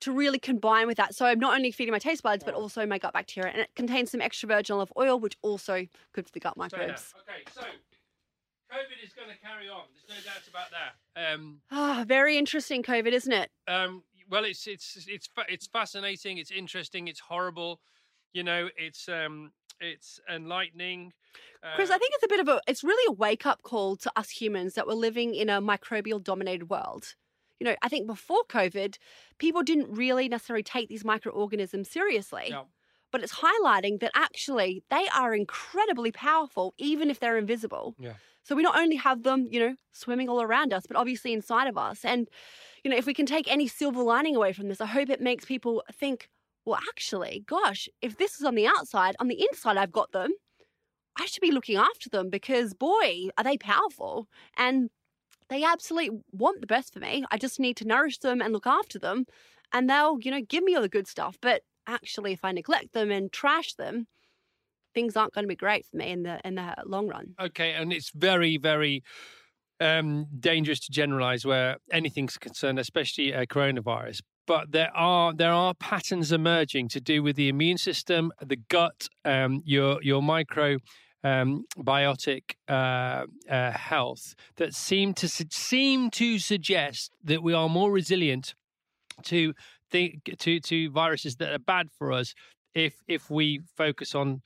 [0.03, 1.15] To really combine with that.
[1.15, 3.51] So I'm not only feeding my taste buds, but also my gut bacteria.
[3.53, 7.15] And it contains some extra virgin olive oil, which also good for the gut microbes.
[7.29, 7.63] Okay, so
[8.73, 9.83] COVID is going to carry on.
[10.09, 11.33] There's no doubt about that.
[11.35, 13.51] Um, Ah, very interesting, COVID, isn't it?
[13.69, 16.39] um, well, it's it's it's it's fascinating.
[16.39, 17.07] It's interesting.
[17.09, 17.81] It's horrible.
[18.33, 21.13] You know, it's um, it's enlightening.
[21.75, 23.97] Chris, Uh, I think it's a bit of a, it's really a wake up call
[23.97, 27.15] to us humans that we're living in a microbial dominated world.
[27.63, 28.99] You know, I think before COVID,
[29.39, 32.47] people didn't really necessarily take these microorganisms seriously.
[32.49, 32.65] Yeah.
[33.13, 37.95] But it's highlighting that actually they are incredibly powerful, even if they're invisible.
[38.01, 38.15] Yeah.
[38.43, 41.69] So we not only have them, you know, swimming all around us, but obviously inside
[41.69, 42.05] of us.
[42.05, 42.29] And,
[42.83, 45.21] you know, if we can take any silver lining away from this, I hope it
[45.21, 46.29] makes people think,
[46.65, 50.33] well, actually, gosh, if this is on the outside, on the inside, I've got them.
[51.17, 54.27] I should be looking after them because, boy, are they powerful.
[54.57, 54.91] And
[55.49, 57.25] they absolutely want the best for me.
[57.31, 59.27] I just need to nourish them and look after them.
[59.73, 61.39] And they'll, you know, give me all the good stuff.
[61.41, 64.07] But actually, if I neglect them and trash them,
[64.95, 67.35] things aren't going to be great for me in the in the long run.
[67.41, 69.03] Okay, and it's very, very
[69.81, 74.21] um, dangerous to generalize where anything's concerned, especially uh, coronavirus.
[74.47, 79.09] But there are there are patterns emerging to do with the immune system, the gut,
[79.25, 80.79] um, your your micro.
[81.25, 87.69] Um, biotic uh, uh, health that seem to su- seem to suggest that we are
[87.69, 88.57] more resilient
[89.25, 89.55] to
[89.93, 92.35] the to to viruses that are bad for us
[92.75, 94.43] if if we focus on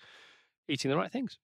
[0.68, 1.38] eating the right things.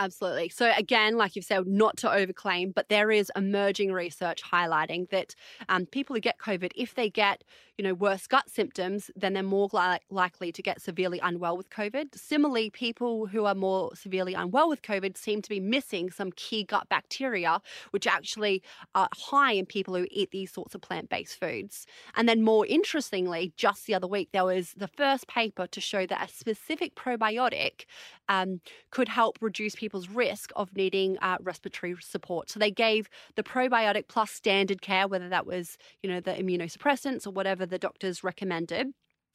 [0.00, 0.48] Absolutely.
[0.48, 5.34] So again, like you've said, not to overclaim, but there is emerging research highlighting that
[5.68, 7.42] um, people who get COVID, if they get
[7.76, 11.70] you know worse gut symptoms, then they're more li- likely to get severely unwell with
[11.70, 12.14] COVID.
[12.16, 16.64] Similarly, people who are more severely unwell with COVID seem to be missing some key
[16.64, 17.60] gut bacteria,
[17.90, 18.62] which actually
[18.94, 21.86] are high in people who eat these sorts of plant-based foods.
[22.14, 26.06] And then, more interestingly, just the other week, there was the first paper to show
[26.06, 27.84] that a specific probiotic
[28.28, 28.60] um,
[28.90, 32.50] could help reduce people's risk of needing uh, respiratory support.
[32.50, 37.26] So they gave the probiotic plus standard care, whether that was you know the immunosuppressants
[37.26, 38.88] or whatever the doctors recommended.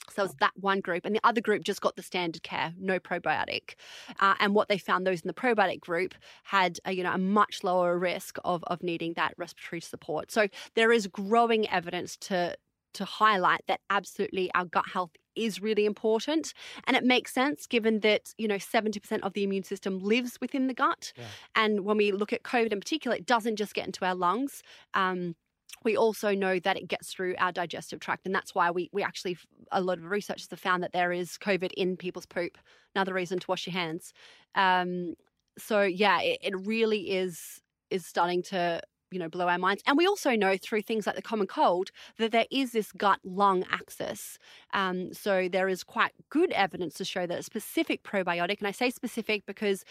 [0.10, 3.00] So it's that one group, and the other group just got the standard care, no
[3.00, 3.76] probiotic.
[4.20, 6.14] Uh, and what they found, those in the probiotic group
[6.44, 10.32] had a, you know a much lower risk of of needing that respiratory support.
[10.32, 12.56] So there is growing evidence to
[12.94, 16.54] to highlight that absolutely our gut health is really important.
[16.86, 20.68] And it makes sense given that you know 70% of the immune system lives within
[20.68, 21.14] the gut.
[21.16, 21.26] Yeah.
[21.56, 24.62] and when we look at covid in particular it doesn't just get into our lungs.
[24.94, 25.36] Um,
[25.84, 28.26] we also know that it gets through our digestive tract.
[28.26, 29.38] And that's why we, we actually
[29.72, 32.58] a lot of researchers have found that there is covid in people's poop.
[32.96, 34.14] Another reason to wash your hands.
[34.56, 35.16] Um,
[35.58, 38.82] so yeah it, it really is is starting to
[39.14, 39.84] you know blow our minds.
[39.86, 43.20] And we also know through things like the common cold that there is this gut
[43.24, 44.38] lung axis.
[44.74, 48.72] Um, so there is quite good evidence to show that a specific probiotic and i
[48.72, 49.84] say specific because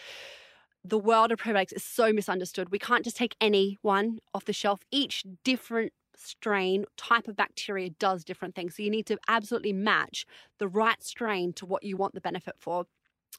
[0.83, 2.69] the world of probiotics is so misunderstood.
[2.69, 4.81] We can't just take any one off the shelf.
[4.91, 8.75] Each different strain type of bacteria does different things.
[8.75, 10.25] So you need to absolutely match
[10.59, 12.85] the right strain to what you want the benefit for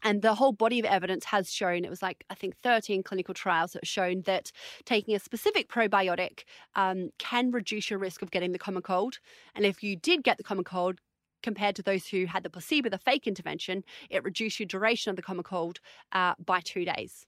[0.05, 3.35] and the whole body of evidence has shown it was like i think 13 clinical
[3.35, 4.53] trials that have shown that
[4.85, 6.45] taking a specific probiotic
[6.77, 9.19] um, can reduce your risk of getting the common cold.
[9.55, 10.99] And if you did get the common cold
[11.43, 15.17] compared to those who had the placebo the fake intervention it reduced your duration of
[15.17, 15.81] the common cold
[16.13, 17.27] uh, by two days.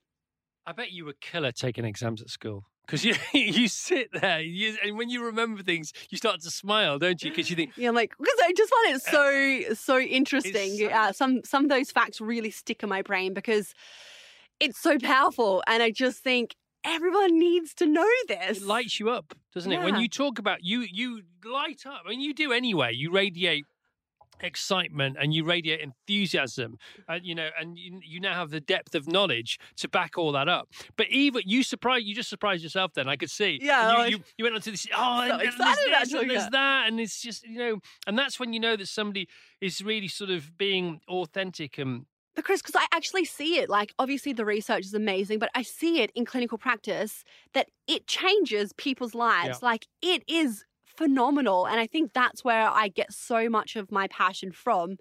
[0.67, 4.77] I bet you were killer taking exams at school because you you sit there you,
[4.85, 7.31] and when you remember things, you start to smile, don't you?
[7.31, 10.77] Because you think yeah, I'm like because I just find it so so interesting.
[10.77, 13.75] so- uh, some some of those facts really stick in my brain because
[14.61, 16.55] it's so powerful, and I just think
[16.85, 18.59] everyone needs to know this.
[18.59, 19.83] it lights you up, doesn't it?
[19.83, 22.03] When you talk about you, you light up.
[22.07, 22.93] I mean, you do anyway.
[22.95, 23.65] You radiate
[24.41, 28.95] excitement and you radiate enthusiasm and you know and you, you now have the depth
[28.95, 32.93] of knowledge to back all that up but even you surprise you just surprised yourself
[32.95, 35.21] then i could see Yeah, And I you, you, you went on to this oh
[35.23, 36.53] and, and there's this and there's that.
[36.53, 39.29] that and it's just you know and that's when you know that somebody
[39.61, 43.71] is really sort of being authentic and But Chris, because I actually see it.
[43.71, 48.07] Like, obviously, the research is amazing, but I see it in clinical practice that it
[48.07, 49.63] changes people's lives.
[49.63, 50.67] Like, it is
[50.97, 51.67] phenomenal.
[51.67, 54.97] And I think that's where I get so much of my passion from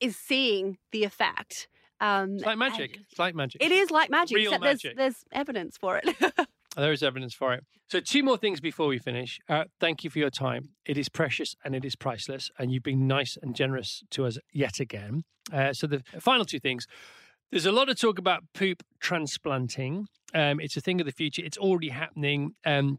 [0.00, 1.68] is seeing the effect.
[1.98, 4.96] Um, it's like magic it's like magic It is like magic, Real except magic.
[4.96, 6.14] There's, there's evidence for it.
[6.76, 7.64] There is evidence for it.
[7.90, 9.40] So, two more things before we finish.
[9.48, 10.70] Uh, thank you for your time.
[10.84, 14.38] It is precious and it is priceless, and you've been nice and generous to us
[14.52, 15.22] yet again.
[15.50, 16.86] Uh, so, the final two things.
[17.50, 20.08] There's a lot of talk about poop transplanting.
[20.34, 21.42] Um, it's a thing of the future.
[21.44, 22.52] It's already happening.
[22.66, 22.98] Um,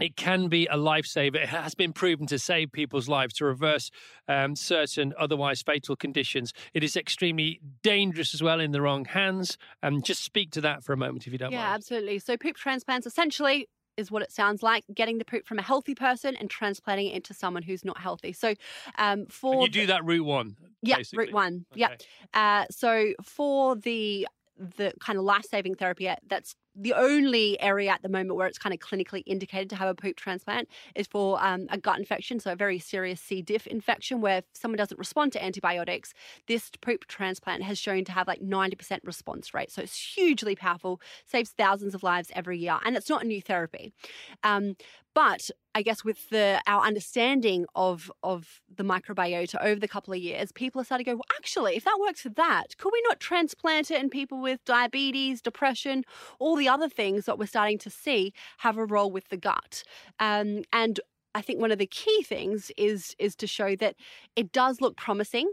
[0.00, 1.36] it can be a lifesaver.
[1.36, 3.90] It has been proven to save people's lives, to reverse
[4.28, 6.52] um, certain otherwise fatal conditions.
[6.74, 9.58] It is extremely dangerous as well in the wrong hands.
[9.82, 11.74] Um, just speak to that for a moment, if you don't yeah, mind.
[11.74, 12.18] absolutely.
[12.18, 15.94] So poop transplants essentially is what it sounds like getting the poop from a healthy
[15.94, 18.32] person and transplanting it into someone who's not healthy.
[18.32, 18.54] So,
[18.96, 20.56] um, for And you do that route one.
[20.82, 21.26] yeah, basically.
[21.26, 21.96] route one, yeah.
[22.32, 24.26] Uh, so for the
[24.56, 28.46] the kind of life saving therapy, uh, that's the only area at the moment where
[28.46, 31.98] it's kind of clinically indicated to have a poop transplant is for um, a gut
[31.98, 33.42] infection, so a very serious C.
[33.42, 36.14] diff infection where if someone doesn't respond to antibiotics,
[36.46, 39.70] this poop transplant has shown to have like 90% response rate.
[39.72, 43.42] So it's hugely powerful, saves thousands of lives every year, and it's not a new
[43.42, 43.92] therapy.
[44.44, 44.76] Um,
[45.18, 50.20] but I guess with the our understanding of of the microbiota over the couple of
[50.20, 53.02] years, people are starting to go, well, actually, if that works for that, could we
[53.08, 56.04] not transplant it in people with diabetes, depression,
[56.38, 59.82] all the other things that we're starting to see have a role with the gut?
[60.20, 61.00] Um, and
[61.34, 63.96] I think one of the key things is is to show that
[64.36, 65.50] it does look promising.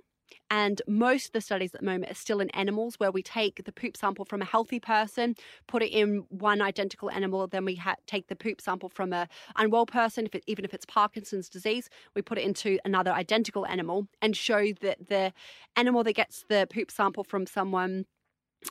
[0.50, 3.64] And most of the studies at the moment are still in animals, where we take
[3.64, 5.36] the poop sample from a healthy person,
[5.68, 9.28] put it in one identical animal, then we ha- take the poop sample from a
[9.56, 13.66] unwell person, if it, even if it's Parkinson's disease, we put it into another identical
[13.66, 15.34] animal and show that the
[15.76, 18.06] animal that gets the poop sample from someone,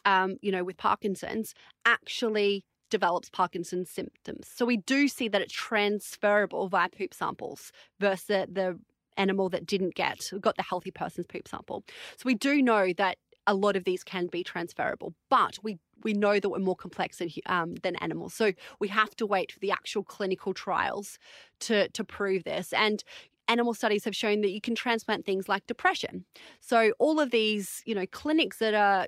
[0.05, 1.55] um, you know, with Parkinson's
[1.85, 4.47] actually develops Parkinson's symptoms.
[4.55, 8.79] So we do see that it's transferable via poop samples versus the, the
[9.17, 11.85] animal that didn't get got the healthy person's poop sample.
[12.17, 16.13] So we do know that a lot of these can be transferable, but we we
[16.13, 18.35] know that we're more complex than um, than animals.
[18.35, 21.19] So we have to wait for the actual clinical trials
[21.61, 22.73] to to prove this.
[22.73, 23.03] And
[23.49, 26.25] animal studies have shown that you can transplant things like depression.
[26.61, 29.07] So all of these, you know, clinics that are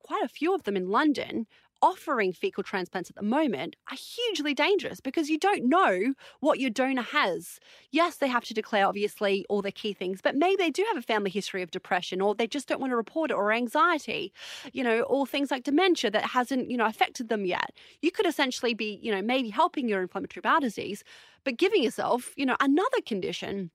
[0.00, 1.46] quite a few of them in London
[1.86, 6.68] offering fecal transplants at the moment are hugely dangerous because you don't know what your
[6.68, 7.60] donor has.
[7.92, 10.96] Yes, they have to declare obviously all their key things, but maybe they do have
[10.96, 14.32] a family history of depression or they just don't want to report it or anxiety,
[14.72, 17.70] you know, or things like dementia that hasn't, you know, affected them yet.
[18.02, 21.04] You could essentially be, you know, maybe helping your inflammatory bowel disease,
[21.44, 23.70] but giving yourself, you know, another condition.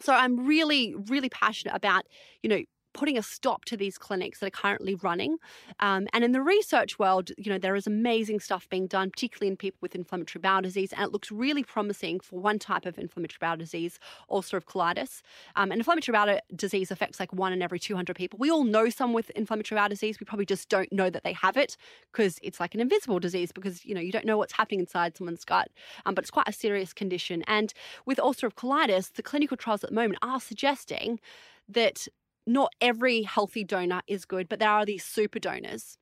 [0.00, 2.04] So I'm really, really passionate about,
[2.44, 2.62] you know,
[2.98, 5.36] putting a stop to these clinics that are currently running.
[5.78, 9.48] Um, and in the research world, you know, there is amazing stuff being done, particularly
[9.48, 12.98] in people with inflammatory bowel disease, and it looks really promising for one type of
[12.98, 15.20] inflammatory bowel disease, ulcerative colitis.
[15.54, 18.36] Um, and inflammatory bowel disease affects like one in every 200 people.
[18.36, 20.18] We all know someone with inflammatory bowel disease.
[20.18, 21.76] We probably just don't know that they have it
[22.10, 25.16] because it's like an invisible disease because, you know, you don't know what's happening inside
[25.16, 25.70] someone's gut.
[26.04, 27.44] Um, but it's quite a serious condition.
[27.46, 27.72] And
[28.06, 31.20] with ulcerative colitis, the clinical trials at the moment are suggesting
[31.68, 32.08] that
[32.48, 35.98] not every healthy donor is good, but there are these super donors.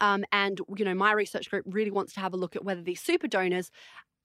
[0.00, 2.82] Um, and, you know, my research group really wants to have a look at whether
[2.82, 3.70] these super donors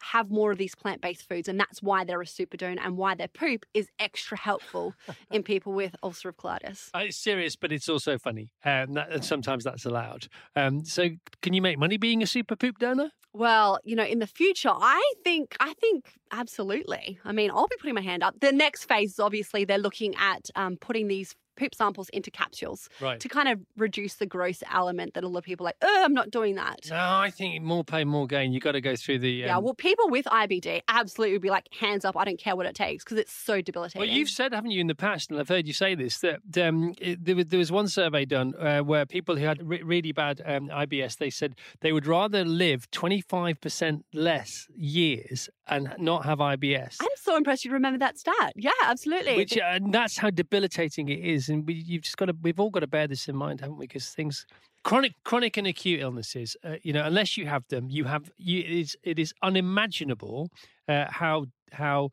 [0.01, 1.49] have more of these plant based foods.
[1.49, 4.93] And that's why they're a super donor and why their poop is extra helpful
[5.31, 6.89] in people with ulcerative colitis.
[6.95, 10.27] Uh, It's serious, but it's also funny, um, that, and sometimes that's allowed.
[10.55, 11.09] Um, so,
[11.41, 13.11] can you make money being a super poop donor?
[13.33, 17.19] Well, you know, in the future, I think, I think absolutely.
[17.23, 18.39] I mean, I'll be putting my hand up.
[18.39, 22.89] The next phase is obviously they're looking at um, putting these poop samples into capsules
[23.01, 23.19] Right.
[23.19, 26.01] to kind of reduce the gross element that a lot of people are like, oh,
[26.05, 26.79] I'm not doing that.
[26.89, 28.51] No, I think more pay, more gain.
[28.53, 29.29] You got to go through the.
[29.29, 32.55] Yeah, um, well, people with IBD absolutely would be like, hands up, I don't care
[32.55, 33.99] what it takes because it's so debilitating.
[33.99, 36.57] Well, you've said, haven't you, in the past, and I've heard you say this, that
[36.57, 39.81] um, it, there, was, there was one survey done uh, where people who had re-
[39.83, 46.25] really bad um, IBS, they said they would rather live 25% less years and not
[46.25, 46.97] have IBS.
[46.99, 48.53] I'm so impressed you remember that stat.
[48.55, 49.35] Yeah, absolutely.
[49.35, 52.35] Which uh, and that's how debilitating it is, and we, you've just got to.
[52.41, 53.87] We've all got to bear this in mind, haven't we?
[53.87, 54.45] Because things,
[54.83, 58.31] chronic, chronic and acute illnesses, uh, you know, unless you have them, you have.
[58.37, 60.49] You, it is it is unimaginable
[60.87, 62.11] uh, how how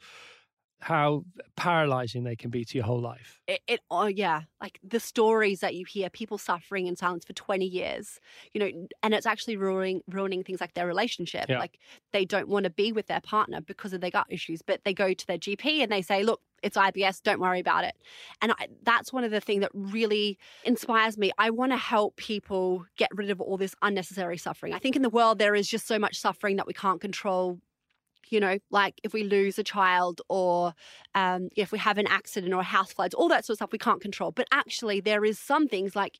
[0.81, 1.25] how
[1.57, 3.41] paralyzing they can be to your whole life.
[3.47, 7.33] it, it oh yeah like the stories that you hear people suffering in silence for
[7.33, 8.21] 20 years
[8.53, 11.59] you know and it's actually ruining ruining things like their relationship Yeah.
[11.59, 11.79] like
[12.13, 14.93] they don't want to be with their partner because of their gut issues but they
[14.93, 17.95] go to their gp and they say look it's IBS, don't worry about it.
[18.41, 21.31] And I, that's one of the things that really inspires me.
[21.39, 24.73] I want to help people get rid of all this unnecessary suffering.
[24.73, 27.61] I think in the world there is just so much suffering that we can't control
[28.31, 30.75] you know, like if we lose a child or
[31.15, 33.73] um, if we have an accident or a house floods, all that sort of stuff
[33.73, 34.33] we can't control.
[34.33, 36.19] But actually, there is some things like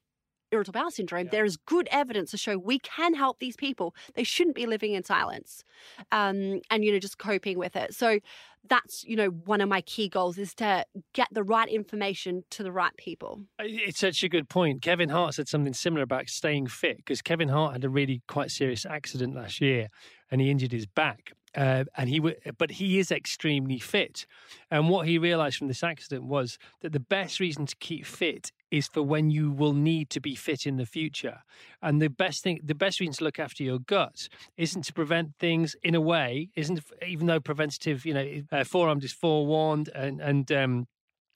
[0.53, 1.27] irritable bowel syndrome.
[1.27, 1.31] Yeah.
[1.33, 3.95] There is good evidence to show we can help these people.
[4.15, 5.65] They shouldn't be living in silence,
[6.13, 7.95] um, and you know, just coping with it.
[7.95, 8.21] So
[8.69, 12.63] that's you know one of my key goals is to get the right information to
[12.63, 13.43] the right people.
[13.59, 14.83] It's such a good point.
[14.83, 18.51] Kevin Hart said something similar about staying fit because Kevin Hart had a really quite
[18.51, 19.89] serious accident last year,
[20.31, 21.33] and he injured his back.
[21.57, 24.27] Uh, and he, w- but he is extremely fit.
[24.71, 28.53] And what he realised from this accident was that the best reason to keep fit
[28.71, 31.39] is for when you will need to be fit in the future.
[31.81, 34.29] And the best thing, the best reason to look after your gut
[34.59, 39.05] isn't to prevent things in a way, isn't even though preventative, you know, uh, forearmed
[39.05, 40.87] is forewarned, and and um,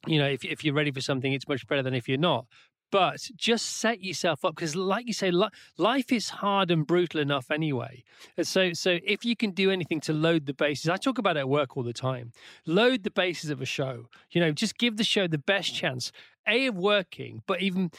[0.07, 2.47] you know, if if you're ready for something, it's much better than if you're not
[2.91, 5.31] but just set yourself up because like you say
[5.77, 8.05] life is hard and brutal enough anyway.
[8.43, 11.41] So so if you can do anything to load the bases i talk about it
[11.41, 12.33] at work all the time
[12.67, 14.09] load the bases of a show.
[14.31, 16.13] You know just give the show the best chance
[16.47, 17.91] a of working but even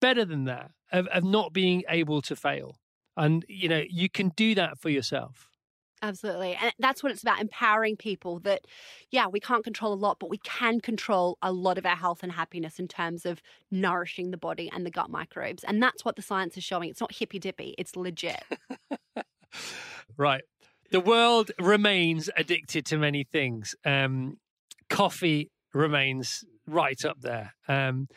[0.00, 2.76] better than that of, of not being able to fail.
[3.16, 5.49] And you know you can do that for yourself
[6.02, 6.54] Absolutely.
[6.54, 8.62] And that's what it's about empowering people that,
[9.10, 12.22] yeah, we can't control a lot, but we can control a lot of our health
[12.22, 15.62] and happiness in terms of nourishing the body and the gut microbes.
[15.62, 16.88] And that's what the science is showing.
[16.88, 18.42] It's not hippy dippy, it's legit.
[20.16, 20.42] right.
[20.90, 23.74] The world remains addicted to many things.
[23.84, 24.38] Um,
[24.88, 27.54] coffee remains right up there.
[27.68, 28.08] Um,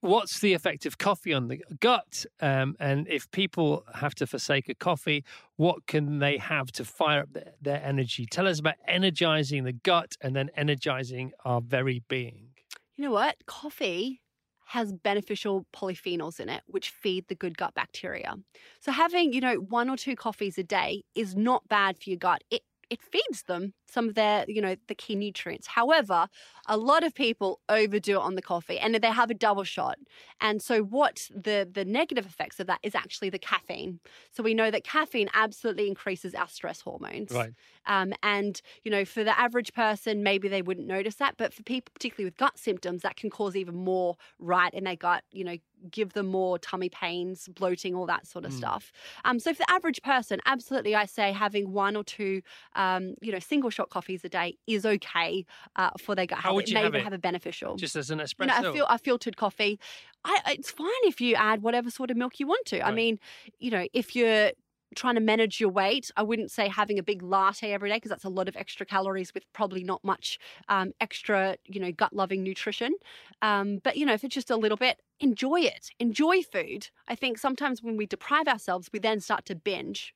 [0.00, 2.24] what's the effect of coffee on the gut?
[2.40, 5.24] Um, and if people have to forsake a coffee,
[5.56, 8.26] what can they have to fire up their, their energy?
[8.26, 12.48] Tell us about energizing the gut and then energizing our very being.
[12.96, 13.36] You know what?
[13.46, 14.20] Coffee
[14.68, 18.34] has beneficial polyphenols in it, which feed the good gut bacteria.
[18.80, 22.18] So having, you know, one or two coffees a day is not bad for your
[22.18, 22.44] gut.
[22.50, 25.66] It it feeds them some of their, you know, the key nutrients.
[25.66, 26.28] However,
[26.66, 29.98] a lot of people overdo it on the coffee and they have a double shot.
[30.40, 34.00] And so what the the negative effects of that is actually the caffeine.
[34.32, 37.40] So we know that caffeine absolutely increases our stress hormones.
[37.40, 37.54] Right.
[37.86, 41.62] Um, and you know, for the average person, maybe they wouldn't notice that, but for
[41.62, 45.24] people particularly with gut symptoms, that can cause even more right in their gut.
[45.30, 45.56] You know,
[45.90, 48.56] give them more tummy pains, bloating, all that sort of mm.
[48.56, 48.92] stuff.
[49.24, 52.42] Um, so for the average person, absolutely, I say having one or two,
[52.74, 55.44] um, you know, single shot coffees a day is okay
[55.76, 57.04] uh, for their gut How would you may have even it?
[57.04, 57.76] have a beneficial.
[57.76, 58.56] Just as an espresso.
[58.56, 59.78] You know, a, fil- a filtered coffee.
[60.24, 62.80] I, it's fine if you add whatever sort of milk you want to.
[62.80, 62.88] Right.
[62.88, 63.18] I mean,
[63.58, 64.52] you know, if you're
[64.94, 68.10] trying to manage your weight, I wouldn't say having a big latte every day because
[68.10, 70.38] that's a lot of extra calories with probably not much
[70.68, 72.94] um, extra, you know, gut loving nutrition.
[73.42, 75.90] Um, but, you know, if it's just a little bit, enjoy it.
[75.98, 76.88] Enjoy food.
[77.06, 80.14] I think sometimes when we deprive ourselves, we then start to binge.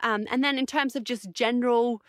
[0.00, 2.02] Um, and then in terms of just general,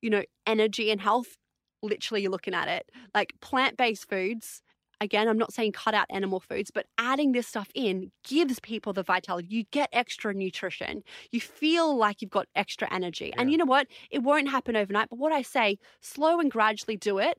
[0.00, 1.36] you know, energy and health,
[1.82, 4.62] literally you're looking at it like plant based foods
[5.00, 8.92] again, I'm not saying cut out animal foods, but adding this stuff in gives people
[8.92, 9.48] the vitality.
[9.50, 11.02] You get extra nutrition.
[11.30, 13.26] You feel like you've got extra energy.
[13.34, 13.40] Yeah.
[13.40, 13.88] And you know what?
[14.10, 15.08] It won't happen overnight.
[15.10, 17.38] But what I say, slow and gradually do it.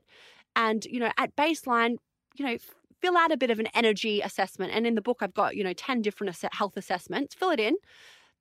[0.56, 1.96] And, you know, at baseline,
[2.36, 2.58] you know,
[3.00, 4.72] fill out a bit of an energy assessment.
[4.74, 7.34] And in the book, I've got, you know, 10 different health assessments.
[7.34, 7.74] Fill it in.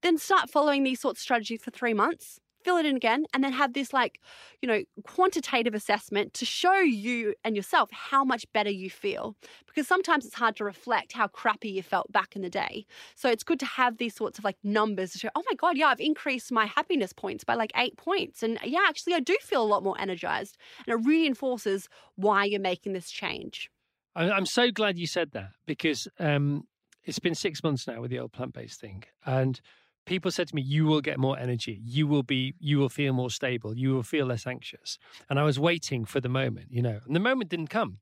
[0.01, 3.43] Then start following these sorts of strategies for three months fill it in again, and
[3.43, 4.19] then have this like,
[4.61, 9.35] you know, quantitative assessment to show you and yourself how much better you feel.
[9.67, 12.85] Because sometimes it's hard to reflect how crappy you felt back in the day.
[13.15, 15.77] So it's good to have these sorts of like numbers to show, oh my God,
[15.77, 18.43] yeah, I've increased my happiness points by like eight points.
[18.43, 20.57] And yeah, actually, I do feel a lot more energized.
[20.85, 23.69] And it reinforces why you're making this change.
[24.15, 26.67] I'm so glad you said that because um,
[27.03, 29.03] it's been six months now with the old plant based thing.
[29.25, 29.59] And
[30.05, 31.81] people said to me you will get more energy.
[31.83, 33.77] You will be you will feel more stable.
[33.77, 34.97] You will feel less anxious.
[35.29, 37.99] And i was waiting for the moment you know and the moment didn't come.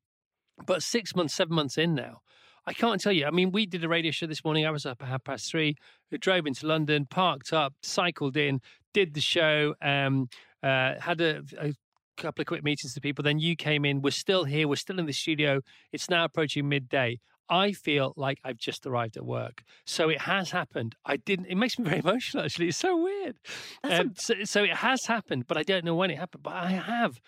[0.65, 2.21] But six months seven months in now
[2.65, 3.25] i can't tell you.
[3.25, 4.65] I mean we did a radio show this morning.
[4.65, 5.75] I was up at half past three.
[6.11, 8.61] We drove into london parked up cycled in
[8.93, 10.27] did the show um,
[10.63, 11.73] uh, had a, a
[12.17, 13.23] couple of quick meetings to people.
[13.23, 14.01] Then you came in.
[14.01, 14.67] We're still here.
[14.67, 15.61] We're still in the studio.
[15.91, 17.19] It's now approaching midday
[17.51, 19.63] I feel like I've just arrived at work.
[19.85, 20.95] So it has happened.
[21.05, 22.69] I didn't, it makes me very emotional, actually.
[22.69, 23.35] It's so weird.
[23.83, 24.21] Um, a...
[24.21, 26.43] so, so, it has happened, but I don't know when it happened.
[26.43, 27.19] But I have,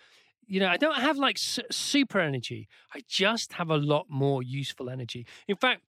[0.46, 2.68] you know, I don't have like su- super energy.
[2.94, 5.26] I just have a lot more useful energy.
[5.46, 5.82] In fact,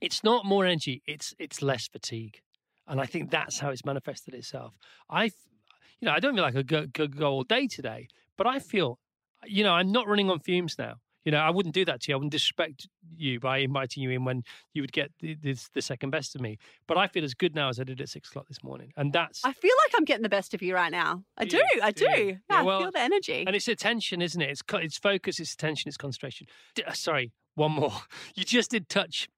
[0.00, 2.40] it's not more energy, it's, it's less fatigue.
[2.88, 4.74] And I think that's how it's manifested itself.
[5.08, 8.46] I, you know, I don't feel like I could go, go all day today, but
[8.46, 8.98] I feel,
[9.46, 10.94] you know, I'm not running on fumes now.
[11.28, 12.14] You know, I wouldn't do that to you.
[12.14, 15.82] I wouldn't disrespect you by inviting you in when you would get the, the, the,
[15.82, 16.56] second best of me.
[16.86, 19.12] But I feel as good now as I did at six o'clock this morning, and
[19.12, 19.44] that's.
[19.44, 21.24] I feel like I'm getting the best of you right now.
[21.36, 21.58] I do.
[21.58, 22.06] do I do.
[22.06, 23.44] Yeah, yeah well, I feel the energy.
[23.46, 24.48] And it's attention, isn't it?
[24.48, 26.46] It's it's focus, it's attention, it's concentration.
[26.86, 27.92] Uh, sorry, one more.
[28.34, 29.28] You just did touch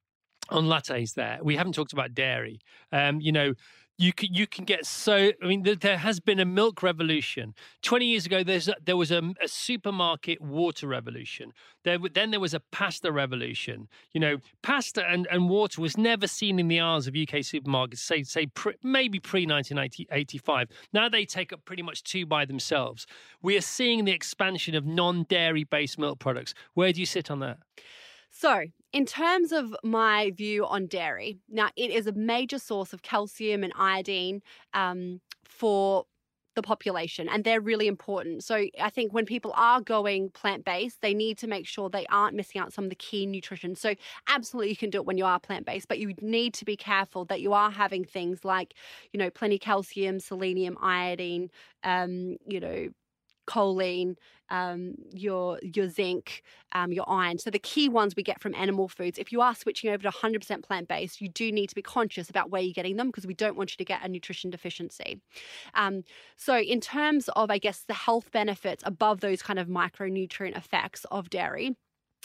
[0.49, 1.41] on lattes there.
[1.43, 2.61] We haven't talked about dairy.
[2.93, 3.55] Um, you know,
[4.01, 5.31] you can you can get so.
[5.43, 7.55] I mean, there, has been a milk revolution.
[7.83, 11.53] Twenty years ago, there's a, there was a, a supermarket water revolution.
[11.85, 13.89] There then there was a pasta revolution.
[14.13, 17.99] You know, pasta and, and water was never seen in the aisles of UK supermarkets.
[17.99, 20.69] Say say pre, maybe pre 1985.
[20.95, 23.07] Now they take up pretty much two by themselves.
[23.43, 26.55] We are seeing the expansion of non dairy based milk products.
[26.73, 27.59] Where do you sit on that?
[28.31, 33.03] So, in terms of my view on dairy, now it is a major source of
[33.03, 34.43] calcium and iodine
[34.75, 36.05] um, for
[36.57, 38.43] the population, and they're really important.
[38.45, 42.07] So, I think when people are going plant based, they need to make sure they
[42.07, 43.75] aren't missing out some of the key nutrition.
[43.75, 43.95] So,
[44.29, 46.77] absolutely, you can do it when you are plant based, but you need to be
[46.77, 48.75] careful that you are having things like,
[49.13, 51.51] you know, plenty calcium, selenium, iodine,
[51.85, 52.89] um, you know,
[53.51, 54.17] choline,
[54.51, 57.39] um, your your zinc, um, your iron.
[57.39, 59.19] So the key ones we get from animal foods.
[59.19, 62.31] If you are switching over to 100% plant based, you do need to be conscious
[62.31, 65.21] about where you're getting them because we don't want you to get a nutrition deficiency.
[65.75, 66.05] Um,
[66.37, 71.05] so in terms of, I guess, the health benefits above those kind of micronutrient effects
[71.11, 71.77] of dairy.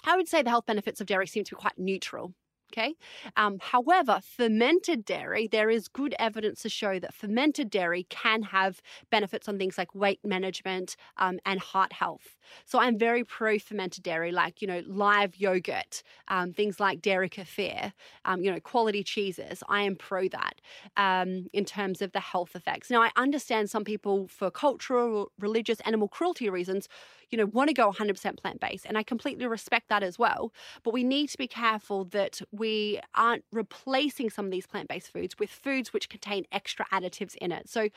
[0.03, 2.33] I would say the health benefits of dairy seem to be quite neutral.
[2.73, 2.95] Okay.
[3.37, 8.81] Um, however, fermented dairy, there is good evidence to show that fermented dairy can have
[9.11, 12.35] benefits on things like weight management um, and heart health.
[12.65, 17.29] So I'm very pro fermented dairy, like, you know, live yogurt, um, things like dairy
[17.29, 17.93] kefir,
[18.25, 19.63] um, you know, quality cheeses.
[19.69, 20.59] I am pro that
[20.97, 22.89] um, in terms of the health effects.
[22.89, 26.89] Now, I understand some people, for cultural, religious, animal cruelty reasons,
[27.31, 28.85] you know, want to go 100% plant based.
[28.85, 30.53] And I completely respect that as well.
[30.83, 35.11] But we need to be careful that we aren't replacing some of these plant based
[35.11, 37.69] foods with foods which contain extra additives in it.
[37.69, 37.89] So,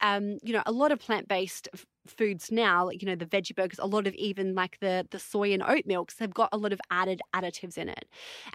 [0.00, 1.68] um, you know, a lot of plant based
[2.06, 5.18] foods now, like, you know, the veggie burgers, a lot of even like the, the
[5.18, 8.06] soy and oat milks have got a lot of added additives in it.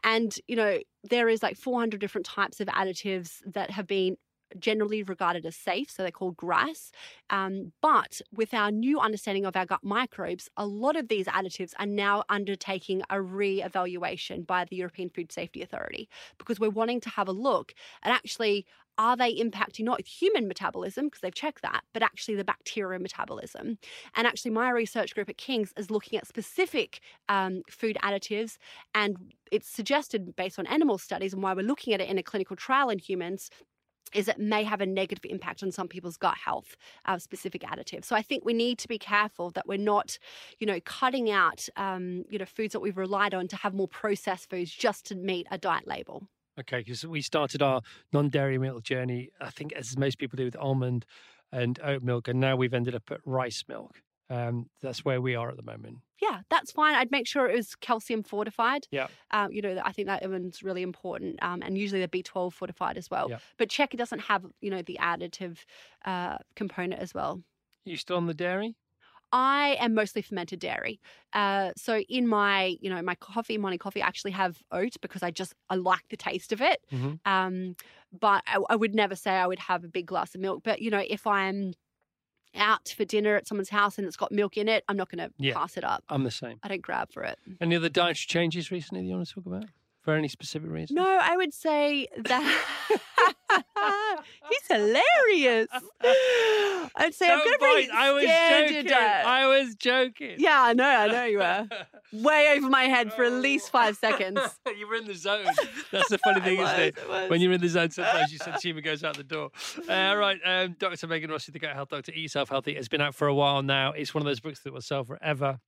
[0.03, 4.17] And, you know, there is like 400 different types of additives that have been
[4.59, 6.91] generally regarded as safe, so they're called GRAS.
[7.29, 11.73] Um, but with our new understanding of our gut microbes, a lot of these additives
[11.79, 17.01] are now undertaking a re evaluation by the European Food Safety Authority because we're wanting
[17.01, 18.65] to have a look at actually
[18.97, 23.77] are they impacting not human metabolism because they've checked that but actually the bacterial metabolism
[24.15, 26.99] and actually my research group at king's is looking at specific
[27.29, 28.57] um, food additives
[28.95, 32.23] and it's suggested based on animal studies and why we're looking at it in a
[32.23, 33.49] clinical trial in humans
[34.13, 36.75] is it may have a negative impact on some people's gut health
[37.05, 40.17] uh, specific additives so i think we need to be careful that we're not
[40.59, 43.87] you know cutting out um, you know foods that we've relied on to have more
[43.87, 46.27] processed foods just to meet a diet label
[46.59, 47.81] Okay, because we started our
[48.11, 51.05] non-dairy milk journey, I think, as most people do, with almond
[51.51, 54.01] and oat milk, and now we've ended up at rice milk.
[54.29, 55.99] Um, that's where we are at the moment.
[56.19, 59.07] yeah that's fine i'd make sure it was calcium fortified Yeah.
[59.31, 62.97] um, you know i think that one's really important um, and usually the b12 fortified
[62.97, 63.39] as well Yeah.
[63.57, 65.59] but check it doesn't have you know the additive
[66.05, 67.43] uh, component as well
[67.85, 68.75] You still on the dairy?
[69.31, 71.01] I am mostly fermented dairy.
[71.33, 75.21] Uh, so in my, you know, my coffee, morning coffee, I actually have oat because
[75.21, 76.79] I just I like the taste of it.
[76.91, 77.19] Mhm.
[77.25, 77.75] Um,
[78.17, 80.61] but I, I would never say I would have a big glass of milk.
[80.63, 81.73] But you know, if I'm
[82.57, 85.27] out for dinner at someone's house and it's got milk in it, I'm not going
[85.27, 85.53] to Yeah.
[85.53, 86.03] pass it up.
[86.09, 86.59] I'm the same.
[86.63, 87.37] I don't grab for it.
[87.61, 89.65] Any other dietary changes recently that you want to talk about?
[90.01, 90.95] For any specific reason?
[90.95, 92.65] No, I would say that
[94.49, 95.67] he's hilarious.
[96.95, 97.95] I'd say I've got a Don't pretty bite.
[97.95, 98.93] I was joking.
[98.93, 100.35] I was joking.
[100.39, 101.67] Yeah, I know, I know you were.
[102.13, 104.39] Way over my head for at least five seconds.
[104.77, 105.45] you were in the zone.
[105.91, 106.95] That's the funny thing, I isn't it?
[106.95, 107.29] was, I was.
[107.29, 109.51] When you're in the zone, sometimes you sense of humour goes out the door.
[109.87, 111.07] Uh, all right, um, Dr.
[111.07, 113.61] Megan Rossi, the Gut Health Doctor, Eat Yourself Healthy, has been out for a while
[113.61, 113.91] now.
[113.91, 115.59] It's one of those books that will sell forever.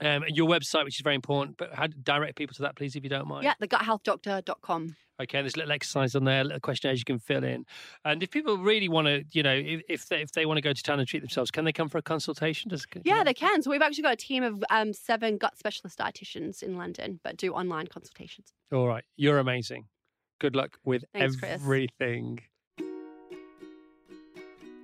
[0.00, 2.94] Um, and your website, which is very important, but how direct people to that, please,
[2.96, 3.44] if you don't mind.
[3.44, 4.96] Yeah, theguthealthdoctor.com.
[5.20, 7.64] Okay, there's a little exercise on there, a little questionnaires you can fill in.
[8.04, 10.62] And if people really want to, you know, if, if they, if they want to
[10.62, 12.68] go to town and treat themselves, can they come for a consultation?
[12.68, 13.62] Does, Yeah, they can.
[13.62, 17.36] So we've actually got a team of um, seven gut specialist dietitians in London, but
[17.36, 18.52] do online consultations.
[18.72, 19.86] All right, you're amazing.
[20.40, 21.60] Good luck with Thanks, Chris.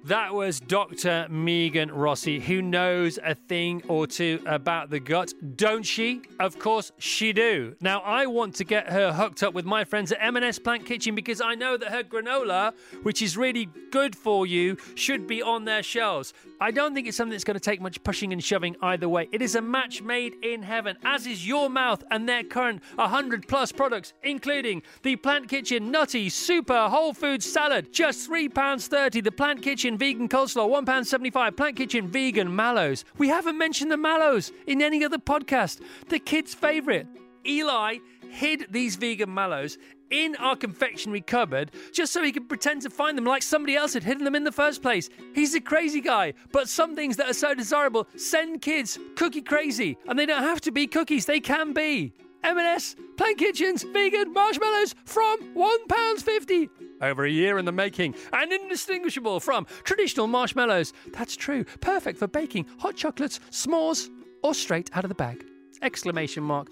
[0.05, 1.26] That was Dr.
[1.31, 6.20] Megan Rossi, who knows a thing or two about the gut, don't she?
[6.39, 7.74] Of course she do.
[7.81, 11.14] Now I want to get her hooked up with my friends at M&S Plant Kitchen
[11.14, 15.64] because I know that her granola, which is really good for you, should be on
[15.64, 16.35] their shelves.
[16.60, 19.31] I don't think it's something that's going to take much pushing and shoving either way.
[19.32, 23.48] It is a match made in heaven, as is your mouth and their current 100
[23.48, 29.24] plus products, including the Plant Kitchen Nutty Super Whole Food Salad, just £3.30.
[29.24, 31.57] The Plant Kitchen Vegan Coleslaw, £1.75.
[31.57, 33.05] Plant Kitchen Vegan Mallows.
[33.19, 35.81] We haven't mentioned the mallows in any other podcast.
[36.09, 37.07] The kids' favourite.
[37.47, 37.99] Eli
[38.31, 39.79] hid these vegan mallows
[40.11, 43.95] in our confectionery cupboard just so he could pretend to find them like somebody else
[43.95, 45.09] had hidden them in the first place.
[45.35, 49.97] He's a crazy guy, but some things that are so desirable send kids cookie crazy,
[50.09, 52.12] and they don't have to be cookies, they can be.
[52.45, 56.69] M&S, Plant Kitchens, vegan marshmallows from £1.50.
[57.01, 60.93] Over a year in the making and indistinguishable from traditional marshmallows.
[61.12, 61.65] That's true.
[61.81, 64.09] Perfect for baking hot chocolates, s'mores,
[64.43, 65.45] or straight out of the bag.
[65.83, 66.69] Exclamation mark.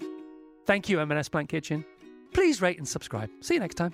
[0.65, 1.83] Thank you, M&S Plant Kitchen.
[2.33, 3.29] Please rate and subscribe.
[3.41, 3.91] See you next time.